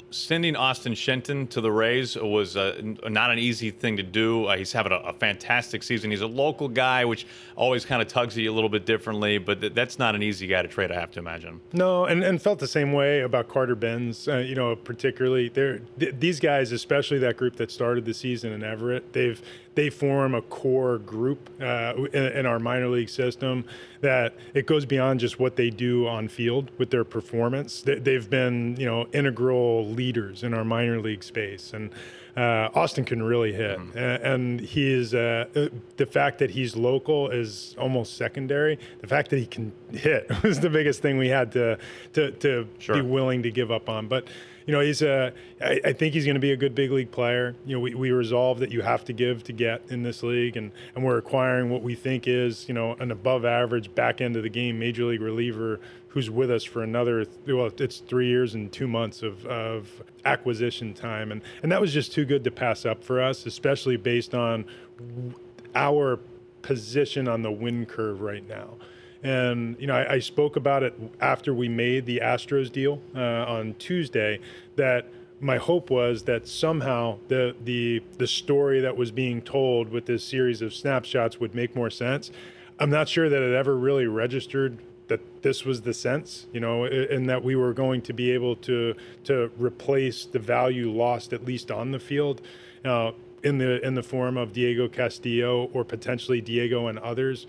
sending 0.09 0.55
Austin 0.55 0.95
Shenton 0.95 1.47
to 1.47 1.59
the 1.59 1.69
Rays 1.69 2.15
was 2.15 2.55
uh, 2.55 2.81
not 3.09 3.29
an 3.29 3.37
easy 3.37 3.71
thing 3.71 3.97
to 3.97 4.03
do. 4.03 4.45
Uh, 4.45 4.55
he's 4.55 4.71
having 4.71 4.93
a, 4.93 4.99
a 4.99 5.11
fantastic 5.11 5.83
season. 5.83 6.11
He's 6.11 6.21
a 6.21 6.27
local 6.27 6.69
guy, 6.69 7.03
which 7.03 7.27
always 7.57 7.83
kind 7.83 8.01
of 8.01 8.07
tugs 8.07 8.37
at 8.37 8.43
you 8.43 8.49
a 8.49 8.55
little 8.55 8.69
bit 8.69 8.85
differently, 8.85 9.37
but 9.37 9.59
th- 9.59 9.73
that's 9.73 9.99
not 9.99 10.15
an 10.15 10.23
easy 10.23 10.47
guy 10.47 10.61
to 10.61 10.69
trade, 10.69 10.93
I 10.93 10.99
have 11.01 11.11
to 11.11 11.19
imagine. 11.19 11.59
No, 11.73 12.05
and, 12.05 12.23
and 12.23 12.41
felt 12.41 12.59
the 12.59 12.69
same 12.69 12.93
way 12.93 13.19
about 13.19 13.49
Carter 13.49 13.75
Bins. 13.75 14.29
Uh, 14.29 14.37
you 14.37 14.55
know, 14.55 14.77
particularly 14.77 15.49
they're, 15.49 15.79
th- 15.99 16.15
these 16.17 16.39
guys, 16.39 16.71
especially 16.71 17.17
that 17.19 17.35
group 17.35 17.57
that 17.57 17.69
started 17.69 18.05
the 18.05 18.13
season 18.13 18.53
in 18.53 18.63
Everett, 18.63 19.11
they've 19.11 19.41
they 19.77 19.91
form 19.91 20.33
a 20.33 20.41
core 20.41 20.97
group 20.97 21.51
uh, 21.61 21.93
in, 22.11 22.23
in 22.23 22.45
our 22.47 22.57
minor 22.57 22.87
league 22.87 23.09
system 23.09 23.63
that 24.01 24.35
it 24.53 24.65
goes 24.65 24.85
beyond 24.85 25.19
just 25.19 25.39
what 25.39 25.55
they 25.55 25.69
do 25.69 26.07
on 26.07 26.27
field 26.27 26.71
with 26.77 26.89
their 26.89 27.03
performance. 27.03 27.81
They, 27.81 27.95
they've 27.95 28.29
been 28.29 28.75
you 28.77 28.85
know 28.85 29.07
integral 29.13 29.87
leaders 29.87 30.43
in 30.43 30.53
our 30.53 30.63
minor 30.65 30.99
league 30.99 31.23
space 31.23 31.73
and. 31.73 31.91
Uh, 32.35 32.69
Austin 32.75 33.03
can 33.03 33.23
really 33.23 33.51
hit, 33.51 33.79
Mm-hmm. 33.79 33.97
And 33.97 34.61
he 34.61 34.93
is. 34.93 35.15
Uh, 35.15 35.45
uh, 35.55 35.69
the 35.95 36.05
fact 36.05 36.37
that 36.37 36.51
he's 36.51 36.75
local 36.75 37.29
is 37.31 37.75
almost 37.79 38.15
secondary. 38.15 38.77
The 39.01 39.07
fact 39.07 39.31
that 39.31 39.39
he 39.39 39.47
can 39.47 39.71
hit 39.91 40.29
was 40.43 40.59
the 40.59 40.69
biggest 40.69 41.01
thing 41.01 41.17
we 41.17 41.29
had 41.29 41.51
to 41.53 41.79
to, 42.13 42.29
to 42.29 42.67
Sure. 42.77 42.95
be 42.97 43.01
willing 43.01 43.41
to 43.41 43.49
give 43.49 43.71
up 43.71 43.89
on. 43.89 44.07
But 44.07 44.27
you 44.67 44.73
know, 44.73 44.81
he's 44.81 45.01
a. 45.01 45.33
I, 45.61 45.79
I 45.85 45.93
think 45.93 46.13
he's 46.13 46.25
going 46.25 46.35
to 46.35 46.41
be 46.41 46.51
a 46.51 46.57
good 46.57 46.75
big 46.75 46.91
league 46.91 47.09
player. 47.09 47.55
You 47.65 47.77
know, 47.77 47.79
we, 47.79 47.95
we 47.95 48.11
resolve 48.11 48.59
that 48.59 48.71
you 48.71 48.81
have 48.81 49.05
to 49.05 49.13
give 49.13 49.43
to 49.45 49.53
get 49.53 49.81
in 49.89 50.03
this 50.03 50.21
league, 50.21 50.57
and 50.57 50.71
and 50.93 51.03
we're 51.03 51.17
acquiring 51.17 51.69
what 51.69 51.81
we 51.81 51.95
think 51.95 52.27
is 52.27 52.67
you 52.67 52.75
know 52.75 52.93
an 52.99 53.09
above 53.09 53.45
average 53.45 53.95
back 53.95 54.21
end 54.21 54.35
of 54.35 54.43
the 54.43 54.49
game 54.49 54.77
major 54.77 55.05
league 55.05 55.21
reliever 55.21 55.79
who's 56.09 56.29
with 56.29 56.49
us 56.51 56.63
for 56.63 56.83
another 56.83 57.25
well 57.47 57.71
it's 57.77 57.99
three 57.99 58.27
years 58.27 58.55
and 58.55 58.71
two 58.71 58.87
months 58.87 59.21
of, 59.21 59.45
of 59.45 60.01
acquisition 60.25 60.93
time 60.93 61.31
and 61.31 61.41
and 61.63 61.71
that 61.71 61.79
was 61.79 61.93
just 61.93 62.11
too 62.11 62.25
good 62.25 62.43
to 62.43 62.51
pass 62.51 62.85
up 62.85 63.03
for 63.03 63.21
us 63.21 63.45
especially 63.45 63.97
based 63.97 64.33
on 64.33 64.65
our 65.75 66.19
position 66.61 67.27
on 67.27 67.41
the 67.41 67.51
win 67.51 67.85
curve 67.85 68.21
right 68.21 68.47
now 68.47 68.75
and 69.27 69.75
you 69.79 69.87
know 69.87 69.95
I, 69.95 70.13
I 70.13 70.19
spoke 70.19 70.55
about 70.55 70.83
it 70.83 70.93
after 71.19 71.53
we 71.53 71.67
made 71.67 72.05
the 72.05 72.21
astros 72.23 72.71
deal 72.71 73.01
uh, 73.15 73.19
on 73.19 73.75
tuesday 73.77 74.39
that 74.77 75.07
my 75.39 75.57
hope 75.57 75.89
was 75.89 76.23
that 76.23 76.47
somehow 76.47 77.19
the 77.27 77.55
the 77.63 78.01
the 78.17 78.27
story 78.27 78.79
that 78.81 78.95
was 78.95 79.11
being 79.11 79.41
told 79.41 79.89
with 79.89 80.05
this 80.05 80.23
series 80.23 80.61
of 80.61 80.73
snapshots 80.73 81.39
would 81.39 81.53
make 81.53 81.75
more 81.75 81.89
sense. 81.89 82.31
I'm 82.79 82.89
not 82.89 83.07
sure 83.09 83.29
that 83.29 83.41
it 83.41 83.53
ever 83.53 83.75
really 83.75 84.07
registered 84.07 84.77
that 85.07 85.41
this 85.41 85.63
was 85.63 85.81
the 85.81 85.93
sense, 85.93 86.47
you 86.51 86.59
know, 86.59 86.83
and 86.85 87.29
that 87.29 87.43
we 87.43 87.55
were 87.55 87.73
going 87.73 88.01
to 88.03 88.13
be 88.13 88.31
able 88.31 88.55
to 88.57 88.95
to 89.25 89.51
replace 89.57 90.25
the 90.25 90.39
value 90.39 90.91
lost 90.91 91.33
at 91.33 91.45
least 91.45 91.69
on 91.71 91.91
the 91.91 91.99
field, 91.99 92.41
uh, 92.83 93.11
in 93.43 93.57
the 93.57 93.85
in 93.85 93.93
the 93.93 94.03
form 94.03 94.37
of 94.37 94.53
Diego 94.53 94.87
Castillo 94.87 95.69
or 95.73 95.83
potentially 95.83 96.41
Diego 96.41 96.87
and 96.87 96.97
others, 96.99 97.45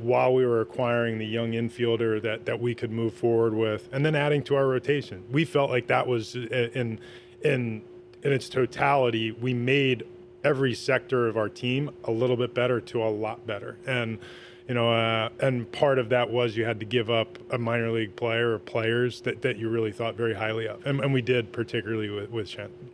while 0.00 0.34
we 0.34 0.44
were 0.44 0.60
acquiring 0.60 1.18
the 1.18 1.26
young 1.26 1.52
infielder 1.52 2.20
that 2.22 2.44
that 2.44 2.60
we 2.60 2.74
could 2.74 2.90
move 2.90 3.14
forward 3.14 3.54
with, 3.54 3.88
and 3.92 4.04
then 4.04 4.14
adding 4.14 4.42
to 4.44 4.54
our 4.54 4.66
rotation. 4.66 5.24
We 5.30 5.44
felt 5.44 5.70
like 5.70 5.86
that 5.86 6.06
was 6.06 6.36
uh, 6.36 6.68
in 6.74 7.00
in 7.42 7.82
in 8.22 8.32
its 8.32 8.48
totality. 8.48 9.32
We 9.32 9.54
made 9.54 10.04
every 10.44 10.74
sector 10.74 11.26
of 11.26 11.36
our 11.36 11.48
team 11.48 11.90
a 12.04 12.10
little 12.10 12.36
bit 12.36 12.52
better 12.52 12.80
to 12.80 13.02
a 13.02 13.08
lot 13.08 13.46
better, 13.46 13.78
and 13.86 14.18
you 14.68 14.74
know, 14.74 14.92
uh, 14.92 15.30
and 15.40 15.70
part 15.72 15.98
of 15.98 16.10
that 16.10 16.30
was 16.30 16.56
you 16.56 16.64
had 16.64 16.80
to 16.80 16.86
give 16.86 17.10
up 17.10 17.38
a 17.50 17.58
minor 17.58 17.90
league 17.90 18.14
player 18.14 18.54
or 18.54 18.58
players 18.58 19.22
that, 19.22 19.42
that 19.42 19.56
you 19.56 19.68
really 19.68 19.92
thought 19.92 20.14
very 20.14 20.34
highly 20.34 20.68
of, 20.68 20.86
and, 20.86 21.00
and 21.00 21.12
we 21.12 21.22
did 21.22 21.52
particularly 21.52 22.10
with 22.10 22.30
with 22.30 22.48
Shenton. 22.48 22.90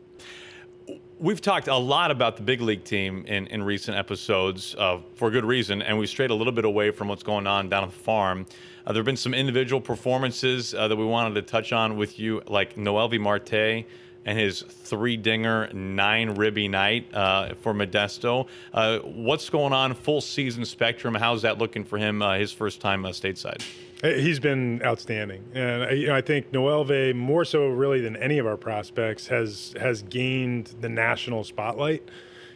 We've 1.21 1.41
talked 1.41 1.67
a 1.67 1.77
lot 1.77 2.13
about 2.13 2.37
the 2.37 2.45
big 2.45 2.61
league 2.61 2.85
team 2.85 3.25
in, 3.27 3.49
in 3.49 3.65
recent 3.65 3.97
episodes 3.97 4.77
uh, 4.79 4.99
for 5.17 5.33
good 5.33 5.45
reason, 5.45 5.83
and 5.83 5.99
we've 5.99 6.09
strayed 6.09 6.31
a 6.31 6.35
little 6.35 6.53
bit 6.53 6.65
away 6.65 6.93
from 6.93 7.09
what's 7.09 7.25
going 7.25 7.45
on 7.45 7.69
down 7.69 7.83
at 7.83 7.91
the 7.91 7.99
farm. 7.99 8.47
Uh, 8.87 8.93
there 8.93 9.01
have 9.01 9.05
been 9.05 9.17
some 9.17 9.35
individual 9.35 9.81
performances 9.81 10.75
uh, 10.75 10.87
that 10.87 10.95
we 10.95 11.05
wanted 11.05 11.35
to 11.35 11.43
touch 11.43 11.73
on 11.73 11.97
with 11.97 12.21
you, 12.21 12.41
like 12.47 12.77
Noelvi 12.77 13.19
Marte 13.19 13.85
and 14.27 14.39
his 14.39 14.63
three 14.63 15.17
dinger, 15.17 15.69
nine 15.73 16.37
ribby 16.37 16.69
night 16.69 17.13
uh, 17.13 17.53
for 17.63 17.75
Modesto. 17.75 18.47
Uh, 18.73 19.01
what's 19.01 19.51
going 19.51 19.73
on, 19.73 19.95
full 19.95 20.21
season 20.21 20.65
spectrum? 20.65 21.17
How's 21.17 21.43
that 21.43 21.59
looking 21.59 21.83
for 21.83 21.99
him, 21.99 22.23
uh, 22.23 22.39
his 22.39 22.53
first 22.53 22.81
time 22.81 23.03
stateside? 23.03 23.65
Uh, 24.03 24.11
He's 24.11 24.39
been 24.39 24.81
outstanding, 24.85 25.45
and 25.55 25.83
uh, 25.83 25.89
you 25.91 26.07
know, 26.07 26.15
I 26.15 26.21
think 26.21 26.53
Noelvi 26.53 27.15
more 27.15 27.45
so 27.45 27.67
really 27.67 28.01
than 28.01 28.17
any 28.17 28.39
of 28.39 28.47
our 28.47 28.57
prospects 28.57 29.27
has 29.27 29.75
has 29.81 30.03
gained 30.03 30.75
the 30.81 30.89
national 30.89 31.43
spotlight. 31.43 32.09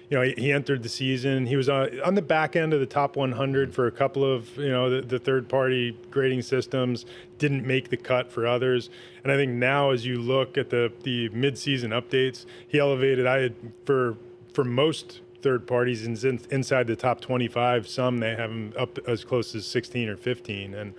You 0.08 0.18
know, 0.18 0.22
he, 0.24 0.34
he 0.36 0.52
entered 0.52 0.82
the 0.82 0.88
season. 0.88 1.46
He 1.46 1.56
was 1.56 1.68
on, 1.68 1.98
on 2.02 2.14
the 2.14 2.22
back 2.22 2.54
end 2.54 2.74
of 2.74 2.80
the 2.80 2.86
top 2.86 3.16
100 3.16 3.74
for 3.74 3.86
a 3.86 3.90
couple 3.90 4.24
of 4.24 4.56
you 4.56 4.70
know 4.70 4.88
the, 4.88 5.00
the 5.00 5.18
third 5.18 5.48
party 5.48 5.98
grading 6.10 6.42
systems. 6.42 7.06
Didn't 7.38 7.66
make 7.66 7.88
the 7.88 7.96
cut 7.96 8.30
for 8.30 8.46
others, 8.46 8.88
and 9.24 9.32
I 9.32 9.36
think 9.36 9.50
now 9.52 9.90
as 9.90 10.06
you 10.06 10.20
look 10.20 10.56
at 10.56 10.70
the 10.70 10.92
the 11.02 11.28
mid 11.30 11.58
season 11.58 11.90
updates, 11.90 12.46
he 12.68 12.78
elevated. 12.78 13.26
I 13.26 13.40
had 13.40 13.54
for 13.84 14.16
for 14.52 14.62
most 14.62 15.22
third 15.40 15.66
parties 15.66 16.04
in, 16.04 16.40
inside 16.50 16.86
the 16.86 16.94
top 16.94 17.20
25. 17.20 17.88
Some 17.88 18.18
they 18.18 18.36
have 18.36 18.50
him 18.50 18.72
up 18.78 18.98
as 19.08 19.24
close 19.24 19.56
as 19.56 19.66
16 19.66 20.08
or 20.08 20.16
15, 20.16 20.74
and 20.74 20.94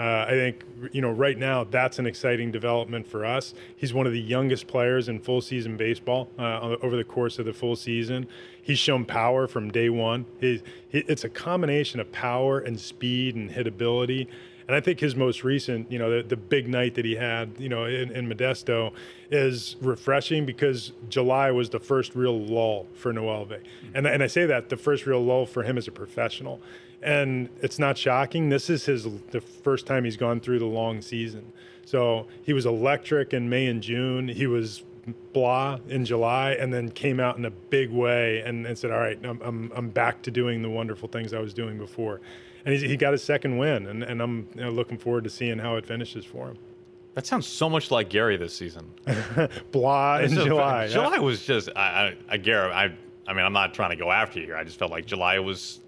Uh, 0.00 0.24
I 0.26 0.30
think 0.30 0.64
you 0.92 1.02
know 1.02 1.10
right 1.10 1.36
now 1.36 1.62
that's 1.62 1.98
an 1.98 2.06
exciting 2.06 2.50
development 2.50 3.06
for 3.06 3.26
us. 3.26 3.52
He's 3.76 3.92
one 3.92 4.06
of 4.06 4.14
the 4.14 4.20
youngest 4.20 4.66
players 4.66 5.10
in 5.10 5.20
full 5.20 5.42
season 5.42 5.76
baseball 5.76 6.30
uh, 6.38 6.76
over 6.80 6.96
the 6.96 7.04
course 7.04 7.38
of 7.38 7.44
the 7.44 7.52
full 7.52 7.76
season. 7.76 8.26
He's 8.62 8.78
shown 8.78 9.04
power 9.04 9.46
from 9.46 9.70
day 9.70 9.90
one. 9.90 10.24
He, 10.40 10.62
it's 10.90 11.24
a 11.24 11.28
combination 11.28 12.00
of 12.00 12.10
power 12.12 12.60
and 12.60 12.80
speed 12.80 13.34
and 13.36 13.50
hitability. 13.50 14.26
And 14.68 14.74
I 14.74 14.80
think 14.80 15.00
his 15.00 15.16
most 15.16 15.42
recent, 15.44 15.90
you 15.90 15.98
know, 15.98 16.18
the, 16.18 16.22
the 16.22 16.36
big 16.36 16.68
night 16.68 16.94
that 16.94 17.04
he 17.04 17.16
had, 17.16 17.50
you 17.58 17.68
know, 17.68 17.84
in, 17.86 18.12
in, 18.12 18.28
Modesto 18.28 18.92
is 19.30 19.74
refreshing 19.80 20.46
because 20.46 20.92
July 21.08 21.50
was 21.50 21.70
the 21.70 21.80
first 21.80 22.14
real 22.14 22.40
lull 22.40 22.86
for 22.94 23.12
Noelvi. 23.12 23.60
And, 23.94 24.06
and 24.06 24.22
I 24.22 24.28
say 24.28 24.46
that 24.46 24.68
the 24.68 24.76
first 24.76 25.06
real 25.06 25.24
lull 25.24 25.44
for 25.44 25.64
him 25.64 25.76
as 25.76 25.88
a 25.88 25.90
professional. 25.90 26.60
And 27.02 27.48
it's 27.62 27.78
not 27.78 27.96
shocking. 27.96 28.48
This 28.50 28.68
is 28.68 28.84
his 28.84 29.06
the 29.30 29.40
first 29.40 29.86
time 29.86 30.04
he's 30.04 30.16
gone 30.16 30.40
through 30.40 30.58
the 30.58 30.66
long 30.66 31.00
season. 31.00 31.52
So 31.84 32.26
he 32.42 32.52
was 32.52 32.66
electric 32.66 33.32
in 33.32 33.48
May 33.48 33.66
and 33.66 33.82
June. 33.82 34.28
He 34.28 34.46
was 34.46 34.82
blah 35.32 35.78
in 35.88 36.04
July 36.04 36.52
and 36.52 36.72
then 36.72 36.90
came 36.90 37.18
out 37.18 37.36
in 37.38 37.46
a 37.46 37.50
big 37.50 37.90
way 37.90 38.40
and, 38.40 38.66
and 38.66 38.78
said, 38.78 38.90
all 38.90 38.98
right, 38.98 39.18
I'm, 39.24 39.40
I'm, 39.42 39.72
I'm 39.74 39.88
back 39.88 40.22
to 40.22 40.30
doing 40.30 40.62
the 40.62 40.70
wonderful 40.70 41.08
things 41.08 41.32
I 41.32 41.40
was 41.40 41.54
doing 41.54 41.78
before 41.78 42.20
and 42.64 42.74
he 42.74 42.96
got 42.96 43.12
his 43.12 43.22
second 43.22 43.58
win, 43.58 43.86
and, 43.86 44.02
and 44.02 44.20
I'm 44.20 44.48
you 44.54 44.62
know, 44.62 44.70
looking 44.70 44.98
forward 44.98 45.24
to 45.24 45.30
seeing 45.30 45.58
how 45.58 45.76
it 45.76 45.86
finishes 45.86 46.24
for 46.24 46.48
him. 46.48 46.58
That 47.14 47.26
sounds 47.26 47.46
so 47.46 47.68
much 47.68 47.90
like 47.90 48.08
Gary 48.08 48.36
this 48.36 48.54
season. 48.54 48.90
Blah 49.72 50.18
in 50.18 50.30
July. 50.30 50.88
July 50.88 51.14
yeah. 51.14 51.20
was 51.20 51.44
just 51.44 51.68
I, 51.74 51.80
I, 51.80 52.16
I 52.28 52.36
Gary. 52.36 52.72
I 52.72 52.84
I 53.26 53.32
mean 53.32 53.44
I'm 53.44 53.52
not 53.52 53.74
trying 53.74 53.90
to 53.90 53.96
go 53.96 54.12
after 54.12 54.38
you. 54.38 54.46
here. 54.46 54.56
I 54.56 54.62
just 54.62 54.78
felt 54.78 54.92
like 54.92 55.06
July 55.06 55.38
was 55.40 55.80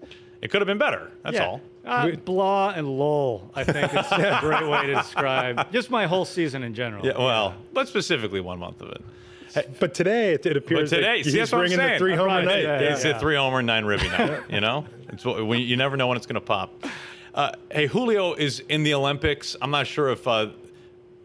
it 0.43 0.51
could 0.51 0.59
have 0.59 0.67
been 0.67 0.77
better. 0.77 1.09
That's 1.23 1.35
yeah. 1.35 1.45
all. 1.45 1.61
Uh, 1.85 2.11
blah 2.11 2.73
and 2.75 2.85
lull. 2.85 3.49
I 3.55 3.63
think 3.63 3.93
it's 3.93 4.11
a 4.11 4.37
great 4.41 4.67
way 4.67 4.87
to 4.87 4.95
describe 4.95 5.71
just 5.71 5.89
my 5.89 6.05
whole 6.05 6.25
season 6.25 6.63
in 6.63 6.73
general. 6.73 7.05
Yeah, 7.05 7.17
well, 7.17 7.55
but 7.71 7.87
specifically 7.87 8.41
one 8.41 8.59
month 8.59 8.81
of 8.81 8.89
it. 8.89 9.79
But 9.79 9.93
today 9.93 10.33
it, 10.33 10.45
it 10.45 10.57
appears 10.57 10.89
but 10.89 10.97
today, 10.97 11.15
like 11.17 11.25
see, 11.25 11.39
he's 11.39 11.49
bringing 11.49 11.77
the 11.77 11.95
three 11.97 12.15
homer 12.15 12.41
night. 12.43 12.63
Yeah, 12.63 12.81
yeah, 12.81 12.99
yeah. 13.01 13.17
three 13.19 13.35
homer 13.35 13.61
nine 13.61 13.85
ribby 13.85 14.09
night. 14.09 14.43
You 14.49 14.59
know, 14.59 14.85
it's 15.09 15.23
when 15.23 15.61
you 15.61 15.77
never 15.77 15.95
know 15.95 16.07
when 16.07 16.17
it's 16.17 16.25
going 16.25 16.35
to 16.35 16.41
pop. 16.41 16.83
Uh, 17.33 17.51
hey, 17.71 17.87
Julio 17.87 18.33
is 18.33 18.59
in 18.67 18.83
the 18.83 18.93
Olympics. 18.93 19.55
I'm 19.61 19.71
not 19.71 19.87
sure 19.87 20.09
if 20.09 20.27
uh, 20.27 20.49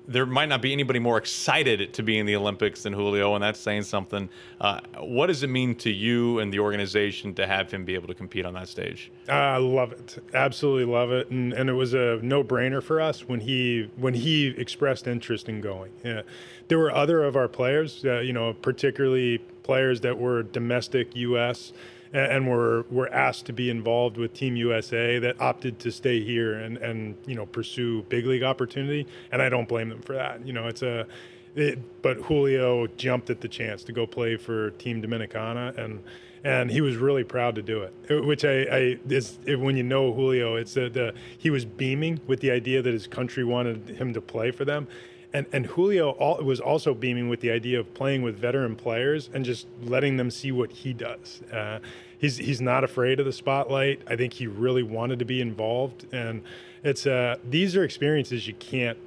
there 0.09 0.25
might 0.25 0.49
not 0.49 0.63
be 0.63 0.73
anybody 0.73 0.99
more 0.99 1.19
excited 1.19 1.93
to 1.93 2.03
be 2.03 2.19
in 2.19 2.25
the 2.25 2.35
Olympics 2.35 2.83
than 2.83 2.95
Julio, 2.95 3.35
and 3.35 3.45
that's 3.45 3.61
saying 3.61 3.83
something. 3.83 4.31
Uh, 4.59 4.81
what 5.01 5.27
does 5.27 5.43
it 5.43 5.49
mean 5.49 5.75
to 5.77 5.91
you 5.91 6.39
and 6.39 6.51
the 6.51 6.59
organization 6.59 7.35
to 7.35 7.47
have 7.47 7.71
him 7.71 7.85
be 7.85 7.95
able 7.95 8.09
to 8.09 8.15
compete 8.15 8.47
on 8.47 8.55
that 8.55 8.69
stage? 8.69 9.13
I 9.29 9.59
love 9.59 9.93
it, 9.93 10.25
absolutely 10.33 10.91
love 10.91 11.13
it, 11.13 11.29
and, 11.31 11.53
and 11.53 11.69
it 11.69 11.75
was 11.75 11.93
a 11.93 12.19
no-brainer 12.23 12.83
for 12.83 13.03
us 13.03 13.29
when 13.29 13.41
he 13.41 13.91
when 13.97 14.15
he 14.15 14.49
expressed 14.49 15.07
interest 15.07 15.49
in 15.49 15.61
going. 15.61 15.93
Yeah. 16.03 16.23
There 16.69 16.79
were 16.79 16.91
other 16.91 17.23
of 17.23 17.37
our 17.37 17.49
players, 17.49 18.03
uh, 18.05 18.21
you 18.21 18.33
know, 18.33 18.55
particularly 18.55 19.39
players 19.63 20.01
that 20.01 20.19
were 20.19 20.43
domestic 20.43 21.15
U.S 21.17 21.73
and 22.13 22.49
were 22.49 22.85
were 22.91 23.13
asked 23.13 23.47
to 23.47 23.53
be 23.53 23.71
involved 23.71 24.17
with 24.17 24.33
Team 24.33 24.57
USA 24.57 25.19
that 25.19 25.41
opted 25.41 25.79
to 25.81 25.91
stay 25.93 26.23
here 26.23 26.55
and 26.55 26.77
and 26.79 27.17
you 27.27 27.35
know 27.35 27.47
pursue 27.47 28.03
big 28.09 28.27
league 28.27 28.43
opportunity, 28.43 29.07
and 29.33 29.43
I 29.43 29.49
don't 29.49 29.69
blame 29.69 29.89
them 29.89 30.03
for 30.03 30.15
that. 30.15 30.47
You 30.47 30.53
know, 30.53 30.69
it's 30.69 30.83
a 30.83 31.07
it, 31.55 32.03
but 32.03 32.19
Julio 32.19 32.87
jumped 32.87 33.31
at 33.31 33.41
the 33.41 33.49
chance 33.49 33.83
to 33.85 33.93
go 33.93 34.07
play 34.07 34.37
for 34.37 34.71
Team 34.73 35.03
Dominicana, 35.03 35.77
and 35.77 36.03
and 36.45 36.71
he 36.71 36.81
was 36.81 36.97
really 36.97 37.25
proud 37.25 37.55
to 37.57 37.63
do 37.63 37.83
it. 37.83 38.25
Which 38.25 38.45
I, 38.45 38.63
I 38.63 38.99
is 39.09 39.39
when 39.47 39.77
you 39.77 39.83
know 39.83 40.13
Julio, 40.13 40.57
it's 40.57 40.75
the, 40.75 40.89
the 40.89 41.15
he 41.37 41.51
was 41.51 41.65
beaming 41.65 42.21
with 42.27 42.41
the 42.41 42.51
idea 42.51 42.81
that 42.83 42.93
his 42.93 43.07
country 43.07 43.45
wanted 43.45 43.89
him 43.89 44.15
to 44.15 44.21
play 44.21 44.51
for 44.51 44.65
them, 44.65 44.87
and 45.33 45.47
and 45.53 45.67
Julio 45.67 46.11
all, 46.11 46.43
was 46.43 46.61
also 46.61 46.95
beaming 46.95 47.29
with 47.29 47.41
the 47.41 47.51
idea 47.51 47.79
of 47.81 47.93
playing 47.95 48.23
with 48.23 48.37
veteran 48.37 48.77
players 48.77 49.31
and 49.33 49.45
just 49.45 49.67
letting 49.83 50.17
them 50.17 50.31
see 50.31 50.53
what 50.53 50.71
he 50.71 50.93
does. 50.93 51.43
Uh, 51.53 51.81
he's 52.19 52.37
he's 52.37 52.61
not 52.61 52.85
afraid 52.85 53.21
of 53.21 53.27
the 53.27 53.33
spotlight. 53.33 54.01
I 54.07 54.17
think 54.17 54.33
he 54.33 54.47
really 54.47 54.83
wanted 54.83 55.19
to 55.19 55.25
be 55.25 55.41
involved, 55.41 56.07
and 56.13 56.43
it's 56.83 57.07
uh, 57.07 57.37
these 57.49 57.77
are 57.77 57.85
experiences 57.85 58.47
you 58.47 58.55
can't 58.55 58.99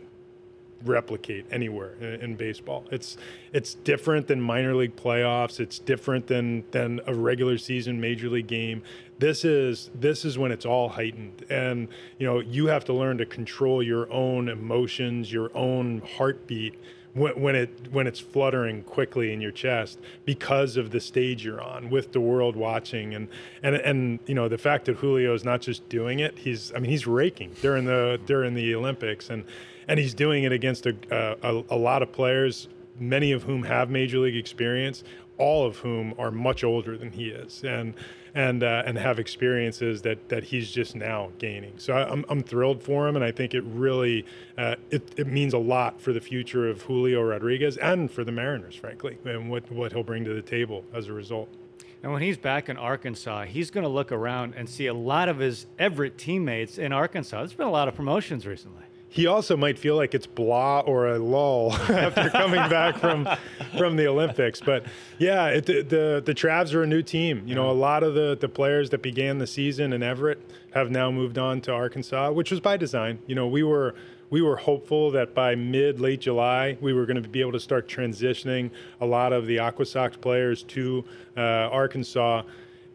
replicate 0.84 1.46
anywhere 1.52 1.94
in, 2.00 2.22
in, 2.22 2.36
baseball. 2.36 2.86
It's 2.91 3.17
it's 3.54 3.74
different 3.74 4.28
than 4.28 4.41
minor 4.41 4.76
league 4.76 4.96
playoffs. 4.96 5.60
It's 5.60 5.80
different 5.80 6.28
than 6.28 6.63
than 6.72 7.02
a 7.08 7.13
regular 7.13 7.58
season 7.58 8.00
major 8.00 8.30
league 8.30 8.48
game. 8.48 8.84
This 9.20 9.46
is 9.46 9.91
this 9.96 10.26
is 10.26 10.38
when 10.38 10.52
it's 10.52 10.65
all 10.65 10.89
heightened, 10.89 11.46
and 11.50 11.88
you 12.17 12.26
know 12.26 12.39
you 12.39 12.67
have 12.67 12.86
to 12.86 12.94
learn 12.94 13.17
to 13.20 13.26
control 13.26 13.84
your 13.84 14.12
own 14.12 14.50
emotions, 14.50 15.32
your 15.32 15.52
own 15.56 16.02
heartbeat 16.17 16.76
when, 17.13 17.39
when 17.41 17.56
it 17.56 17.70
when 17.91 18.08
it's 18.08 18.20
fluttering 18.20 18.84
quickly 18.84 19.34
in 19.34 19.41
your 19.41 19.52
chest 19.52 20.00
because 20.26 20.78
of 20.78 20.91
the 20.91 21.00
stage 21.00 21.44
you're 21.44 21.62
on 21.62 21.89
with 21.89 22.12
the 22.12 22.20
world 22.20 22.56
watching 22.56 23.13
and 23.13 23.28
and 23.63 23.76
and 23.76 24.20
you 24.28 24.36
know 24.36 24.48
the 24.48 24.58
fact 24.58 24.86
that 24.86 24.98
Julio 24.98 25.34
is 25.34 25.44
not 25.44 25.62
just 25.62 25.88
doing 25.89 26.20
it 26.20 26.38
he's 26.38 26.74
I 26.74 26.80
mean 26.80 26.89
he's 26.89 27.08
raking 27.08 27.52
during 27.62 27.86
the 27.86 28.20
during 28.26 28.54
the 28.54 28.74
Olympics 28.76 29.30
and 29.30 29.44
and 29.91 29.99
he's 29.99 30.13
doing 30.13 30.45
it 30.45 30.54
against 30.54 30.86
a, 30.86 30.95
a, 31.43 31.63
a 31.69 31.75
lot 31.75 32.01
of 32.01 32.13
players 32.13 32.69
many 32.97 33.34
of 33.34 33.43
whom 33.43 33.63
have 33.63 33.89
major 33.89 34.19
league 34.19 34.38
experience 34.38 35.04
all 35.38 35.65
of 35.65 35.77
whom 35.77 36.13
are 36.17 36.32
much 36.32 36.63
older 36.63 36.97
than 36.97 37.12
he 37.12 37.27
is 37.27 37.63
and 37.63 37.93
and 38.34 38.63
uh, 38.63 38.84
and 38.86 38.97
have 38.97 39.19
experiences 39.19 40.01
that 40.04 40.30
that 40.30 40.45
he's 40.45 40.71
just 40.71 40.95
now 40.95 41.32
gaining. 41.38 41.73
So 41.77 41.93
I, 41.93 42.10
am 42.10 42.23
I'm 42.30 42.41
thrilled 42.41 42.82
for 42.82 43.06
him, 43.06 43.17
and 43.17 43.25
I 43.25 43.32
think 43.32 43.54
it 43.54 43.63
really 43.65 44.25
uh, 44.58 44.75
it, 44.89 45.12
it 45.17 45.27
means 45.27 45.54
a 45.54 45.58
lot 45.58 45.99
for 45.99 46.13
the 46.13 46.21
future 46.21 46.69
of 46.69 46.84
Julio 46.84 47.21
Rodriguez 47.23 47.75
and 47.75 48.10
for 48.10 48.23
the 48.23 48.32
Mariners, 48.32 48.75
frankly, 48.75 49.17
and 49.25 49.49
what 49.49 49.69
what 49.69 49.91
he'll 49.91 50.04
bring 50.04 50.23
to 50.23 50.34
the 50.34 50.41
table 50.41 50.86
as 50.93 51.08
a 51.08 51.13
result. 51.13 51.49
And 52.04 52.13
when 52.13 52.21
he's 52.21 52.38
back 52.38 52.69
in 52.69 52.77
Arkansas, 52.77 53.43
he's 53.45 53.69
going 53.69 53.84
to 53.84 53.89
look 53.89 54.13
around 54.13 54.54
and 54.56 54.69
see 54.69 54.88
a 54.88 54.93
lot 54.93 55.27
of 55.27 55.39
his 55.39 55.65
Everett 55.77 56.17
teammates 56.17 56.77
in 56.77 56.93
Arkansas. 56.93 57.39
There's 57.39 57.54
been 57.54 57.67
a 57.67 57.71
lot 57.71 57.89
of 57.89 57.95
promotions 57.95 58.47
recently 58.47 58.86
he 59.12 59.28
also 59.28 59.58
might 59.58 59.78
feel 59.78 59.97
like 59.97 60.15
it's 60.15 60.26
blah 60.26 60.80
or 60.80 61.10
a 61.10 61.19
lull 61.19 61.74
after 61.89 62.30
coming 62.30 62.67
back 62.69 62.97
from 62.97 63.28
from 63.78 63.97
the 63.97 64.08
Olympics. 64.08 64.62
But 64.62 64.86
yeah, 65.19 65.47
it, 65.47 65.65
the, 65.65 65.82
the 65.82 66.24
the 66.26 66.34
Travs 66.34 66.74
are 66.74 66.84
a 66.84 66.88
new 66.88 67.02
team. 67.04 67.43
You 67.45 67.54
know, 67.54 67.69
a 67.69 67.74
lot 67.74 68.04
of 68.04 68.13
the 68.13 68.38
the 68.39 68.47
players 68.47 68.89
that 68.91 69.02
began 69.02 69.38
the 69.38 69.47
season 69.47 69.91
in 69.91 70.02
Everett 70.02 70.41
have 70.74 70.89
now 70.89 71.12
moved 71.12 71.38
on 71.38 71.60
to 71.62 71.74
Arkansas, 71.74 72.32
which 72.32 72.52
was 72.52 72.62
by 72.62 72.78
design. 72.78 73.19
You 73.28 73.36
know, 73.36 73.47
we 73.47 73.63
were 73.63 73.95
we 74.30 74.41
were 74.41 74.56
hopeful 74.56 75.12
that 75.12 75.36
by 75.36 75.56
mid 75.56 76.00
late 76.00 76.21
July 76.21 76.78
we 76.80 76.93
were 76.93 77.06
going 77.06 77.21
to 77.21 77.28
be 77.28 77.41
able 77.41 77.52
to 77.52 77.60
start 77.60 77.89
transitioning 77.89 78.71
a 79.02 79.06
lot 79.06 79.34
of 79.34 79.45
the 79.45 79.60
Aqua 79.60 79.86
Sox 79.86 80.15
players 80.15 80.63
to 80.63 81.04
uh, 81.36 81.41
Arkansas 81.41 82.43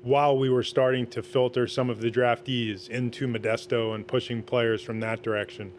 while 0.02 0.38
we 0.38 0.48
were 0.48 0.62
starting 0.62 1.06
to 1.08 1.22
filter 1.22 1.66
some 1.66 1.90
of 1.90 2.00
the 2.00 2.10
draftees 2.10 2.88
into 2.88 3.26
Modesto 3.26 3.94
and 3.94 4.06
pushing 4.06 4.42
players 4.42 4.80
from 4.80 5.00
that 5.00 5.22
direction. 5.22 5.72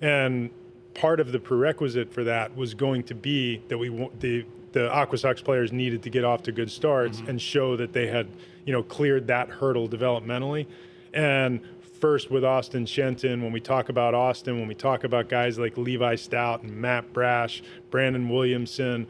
And 0.00 0.50
part 0.94 1.20
of 1.20 1.32
the 1.32 1.38
prerequisite 1.38 2.12
for 2.12 2.24
that 2.24 2.56
was 2.56 2.74
going 2.74 3.02
to 3.04 3.14
be 3.14 3.62
that 3.68 3.78
we 3.78 3.88
the 4.20 4.44
the 4.72 4.90
Aqua 4.92 5.18
Sox 5.18 5.42
players 5.42 5.72
needed 5.72 6.02
to 6.04 6.10
get 6.10 6.24
off 6.24 6.42
to 6.44 6.52
good 6.52 6.70
starts 6.70 7.18
mm-hmm. 7.18 7.30
and 7.30 7.42
show 7.42 7.76
that 7.76 7.92
they 7.92 8.06
had 8.06 8.28
you 8.64 8.72
know 8.72 8.82
cleared 8.82 9.26
that 9.26 9.48
hurdle 9.48 9.88
developmentally. 9.88 10.66
And 11.12 11.60
first 12.00 12.30
with 12.30 12.44
Austin 12.44 12.86
Shenton, 12.86 13.42
when 13.42 13.52
we 13.52 13.60
talk 13.60 13.88
about 13.88 14.14
Austin, 14.14 14.58
when 14.58 14.68
we 14.68 14.74
talk 14.74 15.04
about 15.04 15.28
guys 15.28 15.58
like 15.58 15.76
Levi 15.76 16.14
Stout 16.16 16.62
and 16.62 16.74
Matt 16.74 17.12
Brash, 17.12 17.62
Brandon 17.90 18.28
Williamson, 18.28 19.06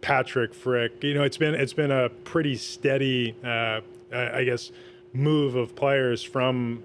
Patrick 0.00 0.52
Frick, 0.52 1.02
you 1.02 1.14
know, 1.14 1.22
it's 1.22 1.38
been 1.38 1.54
it's 1.54 1.72
been 1.72 1.90
a 1.90 2.08
pretty 2.08 2.56
steady, 2.56 3.34
uh, 3.44 3.80
I 4.12 4.44
guess, 4.44 4.72
move 5.12 5.54
of 5.54 5.74
players 5.74 6.22
from 6.22 6.82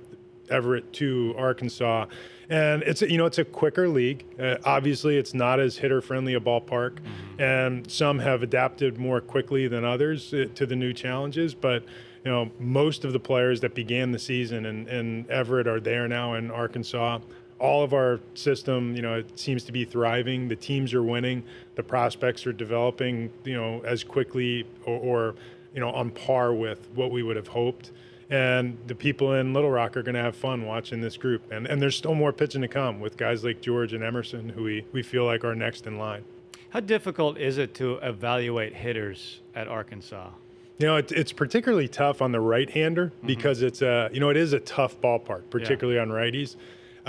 Everett 0.50 0.92
to 0.94 1.36
Arkansas 1.38 2.06
and 2.50 2.82
it's 2.84 3.02
a, 3.02 3.12
you 3.12 3.18
know 3.18 3.26
it's 3.26 3.38
a 3.38 3.46
quicker 3.46 3.88
league. 3.88 4.26
Uh, 4.40 4.58
obviously, 4.66 5.18
it's 5.18 5.34
not 5.34 5.60
as 5.60 5.78
hitter 5.78 6.02
friendly 6.02 6.34
a 6.34 6.40
ballpark, 6.40 6.96
mm-hmm. 6.96 7.42
and 7.42 7.90
some 7.90 8.20
have 8.20 8.44
adapted 8.44 8.98
more 8.98 9.22
quickly 9.22 9.68
than 9.68 9.86
others 9.86 10.34
uh, 10.34 10.46
to 10.56 10.66
the 10.66 10.76
new 10.76 10.94
challenges. 10.94 11.54
But 11.54 11.84
you 12.26 12.32
know, 12.32 12.52
most 12.60 13.06
of 13.06 13.14
the 13.14 13.20
players 13.20 13.62
that 13.62 13.76
began 13.76 14.12
the 14.12 14.20
season 14.20 14.66
in, 14.66 14.88
in 14.88 15.26
Everett 15.30 15.68
are 15.68 15.80
there 15.80 16.08
now 16.08 16.34
in 16.34 16.52
Arkansas. 16.52 17.20
All 17.60 17.84
of 17.84 17.94
our 17.94 18.20
system, 18.36 18.96
you 18.96 19.02
know, 19.02 19.16
it 19.16 19.38
seems 19.38 19.64
to 19.66 19.72
be 19.72 19.84
thriving. 19.84 20.48
The 20.48 20.56
teams 20.56 20.94
are 20.94 21.04
winning. 21.04 21.44
The 21.76 21.84
prospects 21.84 22.48
are 22.48 22.54
developing, 22.54 23.32
you 23.44 23.56
know, 23.56 23.82
as 23.86 24.04
quickly 24.04 24.66
or, 24.86 25.00
or 25.00 25.36
you 25.74 25.82
know, 25.82 25.92
on 25.92 26.10
par 26.12 26.54
with 26.54 26.90
what 26.96 27.12
we 27.12 27.22
would 27.22 27.36
have 27.36 27.48
hoped 27.48 27.92
and 28.30 28.78
the 28.88 28.96
people 28.96 29.34
in 29.34 29.54
Little 29.54 29.72
Rock 29.72 29.98
are 29.98 30.04
going 30.04 30.16
to 30.16 30.22
have 30.22 30.36
fun 30.36 30.66
watching 30.66 31.02
this 31.02 31.18
group. 31.18 31.52
And, 31.52 31.66
and 31.66 31.82
there's 31.82 31.96
still 31.96 32.14
more 32.14 32.32
pitching 32.32 32.62
to 32.62 32.68
come 32.68 33.00
with 33.00 33.18
guys 33.18 33.44
like 33.44 33.62
George 33.62 33.94
and 33.94 34.04
Emerson, 34.04 34.50
who 34.50 34.64
we, 34.64 34.86
we 34.92 35.02
feel 35.02 35.26
like 35.26 35.44
are 35.44 35.56
next 35.56 35.88
in 35.88 35.98
line. 35.98 36.24
How 36.70 36.80
difficult 36.80 37.40
is 37.40 37.58
it 37.58 37.74
to 37.76 37.96
evaluate 37.98 38.76
hitters 38.76 39.42
at 39.56 39.68
Arkansas? 39.68 40.30
You 40.78 40.86
know, 40.86 40.98
it, 40.98 41.12
it's 41.12 41.32
particularly 41.32 41.88
tough 41.88 42.22
on 42.22 42.32
the 42.32 42.40
right-hander 42.40 43.08
mm-hmm. 43.08 43.28
because 43.28 43.64
it's 43.64 43.82
a, 43.82 44.10
you 44.14 44.20
know, 44.20 44.30
it 44.30 44.38
is 44.38 44.54
a 44.54 44.60
tough 44.60 45.02
ballpark, 45.02 45.50
particularly 45.50 45.96
yeah. 45.96 46.04
on 46.04 46.10
righties. 46.10 46.56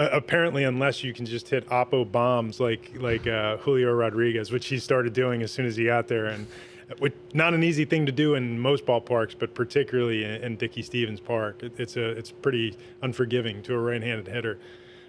uh, 0.01 0.09
apparently, 0.13 0.65
unless 0.65 1.05
you 1.05 1.13
can 1.13 1.27
just 1.27 1.49
hit 1.49 1.69
oppo 1.69 2.11
bombs 2.11 2.59
like 2.59 2.93
like 2.97 3.27
uh, 3.27 3.59
Julio 3.59 3.93
Rodriguez, 3.93 4.51
which 4.51 4.67
he 4.67 4.79
started 4.79 5.13
doing 5.13 5.43
as 5.43 5.53
soon 5.53 5.67
as 5.67 5.77
he 5.77 5.85
got 5.85 6.09
there, 6.09 6.27
and 6.27 6.47
which, 6.99 7.15
not 7.35 7.55
an 7.55 7.63
easy 7.63 7.85
thing 7.85 8.07
to 8.07 8.13
do 8.13 8.35
in 8.35 8.59
most 8.59 8.85
ballparks, 8.87 9.35
but 9.39 9.55
particularly 9.55 10.25
in, 10.25 10.43
in 10.43 10.57
Dickey 10.57 10.83
Stephens 10.83 11.21
Park, 11.21 11.63
it, 11.63 11.73
it's 11.79 11.97
a 11.97 12.11
it's 12.11 12.31
pretty 12.31 12.77
unforgiving 13.03 13.63
to 13.63 13.75
a 13.75 13.79
right-handed 13.79 14.29
hitter. 14.29 14.59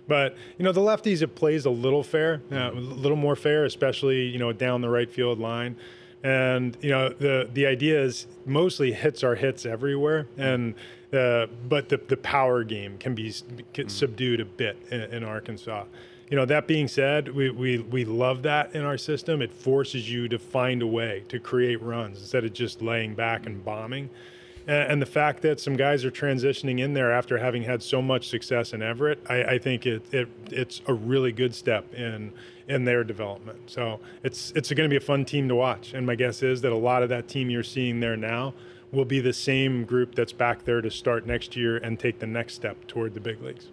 But 0.08 0.36
you 0.58 0.66
know 0.66 0.72
the 0.72 0.82
lefties 0.82 1.22
it 1.22 1.36
plays 1.36 1.66
a 1.66 1.70
little 1.70 2.04
fair, 2.04 2.42
uh, 2.52 2.72
a 2.72 2.74
little 2.74 3.18
more 3.18 3.36
fair, 3.36 3.66
especially 3.66 4.26
you 4.26 4.40
know 4.40 4.52
down 4.52 4.82
the 4.82 4.90
right 4.90 5.10
field 5.10 5.40
line. 5.40 5.78
And 6.24 6.78
you 6.82 6.92
know 6.92 7.10
the 7.10 7.50
the 7.52 7.66
idea 7.66 8.02
is 8.02 8.28
mostly 8.46 8.92
hits 8.94 9.24
are 9.24 9.36
hits 9.36 9.66
everywhere, 9.66 10.28
and 10.38 10.76
uh, 11.14 11.48
but 11.68 11.90
the 11.90 11.98
the 11.98 12.18
power 12.18 12.64
game 12.64 12.98
can 12.98 13.16
be 13.16 13.34
subdued 13.88 14.40
a 14.40 14.46
bit 14.46 14.78
in, 14.92 15.02
in 15.02 15.24
Arkansas 15.24 15.86
you 16.32 16.38
know, 16.38 16.46
that 16.46 16.66
being 16.66 16.88
said, 16.88 17.28
we, 17.28 17.50
we, 17.50 17.80
we 17.80 18.06
love 18.06 18.44
that 18.44 18.74
in 18.74 18.86
our 18.86 18.98
system. 18.98 19.42
It 19.42 19.52
forces 19.52 20.10
you 20.10 20.30
to 20.30 20.40
find 20.40 20.82
a 20.82 20.88
way 20.88 21.26
to 21.28 21.40
create 21.40 21.82
runs 21.82 22.20
instead 22.22 22.46
of 22.46 22.54
just 22.54 22.82
laying 22.82 23.16
back 23.16 23.46
and 23.46 23.64
bombing. 23.66 24.10
And, 24.66 24.94
and 24.94 25.02
the 25.02 25.08
fact 25.08 25.42
that 25.42 25.60
some 25.60 25.76
guys 25.76 26.06
are 26.06 26.12
transitioning 26.12 26.80
in 26.80 26.94
there 26.94 27.12
after 27.12 27.38
having 27.38 27.64
had 27.64 27.84
so 27.84 28.02
much 28.02 28.30
success 28.30 28.72
in 28.72 28.82
Everett, 28.82 29.22
I, 29.30 29.44
I 29.44 29.60
think 29.60 29.86
it, 29.86 30.02
it 30.14 30.30
it's 30.50 30.82
a 30.88 30.94
really 30.94 31.34
good 31.34 31.54
step 31.54 31.94
in 31.94 32.32
in 32.70 32.86
their 32.86 33.04
development. 33.04 33.70
So 33.70 34.00
it's 34.24 34.54
it's 34.56 34.72
going 34.72 34.90
to 34.90 34.94
be 34.94 35.04
a 35.04 35.06
fun 35.06 35.26
team 35.26 35.50
to 35.50 35.56
watch. 35.56 35.94
And 35.94 36.08
my 36.08 36.16
guess 36.16 36.44
is 36.44 36.62
that 36.62 36.72
a 36.72 36.78
lot 36.78 37.04
of 37.04 37.10
that 37.10 37.28
team 37.28 37.50
you're 37.50 37.62
seeing 37.62 38.00
there 38.00 38.16
now 38.16 38.54
will 38.94 39.04
be 39.04 39.20
the 39.20 39.34
same 39.34 39.84
group 39.84 40.16
that's 40.16 40.34
back 40.34 40.64
there 40.64 40.80
to 40.80 40.92
start 40.92 41.28
next 41.28 41.58
year 41.58 41.76
and 41.76 42.00
take 42.00 42.20
the 42.20 42.28
next 42.28 42.54
step 42.54 42.88
toward 42.88 43.16
the 43.16 43.20
big 43.20 43.42
leagues. 43.42 43.68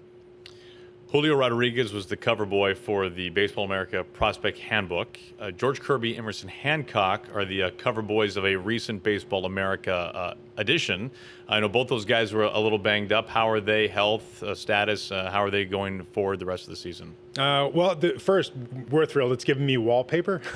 Julio 1.11 1.35
Rodriguez 1.37 1.90
was 1.94 2.05
the 2.05 2.18
cover 2.18 2.44
boy 2.44 2.75
for 2.75 3.09
the 3.09 3.31
Baseball 3.31 3.64
America 3.64 4.05
Prospect 4.05 4.59
Handbook. 4.59 5.18
Uh, 5.40 5.51
George 5.51 5.81
Kirby, 5.81 6.14
Emerson 6.18 6.51
Hancock 6.51 7.27
are 7.35 7.47
the 7.47 7.62
uh, 7.62 7.71
cover 7.79 8.03
boys 8.03 8.37
of 8.37 8.44
a 8.44 8.55
recent 8.55 9.03
Baseball 9.03 9.47
America 9.47 9.94
uh, 9.94 10.35
edition. 10.59 11.11
I 11.49 11.61
know 11.61 11.68
both 11.71 11.88
those 11.88 12.05
guys 12.05 12.35
were 12.35 12.42
a 12.42 12.61
little 12.61 12.79
banged 12.79 13.11
up. 13.11 13.27
How 13.27 13.49
are 13.49 13.59
they, 13.59 13.88
health 13.88 14.42
uh, 14.42 14.55
status? 14.55 15.11
Uh, 15.11 15.31
how 15.31 15.42
are 15.42 15.51
they 15.51 15.64
going 15.64 16.05
forward 16.12 16.40
the 16.40 16.47
rest 16.47 16.64
of 16.64 16.71
the 16.71 16.77
season? 16.77 17.14
Uh, 17.38 17.71
well, 17.73 17.94
the, 17.94 18.18
first, 18.18 18.53
we're 18.90 19.07
thrilled. 19.07 19.33
It's 19.33 19.44
given 19.44 19.64
me 19.64 19.79
wallpaper, 19.79 20.42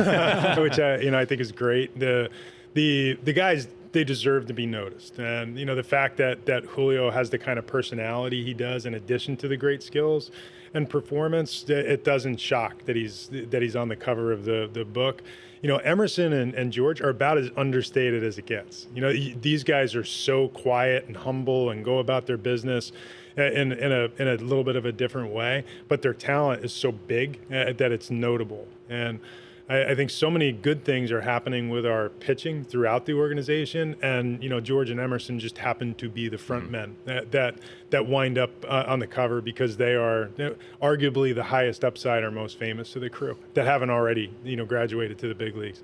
which 0.58 0.76
you 0.76 1.10
know 1.12 1.18
I 1.18 1.24
think 1.24 1.40
is 1.40 1.50
great. 1.50 1.98
The 1.98 2.28
the 2.74 3.18
the 3.24 3.32
guys 3.32 3.68
they 3.92 4.04
deserve 4.04 4.46
to 4.46 4.54
be 4.54 4.66
noticed. 4.66 5.18
And 5.18 5.58
you 5.58 5.64
know 5.64 5.74
the 5.74 5.82
fact 5.82 6.16
that 6.16 6.46
that 6.46 6.64
Julio 6.64 7.11
has 7.11 7.30
the 7.30 7.38
kind 7.38 7.58
of 7.58 7.66
personality 7.66 8.44
he 8.44 8.54
does, 8.54 8.87
in 8.87 8.94
addition 8.94 9.37
to 9.38 9.48
the 9.48 9.56
great 9.56 9.82
skills 9.82 10.30
and 10.74 10.88
performance, 10.88 11.68
it 11.68 12.02
doesn't 12.02 12.38
shock 12.40 12.85
that 12.87 12.96
he's 12.96 13.28
that 13.50 13.62
he's 13.62 13.76
on 13.76 13.88
the 13.88 13.96
cover 13.96 14.32
of 14.32 14.44
the 14.44 14.68
the 14.72 14.85
book. 14.85 15.22
You 15.61 15.68
know, 15.68 15.76
Emerson 15.76 16.32
and, 16.32 16.54
and 16.54 16.72
George 16.72 17.00
are 17.00 17.11
about 17.11 17.38
as 17.38 17.48
understated 17.56 18.24
as 18.24 18.37
it 18.37 18.46
gets. 18.46 18.88
You 18.96 19.00
know, 19.00 19.12
these 19.12 19.62
guys 19.62 19.94
are 19.94 20.02
so 20.02 20.48
quiet 20.48 21.04
and 21.06 21.16
humble 21.16 21.70
and 21.70 21.85
go 21.85 21.98
about 21.98 22.26
their 22.26 22.37
business 22.37 22.90
in, 23.37 23.72
in 23.72 23.92
a 23.92 24.11
in 24.18 24.28
a 24.28 24.35
little 24.37 24.64
bit 24.64 24.76
of 24.76 24.87
a 24.87 24.92
different 24.92 25.32
way, 25.32 25.64
but 25.88 26.02
their 26.02 26.14
talent 26.14 26.64
is 26.64 26.72
so 26.72 26.90
big 26.90 27.38
uh, 27.52 27.72
that 27.74 27.92
it's 27.92 28.11
notable. 28.11 28.66
And 28.88 29.20
I, 29.68 29.85
I, 29.85 29.94
think 29.94 30.11
so 30.11 30.31
many 30.31 30.53
good 30.53 30.85
things 30.85 31.12
are 31.12 31.20
happening 31.20 31.70
with 31.70 31.87
our 31.87 32.09
pitching 32.09 32.64
throughout 32.64 33.07
the 33.07 33.14
organization, 33.14 33.96
and 34.03 34.42
you 34.42 34.48
know 34.48 34.61
George 34.61 34.90
and 34.90 35.01
Emerson 35.01 35.38
just 35.38 35.59
happen 35.59 35.94
to 35.96 36.09
be 36.09 36.29
the 36.29 36.38
front 36.38 36.64
mm-hmm. 36.64 36.72
men 36.72 36.96
that, 37.05 37.33
that 37.33 37.55
that 37.90 38.07
wind 38.07 38.38
up 38.38 38.51
uh, 38.64 38.85
on 38.87 38.98
the 38.98 39.07
cover 39.07 39.40
because 39.40 39.77
they 39.77 39.94
are 39.94 40.31
you 40.37 40.44
know, 40.44 40.57
arguably 40.83 41.35
the 41.35 41.44
highest 41.44 41.85
upside 41.85 42.22
or 42.22 42.31
most 42.31 42.59
famous 42.59 42.92
to 42.92 43.01
the 43.01 43.11
crew 43.11 43.37
that 43.55 43.66
haven't 43.66 43.90
already 43.90 44.33
you 44.44 44.57
know 44.57 44.66
graduated 44.66 45.18
to 45.18 45.29
the 45.29 45.35
big 45.35 45.57
leagues, 45.57 45.83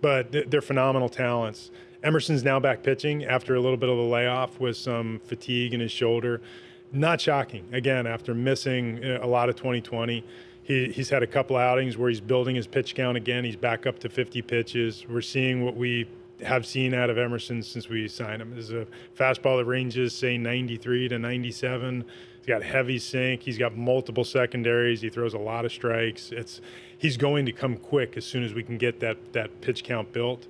but 0.00 0.32
they're 0.32 0.60
phenomenal 0.60 1.08
talents. 1.08 1.70
Emerson's 2.02 2.42
now 2.42 2.58
back 2.58 2.82
pitching 2.82 3.24
after 3.24 3.54
a 3.54 3.60
little 3.60 3.76
bit 3.76 3.88
of 3.88 3.96
a 3.96 4.02
layoff 4.02 4.58
with 4.58 4.76
some 4.76 5.20
fatigue 5.24 5.72
in 5.72 5.80
his 5.80 5.92
shoulder. 5.92 6.40
Not 6.90 7.20
shocking 7.20 7.66
again 7.72 8.06
after 8.06 8.34
missing 8.34 9.02
uh, 9.02 9.20
a 9.22 9.26
lot 9.26 9.48
of 9.48 9.56
2020 9.56 10.24
he, 10.62 10.92
he's 10.92 11.10
had 11.10 11.22
a 11.22 11.26
couple 11.26 11.56
outings 11.56 11.96
where 11.96 12.08
he's 12.08 12.20
building 12.20 12.54
his 12.54 12.66
pitch 12.66 12.94
count 12.94 13.16
again. 13.16 13.44
He's 13.44 13.56
back 13.56 13.86
up 13.86 13.98
to 14.00 14.08
50 14.08 14.42
pitches. 14.42 15.04
We're 15.08 15.20
seeing 15.20 15.64
what 15.64 15.76
we 15.76 16.08
have 16.44 16.66
seen 16.66 16.94
out 16.94 17.10
of 17.10 17.18
Emerson 17.18 17.62
since 17.62 17.88
we 17.88 18.08
signed 18.08 18.42
him. 18.42 18.56
Is 18.56 18.72
a 18.72 18.86
fastball 19.16 19.58
that 19.58 19.64
ranges, 19.64 20.14
say, 20.14 20.38
93 20.38 21.08
to 21.08 21.18
97. 21.18 22.04
He's 22.38 22.46
got 22.46 22.62
heavy 22.62 22.98
sink. 22.98 23.42
He's 23.42 23.58
got 23.58 23.76
multiple 23.76 24.24
secondaries. 24.24 25.00
He 25.00 25.10
throws 25.10 25.34
a 25.34 25.38
lot 25.38 25.64
of 25.64 25.72
strikes. 25.72 26.32
It's 26.32 26.60
he's 26.98 27.16
going 27.16 27.46
to 27.46 27.52
come 27.52 27.76
quick 27.76 28.16
as 28.16 28.24
soon 28.24 28.42
as 28.42 28.54
we 28.54 28.62
can 28.62 28.78
get 28.78 29.00
that 29.00 29.32
that 29.32 29.60
pitch 29.60 29.84
count 29.84 30.12
built. 30.12 30.46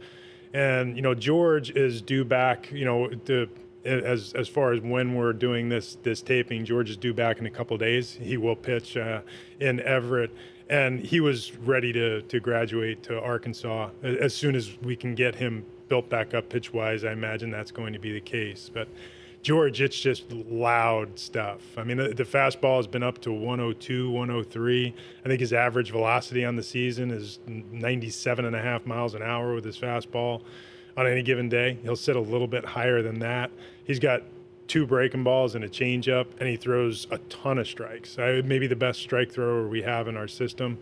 And 0.55 0.97
you 0.97 1.03
know, 1.03 1.15
George 1.15 1.71
is 1.71 2.01
due 2.01 2.25
back. 2.25 2.71
You 2.71 2.85
know, 2.85 3.09
the 3.25 3.49
as 3.85 4.33
as 4.35 4.49
far 4.49 4.73
as 4.73 4.81
when 4.81 5.15
we're 5.15 5.33
doing 5.33 5.69
this 5.69 5.97
this 6.03 6.23
taping, 6.23 6.65
George 6.65 6.91
is 6.91 6.97
due 6.97 7.15
back 7.15 7.39
in 7.39 7.47
a 7.47 7.51
couple 7.51 7.77
days. 7.77 8.13
He 8.13 8.37
will 8.37 8.57
pitch 8.57 8.97
uh, 8.97 9.23
in 9.61 9.81
Everett, 9.81 10.31
and 10.69 11.01
he 11.01 11.21
was 11.21 11.57
ready 11.59 11.93
to 11.93 12.23
to 12.23 12.41
graduate 12.41 13.03
to 13.05 13.21
Arkansas 13.21 13.91
as 14.03 14.35
soon 14.35 14.55
as 14.55 14.77
we 14.83 14.97
can 14.97 15.15
get 15.15 15.35
him 15.35 15.65
built 15.89 16.09
back 16.09 16.35
up 16.35 16.49
pitch 16.49 16.73
wise. 16.73 17.05
I 17.05 17.13
imagine 17.13 17.51
that's 17.51 17.71
going 17.71 17.93
to 17.93 17.99
be 17.99 18.13
the 18.13 18.21
case, 18.21 18.71
but. 18.73 18.89
George, 19.43 19.81
it's 19.81 19.99
just 19.99 20.31
loud 20.31 21.19
stuff. 21.19 21.77
I 21.77 21.83
mean, 21.83 21.97
the, 21.97 22.15
the, 22.15 22.23
fastball 22.23 22.77
has 22.77 22.87
been 22.87 23.03
up 23.03 23.21
to 23.23 23.33
102, 23.33 24.09
103. 24.09 24.95
I 25.25 25.29
think 25.29 25.41
his 25.41 25.53
average 25.53 25.91
velocity 25.91 26.45
on 26.45 26.55
the 26.55 26.63
season 26.63 27.11
is 27.11 27.41
97 27.49 28.45
and 28.45 28.55
a 28.55 28.63
half 28.63 28.87
miles 28.87 29.17
an 29.17 29.23
hour 29.23 29.53
with 29.53 29.65
his 29.65 29.77
fastball 29.77 30.43
on 30.97 31.07
any 31.07 31.23
given 31.23 31.49
day. 31.49 31.79
He'll 31.83 31.97
sit 31.97 32.17
a 32.17 32.21
little 32.21 32.47
bit 32.47 32.65
higher 32.65 33.03
than 33.03 33.19
that. 33.21 33.51
He's 33.85 33.99
got 33.99 34.23
two 34.69 34.87
breaking 34.87 35.25
balls 35.25 35.55
and 35.55 35.65
a 35.65 35.69
changeup, 35.69 36.27
and 36.39 36.49
he 36.49 36.57
throws 36.57 37.07
a 37.11 37.19
ton 37.19 37.59
of 37.59 37.67
strikes. 37.67 38.19
Uh, 38.19 38.43
maybe 38.45 38.67
the 38.67 38.77
best 38.77 39.01
strike 39.01 39.31
thrower 39.31 39.67
we 39.69 39.83
have 39.83 40.09
in 40.09 40.17
our 40.17 40.29
system, 40.29 40.79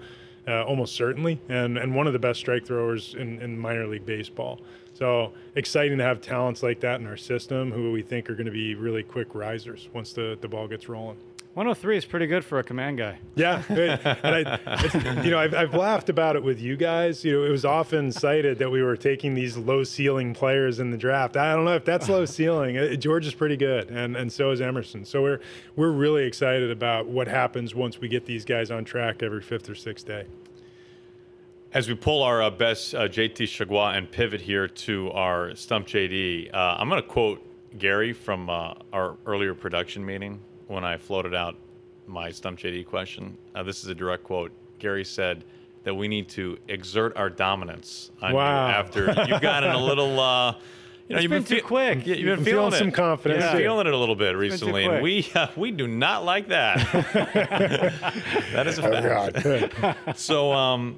uh, 0.46 0.64
almost 0.64 0.94
certainly, 0.94 1.40
and 1.48 1.78
and 1.78 1.94
one 1.94 2.06
of 2.06 2.12
the 2.12 2.18
best 2.18 2.40
strike 2.40 2.66
throwers 2.66 3.14
in, 3.14 3.40
in 3.40 3.58
minor 3.58 3.86
league 3.86 4.06
baseball. 4.06 4.60
So 4.94 5.32
exciting 5.54 5.98
to 5.98 6.04
have 6.04 6.20
talents 6.20 6.62
like 6.62 6.80
that 6.80 7.00
in 7.00 7.06
our 7.06 7.16
system, 7.16 7.72
who 7.72 7.90
we 7.90 8.02
think 8.02 8.28
are 8.28 8.34
going 8.34 8.46
to 8.46 8.52
be 8.52 8.74
really 8.74 9.02
quick 9.02 9.34
risers 9.34 9.88
once 9.94 10.12
the, 10.12 10.36
the 10.40 10.48
ball 10.48 10.68
gets 10.68 10.88
rolling. 10.88 11.16
103 11.54 11.96
is 11.96 12.04
pretty 12.04 12.28
good 12.28 12.44
for 12.44 12.60
a 12.60 12.62
command 12.62 12.96
guy. 12.96 13.18
Yeah, 13.34 13.64
I, 13.68 15.20
you 15.24 15.32
know, 15.32 15.38
I've, 15.38 15.52
I've, 15.52 15.74
laughed 15.74 16.08
about 16.08 16.36
it 16.36 16.44
with 16.44 16.60
you 16.60 16.76
guys. 16.76 17.24
You 17.24 17.40
know, 17.40 17.44
it 17.44 17.50
was 17.50 17.64
often 17.64 18.12
cited 18.12 18.58
that 18.58 18.70
we 18.70 18.82
were 18.82 18.96
taking 18.96 19.34
these 19.34 19.56
low 19.56 19.82
ceiling 19.82 20.32
players 20.32 20.78
in 20.78 20.92
the 20.92 20.96
draft. 20.96 21.36
I 21.36 21.56
don't 21.56 21.64
know 21.64 21.74
if 21.74 21.84
that's 21.84 22.08
low 22.08 22.24
ceiling. 22.24 22.78
Uh, 22.78 22.94
George 22.94 23.26
is 23.26 23.34
pretty 23.34 23.56
good, 23.56 23.90
and 23.90 24.16
and 24.16 24.32
so 24.32 24.52
is 24.52 24.60
Emerson. 24.60 25.04
So 25.04 25.22
we're 25.22 25.40
we're 25.74 25.90
really 25.90 26.24
excited 26.24 26.70
about 26.70 27.08
what 27.08 27.26
happens 27.26 27.74
once 27.74 28.00
we 28.00 28.06
get 28.06 28.26
these 28.26 28.44
guys 28.44 28.70
on 28.70 28.84
track 28.84 29.20
every 29.20 29.42
fifth 29.42 29.68
or 29.68 29.74
sixth 29.74 30.06
day. 30.06 30.26
As 31.74 31.88
we 31.88 31.96
pull 31.96 32.22
our 32.22 32.42
uh, 32.42 32.50
best 32.50 32.94
uh, 32.94 33.08
JT 33.08 33.42
Chargois 33.48 33.96
and 33.96 34.08
pivot 34.08 34.40
here 34.40 34.68
to 34.68 35.10
our 35.10 35.56
Stump 35.56 35.88
JD, 35.88 36.54
uh, 36.54 36.76
I'm 36.78 36.88
going 36.88 37.02
to 37.02 37.08
quote 37.08 37.44
Gary 37.76 38.12
from 38.12 38.48
uh, 38.48 38.74
our 38.92 39.16
earlier 39.26 39.54
production 39.54 40.06
meeting 40.06 40.40
when 40.70 40.84
I 40.84 40.96
floated 40.96 41.34
out 41.34 41.56
my 42.06 42.30
Stump 42.30 42.58
JD 42.58 42.86
question. 42.86 43.36
Uh, 43.54 43.62
this 43.62 43.82
is 43.82 43.88
a 43.88 43.94
direct 43.94 44.22
quote. 44.22 44.52
Gary 44.78 45.04
said 45.04 45.44
that 45.82 45.94
we 45.94 46.08
need 46.08 46.28
to 46.30 46.58
exert 46.68 47.16
our 47.16 47.28
dominance 47.28 48.10
on 48.22 48.32
wow. 48.32 48.68
you 48.68 48.74
after 48.74 49.06
you've 49.28 49.40
gotten 49.40 49.70
a 49.70 49.78
little. 49.84 50.18
Uh, 50.18 50.54
you 51.08 51.16
know, 51.16 51.22
you've 51.22 51.30
been, 51.30 51.42
been 51.42 51.58
too 51.58 51.64
quick. 51.64 52.06
You, 52.06 52.28
have 52.28 52.38
been 52.38 52.44
feeling, 52.44 52.70
feeling 52.70 52.72
some 52.72 52.92
confidence. 52.92 53.42
Yeah. 53.42 53.56
feeling 53.56 53.88
it 53.88 53.92
a 53.92 53.96
little 53.96 54.14
bit 54.14 54.36
recently, 54.36 54.84
and 54.84 55.02
we 55.02 55.28
uh, 55.34 55.48
we 55.56 55.72
do 55.72 55.88
not 55.88 56.24
like 56.24 56.48
that. 56.48 56.76
that 58.52 58.68
is 58.68 58.78
a 58.78 58.82
fact. 58.82 59.74
Oh, 59.82 60.12
so, 60.14 60.52
um, 60.52 60.96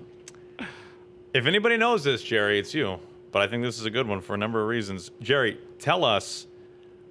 if 1.33 1.47
anybody 1.47 1.79
knows 1.79 2.05
this, 2.05 2.23
Jerry, 2.23 2.59
it's 2.59 2.75
you. 2.75 2.99
But 3.31 3.41
I 3.41 3.47
think 3.47 3.63
this 3.63 3.79
is 3.79 3.87
a 3.87 3.91
good 3.91 4.07
one 4.07 4.21
for 4.21 4.35
a 4.35 4.39
number 4.39 4.61
of 4.61 4.69
reasons. 4.69 5.11
Jerry, 5.23 5.59
tell 5.79 6.05
us 6.05 6.47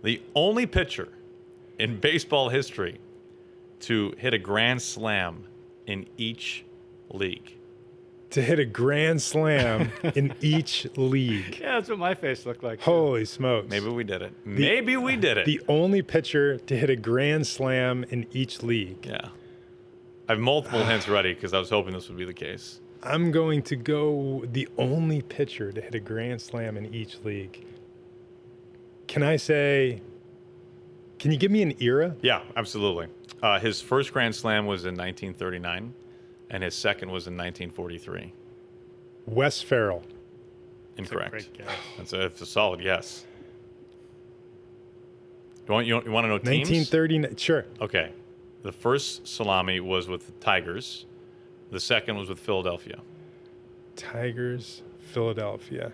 the 0.04 0.22
only 0.36 0.68
pitcher 0.68 1.10
in 1.82 2.00
baseball 2.00 2.50
history 2.50 3.00
to 3.80 4.14
hit 4.20 4.36
a 4.36 4.38
grand 4.38 4.80
slam 4.80 5.44
in 5.88 6.08
each 6.16 6.64
league. 7.10 7.58
To 8.30 8.42
hit 8.42 8.60
a 8.60 8.66
grand 8.66 9.20
slam 9.20 9.92
in 10.16 10.34
each 10.42 10.88
league. 10.96 11.58
Yeah, 11.60 11.74
that's 11.74 11.90
what 11.90 11.98
my 11.98 12.14
face 12.14 12.46
looked 12.46 12.64
like. 12.64 12.82
Holy 12.82 13.26
smokes. 13.26 13.68
Maybe 13.68 13.90
we 13.90 14.04
did 14.04 14.22
it. 14.22 14.32
The, 14.46 14.50
Maybe 14.52 14.96
we 14.96 15.16
did 15.16 15.40
it. 15.40 15.46
The 15.46 15.60
only 15.68 16.04
pitcher 16.04 16.60
to 16.60 16.78
hit 16.78 16.92
a 16.92 16.96
grand 16.96 17.48
slam 17.48 18.06
in 18.10 18.28
each 18.32 18.62
league. 18.62 19.08
Yeah. 19.08 19.30
I 20.30 20.34
have 20.34 20.40
multiple 20.40 20.86
hints 20.86 21.10
ready 21.10 21.34
because 21.34 21.54
I 21.54 21.60
was 21.60 21.72
hoping 21.72 21.94
this 21.94 22.08
would 22.10 22.18
be 22.18 22.26
the 22.26 22.34
case. 22.34 22.80
I'm 23.02 23.32
going 23.32 23.64
to 23.64 23.76
go 23.76 24.46
the 24.52 24.70
only 24.78 25.24
pitcher 25.24 25.72
to 25.72 25.82
hit 25.82 25.96
a 25.96 26.00
grand 26.00 26.42
slam 26.42 26.78
in 26.78 26.94
each 26.94 27.18
league. 27.26 27.66
Can 29.08 29.24
I 29.24 29.36
say 29.36 30.02
Can 31.22 31.30
you 31.30 31.38
give 31.38 31.52
me 31.52 31.62
an 31.62 31.76
era? 31.80 32.16
Yeah, 32.24 32.42
absolutely. 32.56 33.06
Uh, 33.44 33.60
his 33.60 33.80
first 33.80 34.12
Grand 34.12 34.34
Slam 34.34 34.66
was 34.66 34.86
in 34.86 34.96
1939, 34.96 35.94
and 36.50 36.64
his 36.64 36.74
second 36.74 37.12
was 37.12 37.28
in 37.28 37.38
1943. 37.38 38.34
Wes 39.28 39.62
Ferrell. 39.62 40.02
Incorrect. 40.98 41.30
Great 41.30 41.54
guess. 41.54 41.68
That's 41.96 42.14
a, 42.14 42.26
it's 42.26 42.42
a 42.42 42.46
solid 42.48 42.82
yes. 42.82 43.28
You 45.68 45.74
want, 45.76 45.86
you 45.86 45.94
want, 45.94 46.06
you 46.08 46.12
want 46.12 46.24
to 46.26 46.28
know 46.30 46.38
teams? 46.40 46.72
1939. 46.72 47.36
Sure. 47.36 47.66
Okay. 47.80 48.14
The 48.64 48.72
first 48.72 49.28
salami 49.28 49.80
was 49.80 50.08
with 50.08 50.26
the 50.26 50.32
Tigers. 50.44 51.06
The 51.70 51.80
second 51.80 52.18
was 52.18 52.30
with 52.30 52.40
Philadelphia. 52.40 53.00
Tigers, 53.96 54.82
Philadelphia. 54.98 55.94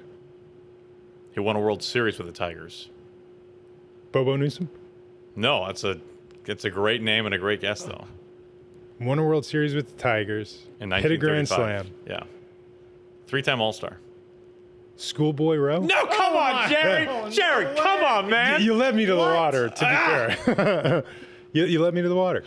He 1.34 1.42
won 1.42 1.58
a 1.58 1.60
World 1.60 1.84
Series 1.84 2.18
with 2.18 2.28
the 2.28 2.34
Tigers. 2.34 2.90
Bobo 4.14 4.38
Newsom 4.38 4.70
No, 5.38 5.68
that's 5.68 5.84
a 5.84 6.02
it's 6.46 6.66
a 6.66 6.70
great 6.70 7.02
name 7.02 7.26
and 7.26 7.36
a 7.36 7.38
great 7.38 7.62
guess 7.62 7.84
though. 7.84 8.06
won 9.00 9.20
a 9.20 9.24
World 9.24 9.46
Series 9.46 9.76
with 9.76 9.96
the 9.96 10.02
Tigers. 10.02 10.66
In 10.80 10.92
Hit 10.92 11.12
a 11.12 11.18
grand 11.18 11.48
slam. 11.48 11.92
Yeah. 12.08 12.24
Three-time 13.28 13.62
All-Star. 13.62 13.98
Schoolboy 14.96 15.58
Rowe. 15.58 15.76
Oh 15.76 15.86
no, 15.86 16.06
come 16.08 16.36
on, 16.36 16.70
Jerry. 16.70 17.32
Jerry, 17.32 17.66
come 17.76 18.04
on, 18.04 18.30
man. 18.30 18.62
You 18.62 18.74
led 18.74 18.96
me 18.96 19.06
to 19.06 19.14
the 19.14 19.20
water. 19.20 19.70
To 19.70 19.76
be 19.76 19.86
ah. 19.86 20.36
fair, 20.38 21.04
you, 21.54 21.66
you 21.66 21.82
led 21.82 21.94
me 21.94 22.02
to 22.02 22.10
the 22.10 22.16
water. 22.16 22.44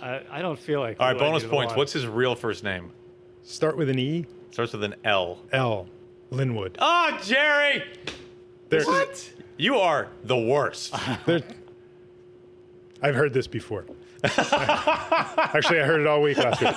I, 0.00 0.20
I 0.30 0.40
don't 0.40 0.58
feel 0.58 0.78
like. 0.78 1.00
All 1.00 1.06
we 1.08 1.12
right, 1.12 1.20
led 1.20 1.26
bonus 1.26 1.42
you 1.42 1.48
to 1.48 1.50
the 1.50 1.56
points. 1.56 1.74
What's 1.74 1.92
his 1.92 2.06
real 2.06 2.36
first 2.36 2.62
name? 2.62 2.92
Start 3.42 3.76
with 3.76 3.88
an 3.88 3.98
E. 3.98 4.26
Starts 4.52 4.72
with 4.72 4.84
an 4.84 4.94
L. 5.02 5.38
L. 5.50 5.88
Lynwood. 6.30 6.76
Oh, 6.78 7.18
Jerry. 7.24 7.82
There- 8.68 8.84
You 9.56 9.78
are 9.78 10.08
the 10.22 10.36
worst. 10.38 10.94
there- 11.26 11.42
I've 13.02 13.14
heard 13.14 13.32
this 13.32 13.46
before. 13.46 13.84
Actually, 14.24 15.80
I 15.80 15.84
heard 15.84 16.00
it 16.00 16.06
all 16.06 16.20
week 16.22 16.38
last 16.38 16.60
week. 16.60 16.74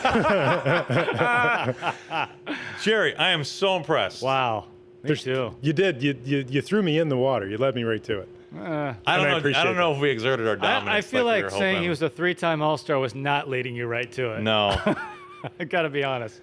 Jerry, 2.84 3.16
I 3.16 3.30
am 3.32 3.44
so 3.44 3.76
impressed. 3.78 4.22
Wow. 4.22 4.66
Me 5.04 5.08
There's- 5.08 5.24
too. 5.24 5.56
You 5.62 5.74
did. 5.74 6.04
You, 6.04 6.16
you 6.24 6.46
you 6.48 6.62
threw 6.62 6.84
me 6.84 7.00
in 7.00 7.10
the 7.10 7.18
water. 7.18 7.48
You 7.48 7.58
led 7.58 7.74
me 7.76 7.84
right 7.84 8.04
to 8.04 8.20
it. 8.20 8.30
Uh, 8.56 8.60
I 9.08 9.18
don't 9.18 9.26
I 9.26 9.30
know. 9.30 9.36
I, 9.36 9.38
appreciate 9.40 9.64
don't 9.64 9.76
know 9.78 9.90
that. 9.92 9.96
if 9.96 10.02
we 10.02 10.10
exerted 10.10 10.48
our 10.48 10.58
dominance. 10.58 10.90
I, 10.90 10.98
I 10.98 11.02
feel 11.02 11.26
like, 11.26 11.46
like, 11.46 11.54
we 11.54 11.58
saying 11.60 11.76
hoping. 11.76 11.84
he 11.84 11.90
was 11.90 12.02
a 12.02 12.10
three-time 12.10 12.62
All-Star 12.62 13.00
was 13.00 13.16
not 13.16 13.48
leading 13.50 13.76
you 13.76 13.88
right 13.88 14.12
to 14.12 14.34
it. 14.36 14.42
No, 14.42 14.78
I 15.60 15.64
gotta 15.64 15.90
be 15.90 16.04
honest. 16.04 16.42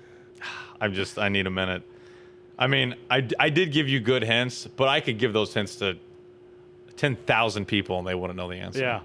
I'm 0.80 0.94
just. 0.94 1.18
I 1.18 1.28
need 1.28 1.46
a 1.46 1.50
minute. 1.50 1.82
I 2.58 2.66
mean, 2.66 2.96
I, 3.08 3.28
I 3.38 3.50
did 3.50 3.70
give 3.72 3.88
you 3.88 4.00
good 4.00 4.24
hints, 4.24 4.66
but 4.66 4.88
I 4.88 5.00
could 5.00 5.18
give 5.18 5.32
those 5.32 5.54
hints 5.54 5.76
to 5.76 5.96
ten 6.96 7.14
thousand 7.14 7.66
people 7.66 7.98
and 7.98 8.08
they 8.08 8.14
wouldn't 8.16 8.36
know 8.36 8.48
the 8.48 8.56
answer. 8.56 8.80
Yeah. 8.80 9.00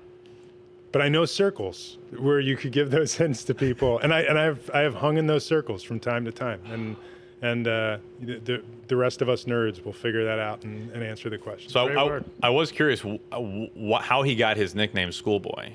But 0.93 1.01
I 1.01 1.09
know 1.09 1.25
circles 1.25 1.97
where 2.19 2.39
you 2.39 2.55
could 2.55 2.71
give 2.71 2.91
those 2.91 3.15
hints 3.17 3.43
to 3.45 3.53
people, 3.53 3.99
and 3.99 4.13
I 4.13 4.21
and 4.21 4.39
I've 4.39 4.69
I 4.73 4.79
have 4.81 4.93
hung 4.95 5.17
in 5.17 5.27
those 5.27 5.45
circles 5.45 5.83
from 5.83 5.99
time 5.99 6.23
to 6.23 6.31
time, 6.31 6.61
and 6.71 6.95
and 7.41 7.67
uh, 7.67 7.97
the 8.21 8.63
the 8.87 8.95
rest 8.95 9.21
of 9.23 9.27
us 9.27 9.45
nerds 9.45 9.83
will 9.83 9.91
figure 9.91 10.23
that 10.23 10.37
out 10.39 10.63
and, 10.63 10.89
and 10.91 11.03
answer 11.03 11.29
the 11.31 11.37
question. 11.37 11.69
So 11.71 11.87
I, 11.89 12.17
I. 12.17 12.21
I 12.43 12.49
was 12.51 12.71
curious 12.71 13.01
wh- 13.01 13.17
wh- 13.33 14.01
how 14.01 14.21
he 14.21 14.35
got 14.35 14.55
his 14.55 14.75
nickname 14.75 15.11
Schoolboy, 15.11 15.71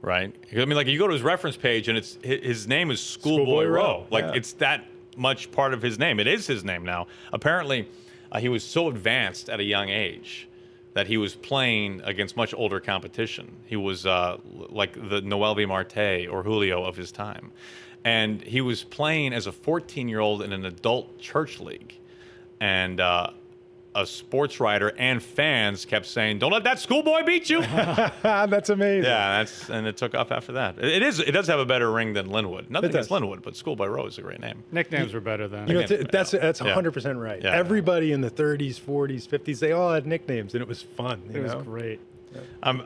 right? 0.00 0.34
I 0.52 0.64
mean, 0.64 0.70
like 0.70 0.86
you 0.86 0.98
go 0.98 1.06
to 1.06 1.12
his 1.12 1.22
reference 1.22 1.58
page 1.58 1.88
and 1.88 1.98
it's 1.98 2.18
his 2.24 2.66
name 2.66 2.90
is 2.90 2.98
Schoolboy, 2.98 3.44
Schoolboy 3.44 3.64
Rowe. 3.66 3.82
Rowe, 3.82 4.06
Like 4.10 4.24
yeah. 4.24 4.32
it's 4.36 4.54
that 4.54 4.84
much 5.18 5.52
part 5.52 5.74
of 5.74 5.82
his 5.82 5.98
name. 5.98 6.18
It 6.18 6.26
is 6.26 6.46
his 6.46 6.64
name 6.64 6.82
now. 6.82 7.08
Apparently, 7.30 7.88
uh, 8.32 8.40
he 8.40 8.48
was 8.48 8.64
so 8.64 8.88
advanced 8.88 9.50
at 9.50 9.60
a 9.60 9.64
young 9.64 9.90
age 9.90 10.48
that 10.96 11.06
he 11.06 11.18
was 11.18 11.34
playing 11.34 12.00
against 12.04 12.38
much 12.38 12.54
older 12.54 12.80
competition. 12.80 13.54
He 13.66 13.76
was 13.76 14.06
uh, 14.06 14.38
like 14.70 14.94
the 14.94 15.20
Noelvi 15.20 15.68
Marte 15.68 16.26
or 16.26 16.42
Julio 16.42 16.82
of 16.84 16.96
his 16.96 17.12
time. 17.12 17.52
And 18.02 18.40
he 18.40 18.62
was 18.62 18.82
playing 18.82 19.34
as 19.34 19.46
a 19.46 19.52
14 19.52 20.08
year 20.08 20.20
old 20.20 20.40
in 20.40 20.54
an 20.54 20.64
adult 20.64 21.18
church 21.18 21.60
league. 21.60 21.98
And 22.60 22.98
uh, 22.98 23.32
a 23.96 24.06
sports 24.06 24.60
writer 24.60 24.92
and 24.98 25.22
fans 25.22 25.84
kept 25.84 26.06
saying, 26.06 26.38
"Don't 26.38 26.52
let 26.52 26.64
that 26.64 26.78
schoolboy 26.78 27.22
beat 27.24 27.48
you." 27.50 27.60
that's 28.22 28.68
amazing. 28.68 29.04
Yeah, 29.04 29.38
that's 29.38 29.68
and 29.70 29.86
it 29.86 29.96
took 29.96 30.14
off 30.14 30.30
after 30.30 30.52
that. 30.52 30.78
It 30.78 30.84
it 30.84 31.02
is. 31.02 31.18
It 31.20 31.32
does 31.32 31.46
have 31.46 31.58
a 31.58 31.64
better 31.66 31.90
ring 31.90 32.12
than 32.12 32.28
Lynwood. 32.28 32.68
Nothing 32.70 32.90
It 32.90 32.94
against. 32.94 33.10
Lynwood, 33.10 33.42
but 33.42 33.56
Schoolboy 33.56 33.86
Rowe 33.86 34.06
is 34.06 34.18
a 34.18 34.22
great 34.22 34.40
name. 34.40 34.62
Nicknames 34.70 35.12
were 35.14 35.20
better 35.20 35.48
then. 35.48 35.66
You 35.66 35.74
know, 35.74 35.80
Nickname- 35.80 35.98
th- 36.00 36.10
that's 36.10 36.30
that's 36.32 36.60
Yeah. 36.60 36.66
100 36.66 36.92
percent 36.92 37.18
right. 37.18 37.42
Yeah. 37.42 37.52
Everybody 37.56 38.12
in 38.12 38.20
the 38.20 38.30
30s, 38.30 38.80
40s, 38.80 39.26
50s, 39.26 39.58
they 39.58 39.72
all 39.72 39.92
had 39.92 40.06
nicknames, 40.06 40.54
and 40.54 40.62
it 40.62 40.68
was 40.68 40.82
fun. 40.82 41.22
You 41.32 41.40
it 41.40 41.42
was 41.42 41.52
know? 41.54 41.62
great. 41.62 42.00
Um, 42.62 42.84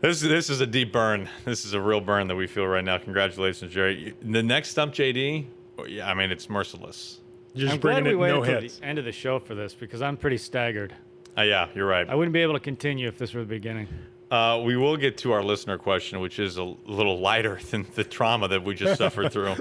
this 0.00 0.20
this 0.20 0.50
is 0.50 0.60
a 0.60 0.66
deep 0.66 0.92
burn. 0.92 1.28
This 1.44 1.64
is 1.64 1.72
a 1.72 1.80
real 1.80 2.00
burn 2.00 2.28
that 2.28 2.36
we 2.36 2.46
feel 2.46 2.66
right 2.66 2.84
now. 2.84 2.98
Congratulations, 2.98 3.72
Jerry. 3.72 4.14
The 4.22 4.42
next 4.42 4.70
stump, 4.70 4.94
JD. 4.94 5.46
Yeah, 5.88 6.08
I 6.08 6.14
mean 6.14 6.30
it's 6.30 6.48
merciless. 6.48 7.20
Just 7.56 7.74
I'm 7.74 7.80
glad 7.80 8.04
we 8.04 8.10
it 8.10 8.12
no 8.14 8.18
waited 8.18 8.44
till 8.44 8.60
hits. 8.60 8.78
the 8.78 8.84
end 8.84 8.98
of 8.98 9.04
the 9.04 9.12
show 9.12 9.38
for 9.38 9.54
this 9.54 9.74
because 9.74 10.02
I'm 10.02 10.16
pretty 10.16 10.38
staggered. 10.38 10.94
Uh, 11.36 11.42
yeah, 11.42 11.68
you're 11.74 11.86
right. 11.86 12.08
I 12.08 12.14
wouldn't 12.14 12.32
be 12.32 12.40
able 12.40 12.54
to 12.54 12.60
continue 12.60 13.08
if 13.08 13.18
this 13.18 13.34
were 13.34 13.40
the 13.40 13.46
beginning. 13.46 13.88
Uh, 14.30 14.60
we 14.64 14.76
will 14.76 14.96
get 14.96 15.18
to 15.18 15.32
our 15.32 15.42
listener 15.42 15.78
question, 15.78 16.20
which 16.20 16.38
is 16.38 16.56
a 16.56 16.64
little 16.64 17.20
lighter 17.20 17.58
than 17.70 17.86
the 17.94 18.04
trauma 18.04 18.48
that 18.48 18.62
we 18.62 18.74
just 18.74 18.98
suffered 18.98 19.32
through. 19.32 19.54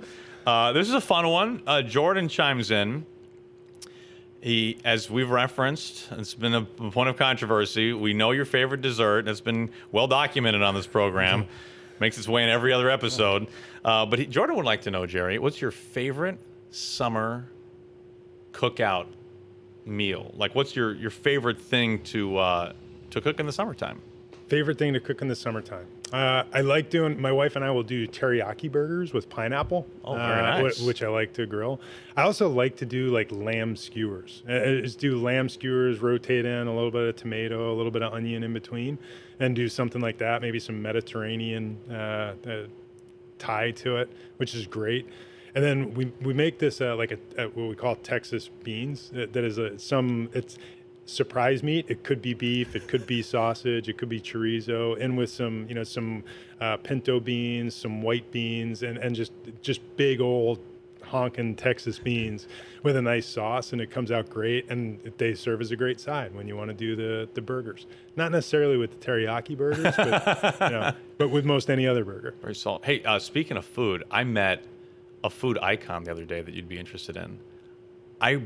Uh, 0.46 0.72
this 0.74 0.88
is 0.88 0.94
a 0.94 1.02
fun 1.02 1.28
one. 1.28 1.64
Uh, 1.66 1.82
Jordan 1.82 2.28
chimes 2.28 2.72
in. 2.72 3.06
He, 4.42 4.78
as 4.86 5.10
we've 5.10 5.30
referenced, 5.30 6.08
it's 6.12 6.36
been 6.36 6.54
a 6.54 6.62
point 6.64 7.10
of 7.10 7.18
controversy. 7.18 7.94
We 7.94 8.14
know 8.14 8.30
your 8.30 8.46
favorite 8.46 8.82
dessert. 8.82 9.28
It's 9.28 9.42
been 9.42 9.72
well 9.92 10.08
documented 10.08 10.62
on 10.62 10.76
this 10.76 10.86
program. 10.86 11.48
Makes 12.00 12.18
its 12.20 12.28
way 12.28 12.44
in 12.44 12.50
every 12.50 12.72
other 12.74 12.90
episode. 12.90 13.48
Uh, 13.84 14.06
but 14.06 14.20
he, 14.20 14.26
Jordan 14.28 14.56
would 14.58 14.66
like 14.66 14.82
to 14.82 14.92
know, 14.92 15.06
Jerry, 15.06 15.40
what's 15.40 15.62
your 15.62 15.72
favorite 15.72 16.38
summer 16.70 17.48
cookout 18.56 19.08
meal? 19.86 20.32
Like, 20.36 20.56
what's 20.56 20.76
your, 20.76 20.94
your 20.96 21.12
favorite 21.12 21.60
thing 21.60 22.02
to 22.04 22.38
uh, 22.38 22.74
to 23.12 23.22
cook 23.22 23.40
in 23.40 23.46
the 23.46 23.52
summertime? 23.52 24.02
Favorite 24.48 24.78
thing 24.78 24.94
to 24.94 25.00
cook 25.00 25.22
in 25.22 25.28
the 25.28 25.36
summertime. 25.36 25.88
Uh, 26.14 26.44
I 26.54 26.62
like 26.62 26.90
doing. 26.90 27.20
My 27.20 27.32
wife 27.32 27.56
and 27.56 27.66
I 27.66 27.72
will 27.72 27.84
do 27.84 28.08
teriyaki 28.08 28.72
burgers 28.72 29.12
with 29.12 29.28
pineapple. 29.28 29.88
Oh, 30.04 30.14
uh, 30.14 30.18
nice. 30.62 30.80
Which 30.82 31.02
I 31.04 31.08
like 31.08 31.34
to 31.34 31.46
grill. 31.46 31.82
I 32.16 32.22
also 32.22 32.48
like 32.48 32.78
to 32.78 32.86
do 32.86 33.08
like 33.08 33.32
lamb 33.32 33.76
skewers. 33.76 34.44
Uh, 34.48 34.54
uh, 34.54 34.82
just 34.82 35.00
do 35.00 35.20
lamb 35.20 35.50
skewers, 35.50 36.00
rotate 36.00 36.46
in 36.46 36.68
a 36.68 36.74
little 36.74 36.92
bit 36.92 37.10
of 37.10 37.16
tomato, 37.16 37.74
a 37.74 37.76
little 37.76 37.92
bit 37.92 38.04
of 38.04 38.14
onion 38.14 38.44
in 38.44 38.54
between, 38.54 39.00
and 39.40 39.56
do 39.56 39.68
something 39.68 40.02
like 40.02 40.20
that. 40.20 40.42
Maybe 40.42 40.60
some 40.60 40.80
Mediterranean 40.80 41.78
uh, 41.90 42.34
uh, 42.48 42.68
tie 43.40 43.72
to 43.72 43.98
it, 43.98 44.10
which 44.38 44.54
is 44.54 44.68
great. 44.68 45.08
And 45.56 45.64
then 45.64 45.94
we, 45.94 46.12
we 46.22 46.34
make 46.34 46.60
this 46.60 46.82
uh, 46.82 46.96
like 46.98 47.12
a, 47.12 47.44
a 47.44 47.48
what 47.48 47.70
we 47.70 47.76
call 47.76 47.96
Texas 47.96 48.50
beans. 48.64 49.10
That, 49.14 49.34
that 49.34 49.44
is 49.44 49.58
a 49.58 49.80
some 49.80 50.30
it's 50.34 50.58
surprise 51.06 51.64
meat. 51.64 51.86
It 51.88 52.04
could 52.04 52.22
be 52.22 52.34
beef, 52.34 52.76
it 52.76 52.88
could 52.88 53.08
be 53.08 53.22
sausage, 53.22 53.88
it 53.88 53.98
could 53.98 54.10
be 54.10 54.20
chorizo, 54.20 55.02
and 55.02 55.18
with 55.18 55.30
some 55.30 55.66
you 55.70 55.76
know 55.76 55.84
some 55.84 56.24
uh, 56.60 56.78
pinto 56.78 57.20
beans, 57.20 57.74
some 57.74 58.02
white 58.02 58.30
beans, 58.32 58.84
and 58.84 58.98
and 58.98 59.16
just 59.16 59.32
just 59.62 59.82
big 59.96 60.20
old 60.20 60.60
honking 61.04 61.56
Texas 61.56 62.00
beans 62.00 62.48
with 62.84 62.98
a 62.98 63.02
nice 63.02 63.26
sauce, 63.26 63.72
and 63.72 63.80
it 63.80 63.92
comes 63.92 64.12
out 64.12 64.30
great. 64.30 64.70
And 64.70 65.00
they 65.18 65.36
serve 65.36 65.62
as 65.62 65.72
a 65.72 65.76
great 65.76 66.00
side 66.00 66.34
when 66.36 66.48
you 66.48 66.58
want 66.58 66.70
to 66.70 66.74
do 66.74 66.98
the 66.98 67.30
the 67.34 67.42
burgers. 67.42 67.88
Not 68.18 68.32
necessarily 68.34 68.76
with 68.76 69.00
the 69.00 69.06
teriyaki 69.06 69.58
burgers, 69.58 69.96
but 69.96 70.60
you 70.60 70.70
know, 70.70 70.94
but 71.18 71.30
with 71.30 71.46
most 71.46 71.70
any 71.70 71.88
other 71.88 72.04
burger. 72.04 72.36
Very 72.42 72.56
solid. 72.56 72.84
Hey, 72.84 73.04
uh, 73.04 73.20
speaking 73.20 73.56
of 73.56 73.66
food, 73.66 74.04
I 74.12 74.26
met 74.26 74.64
a 75.26 75.30
food 75.30 75.58
icon 75.62 76.04
the 76.04 76.12
other 76.12 76.24
day 76.24 76.42
that 76.42 76.54
you'd 76.54 76.70
be 76.70 76.78
interested 76.78 77.18
in. 77.18 77.40
I 78.22 78.42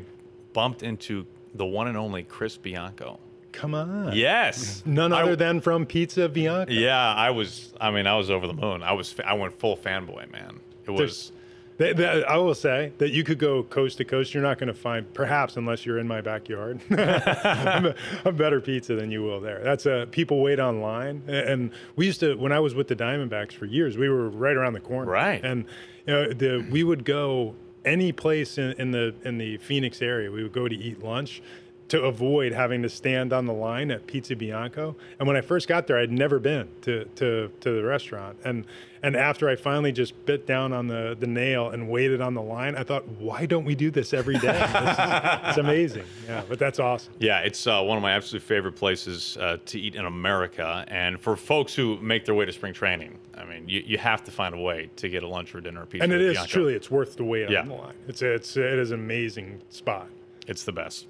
bumped 0.54 0.82
into 0.82 1.26
the 1.54 1.66
one 1.66 1.88
and 1.88 1.98
only 1.98 2.24
Chris 2.24 2.56
Bianco. 2.58 3.20
Come 3.52 3.76
on. 3.76 4.14
Yes. 4.16 4.82
None 4.86 5.12
I- 5.12 5.22
other 5.24 5.36
than 5.36 5.60
from 5.60 5.86
Pizza 5.86 6.30
Bianco. 6.30 6.72
Yeah, 6.72 6.96
I 6.98 7.32
was. 7.32 7.74
I 7.82 7.92
mean, 7.92 8.08
I 8.08 8.16
was 8.16 8.30
over 8.30 8.48
the 8.48 8.54
moon. 8.54 8.82
I 8.82 8.94
was. 8.94 9.14
I 9.26 9.34
went 9.34 9.60
full 9.60 9.76
fanboy, 9.76 10.32
man. 10.32 10.60
It 10.86 10.92
was. 10.92 11.32
I 11.80 12.38
will 12.38 12.56
say 12.56 12.92
that 12.98 13.12
you 13.12 13.24
could 13.24 13.40
go 13.40 13.64
coast 13.64 13.98
to 14.00 14.06
coast. 14.06 14.34
You're 14.34 14.44
not 14.44 14.58
going 14.58 14.68
to 14.68 14.74
find, 14.74 15.12
perhaps, 15.14 15.56
unless 15.56 15.86
you're 15.86 15.98
in 15.98 16.08
my 16.08 16.20
backyard, 16.20 16.82
a, 16.92 17.96
a 18.26 18.32
better 18.34 18.60
pizza 18.60 18.96
than 18.96 19.12
you 19.12 19.24
will 19.24 19.40
there. 19.40 19.62
That's 19.64 19.86
a 19.86 20.08
people 20.12 20.42
wait 20.42 20.60
online, 20.60 21.24
and 21.28 21.72
we 21.96 22.06
used 22.06 22.20
to 22.20 22.36
when 22.36 22.52
I 22.52 22.60
was 22.60 22.76
with 22.76 22.90
the 22.90 22.96
Diamondbacks 22.96 23.54
for 23.54 23.66
years. 23.66 23.98
We 23.98 24.10
were 24.10 24.30
right 24.30 24.58
around 24.58 24.74
the 24.74 24.82
corner, 24.82 25.10
Right. 25.12 25.44
And 25.44 25.66
you 26.06 26.14
know, 26.14 26.34
the 26.34 26.68
we 26.70 26.84
would 26.84 27.06
go 27.06 27.56
any 27.86 28.12
place 28.12 28.58
in, 28.58 28.72
in 28.74 28.92
the 28.92 29.16
in 29.24 29.38
the 29.38 29.58
Phoenix 29.58 30.02
area. 30.02 30.30
We 30.32 30.44
would 30.44 30.54
go 30.54 30.68
to 30.68 30.76
eat 30.76 31.02
lunch. 31.02 31.42
to 31.90 32.04
avoid 32.04 32.52
having 32.54 32.84
to 32.84 32.90
stand 32.90 33.34
on 33.34 33.48
the 33.48 33.54
line 33.54 33.90
at 33.90 34.06
Pizza 34.06 34.36
Bianco. 34.36 34.96
And 35.18 35.28
when 35.28 35.36
I 35.36 35.42
first 35.42 35.68
got 35.68 35.88
there, 35.88 35.98
I'd 35.98 36.12
never 36.12 36.38
been 36.38 36.68
to, 36.82 37.06
to, 37.16 37.52
to 37.62 37.72
the 37.72 37.84
restaurant. 37.84 38.38
And 38.46 38.68
and 39.04 39.16
after 39.16 39.48
I 39.50 39.56
finally 39.56 39.92
just 39.92 40.26
bit 40.26 40.46
down 40.46 40.74
on 40.74 40.88
the, 40.88 41.16
the 41.20 41.28
nail 41.28 41.70
and 41.70 41.90
waited 41.90 42.22
on 42.22 42.34
the 42.34 42.42
line, 42.42 42.76
I 42.76 42.84
thought, 42.84 43.08
why 43.08 43.46
don't 43.46 43.66
we 43.66 43.76
do 43.76 43.92
this 43.92 44.14
every 44.14 44.38
day? 44.38 44.52
This 44.52 44.92
is, 45.00 45.48
it's 45.50 45.58
amazing. 45.66 46.04
Yeah, 46.28 46.44
but 46.50 46.60
that's 46.60 46.80
awesome. 46.80 47.14
Yeah, 47.20 47.40
it's 47.40 47.66
uh, 47.68 47.82
one 47.82 47.98
of 47.98 48.02
my 48.04 48.12
absolute 48.12 48.42
favorite 48.44 48.76
places 48.76 49.38
uh, 49.40 49.58
to 49.68 49.80
eat 49.80 49.96
in 49.96 50.06
America. 50.06 50.84
And 50.88 51.20
for 51.20 51.36
folks 51.36 51.74
who 51.74 51.98
make 52.02 52.26
their 52.26 52.36
way 52.36 52.46
to 52.46 52.52
spring 52.52 52.74
training, 52.74 53.18
I 53.38 53.46
mean, 53.46 53.70
you, 53.70 53.82
you 53.86 53.98
have 53.98 54.24
to 54.26 54.32
find 54.32 54.54
a 54.54 54.60
way 54.60 54.90
to 54.98 55.08
get 55.10 55.24
a 55.24 55.28
lunch 55.28 55.56
or 55.56 55.62
dinner 55.62 55.84
or 55.84 55.86
pizza. 55.86 56.04
And 56.04 56.12
it 56.12 56.22
is 56.22 56.34
Bianco. 56.36 56.52
truly, 56.52 56.74
it's 56.74 56.92
worth 56.92 57.16
the 57.16 57.24
wait 57.24 57.50
Yeah. 57.50 57.62
on 57.62 57.68
the 57.70 57.76
line. 57.76 57.96
It's, 58.08 58.22
it's, 58.22 58.58
it 58.58 58.80
is 58.80 58.92
an 58.92 59.00
amazing 59.00 59.62
spot. 59.70 60.08
It's 60.48 60.64
the 60.64 60.72
best. 60.74 61.08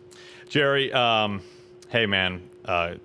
Jerry, 0.48 0.92
um, 0.94 1.42
hey 1.90 2.06
man, 2.06 2.42
uh, 2.66 2.96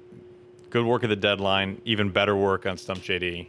good 0.71 0.85
work 0.85 1.05
at 1.05 1.09
the 1.11 1.17
deadline. 1.17 1.81
Even 1.85 2.11
better 2.11 2.35
work 2.37 2.67
on 2.67 2.77
Stump 2.77 3.01
JD. 3.01 3.47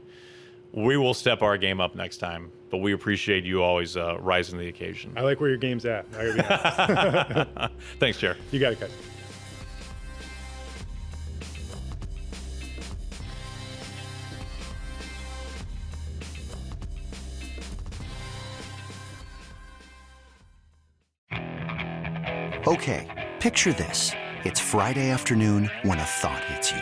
We 0.75 0.97
will 0.97 1.13
step 1.13 1.41
our 1.41 1.57
game 1.57 1.79
up 1.79 1.95
next 1.95 2.17
time, 2.17 2.51
but 2.69 2.79
we 2.79 2.91
appreciate 2.91 3.45
you 3.45 3.63
always 3.63 3.95
uh, 3.95 4.17
rising 4.19 4.57
to 4.57 4.63
the 4.65 4.67
occasion. 4.67 5.13
I 5.15 5.21
like 5.21 5.39
where 5.39 5.47
your 5.47 5.57
game's 5.57 5.85
at. 5.85 6.05
I 6.17 6.35
gotta 6.35 7.69
be. 7.69 7.75
Thanks, 7.99 8.19
Chair. 8.19 8.35
you 8.51 8.59
got 8.59 8.73
it, 8.73 8.81
guys. 8.81 8.91
Okay, 22.67 23.31
picture 23.39 23.71
this. 23.71 24.11
It's 24.43 24.59
Friday 24.59 25.09
afternoon 25.09 25.71
when 25.83 25.99
a 25.99 26.03
thought 26.03 26.43
hits 26.45 26.71
you. 26.71 26.81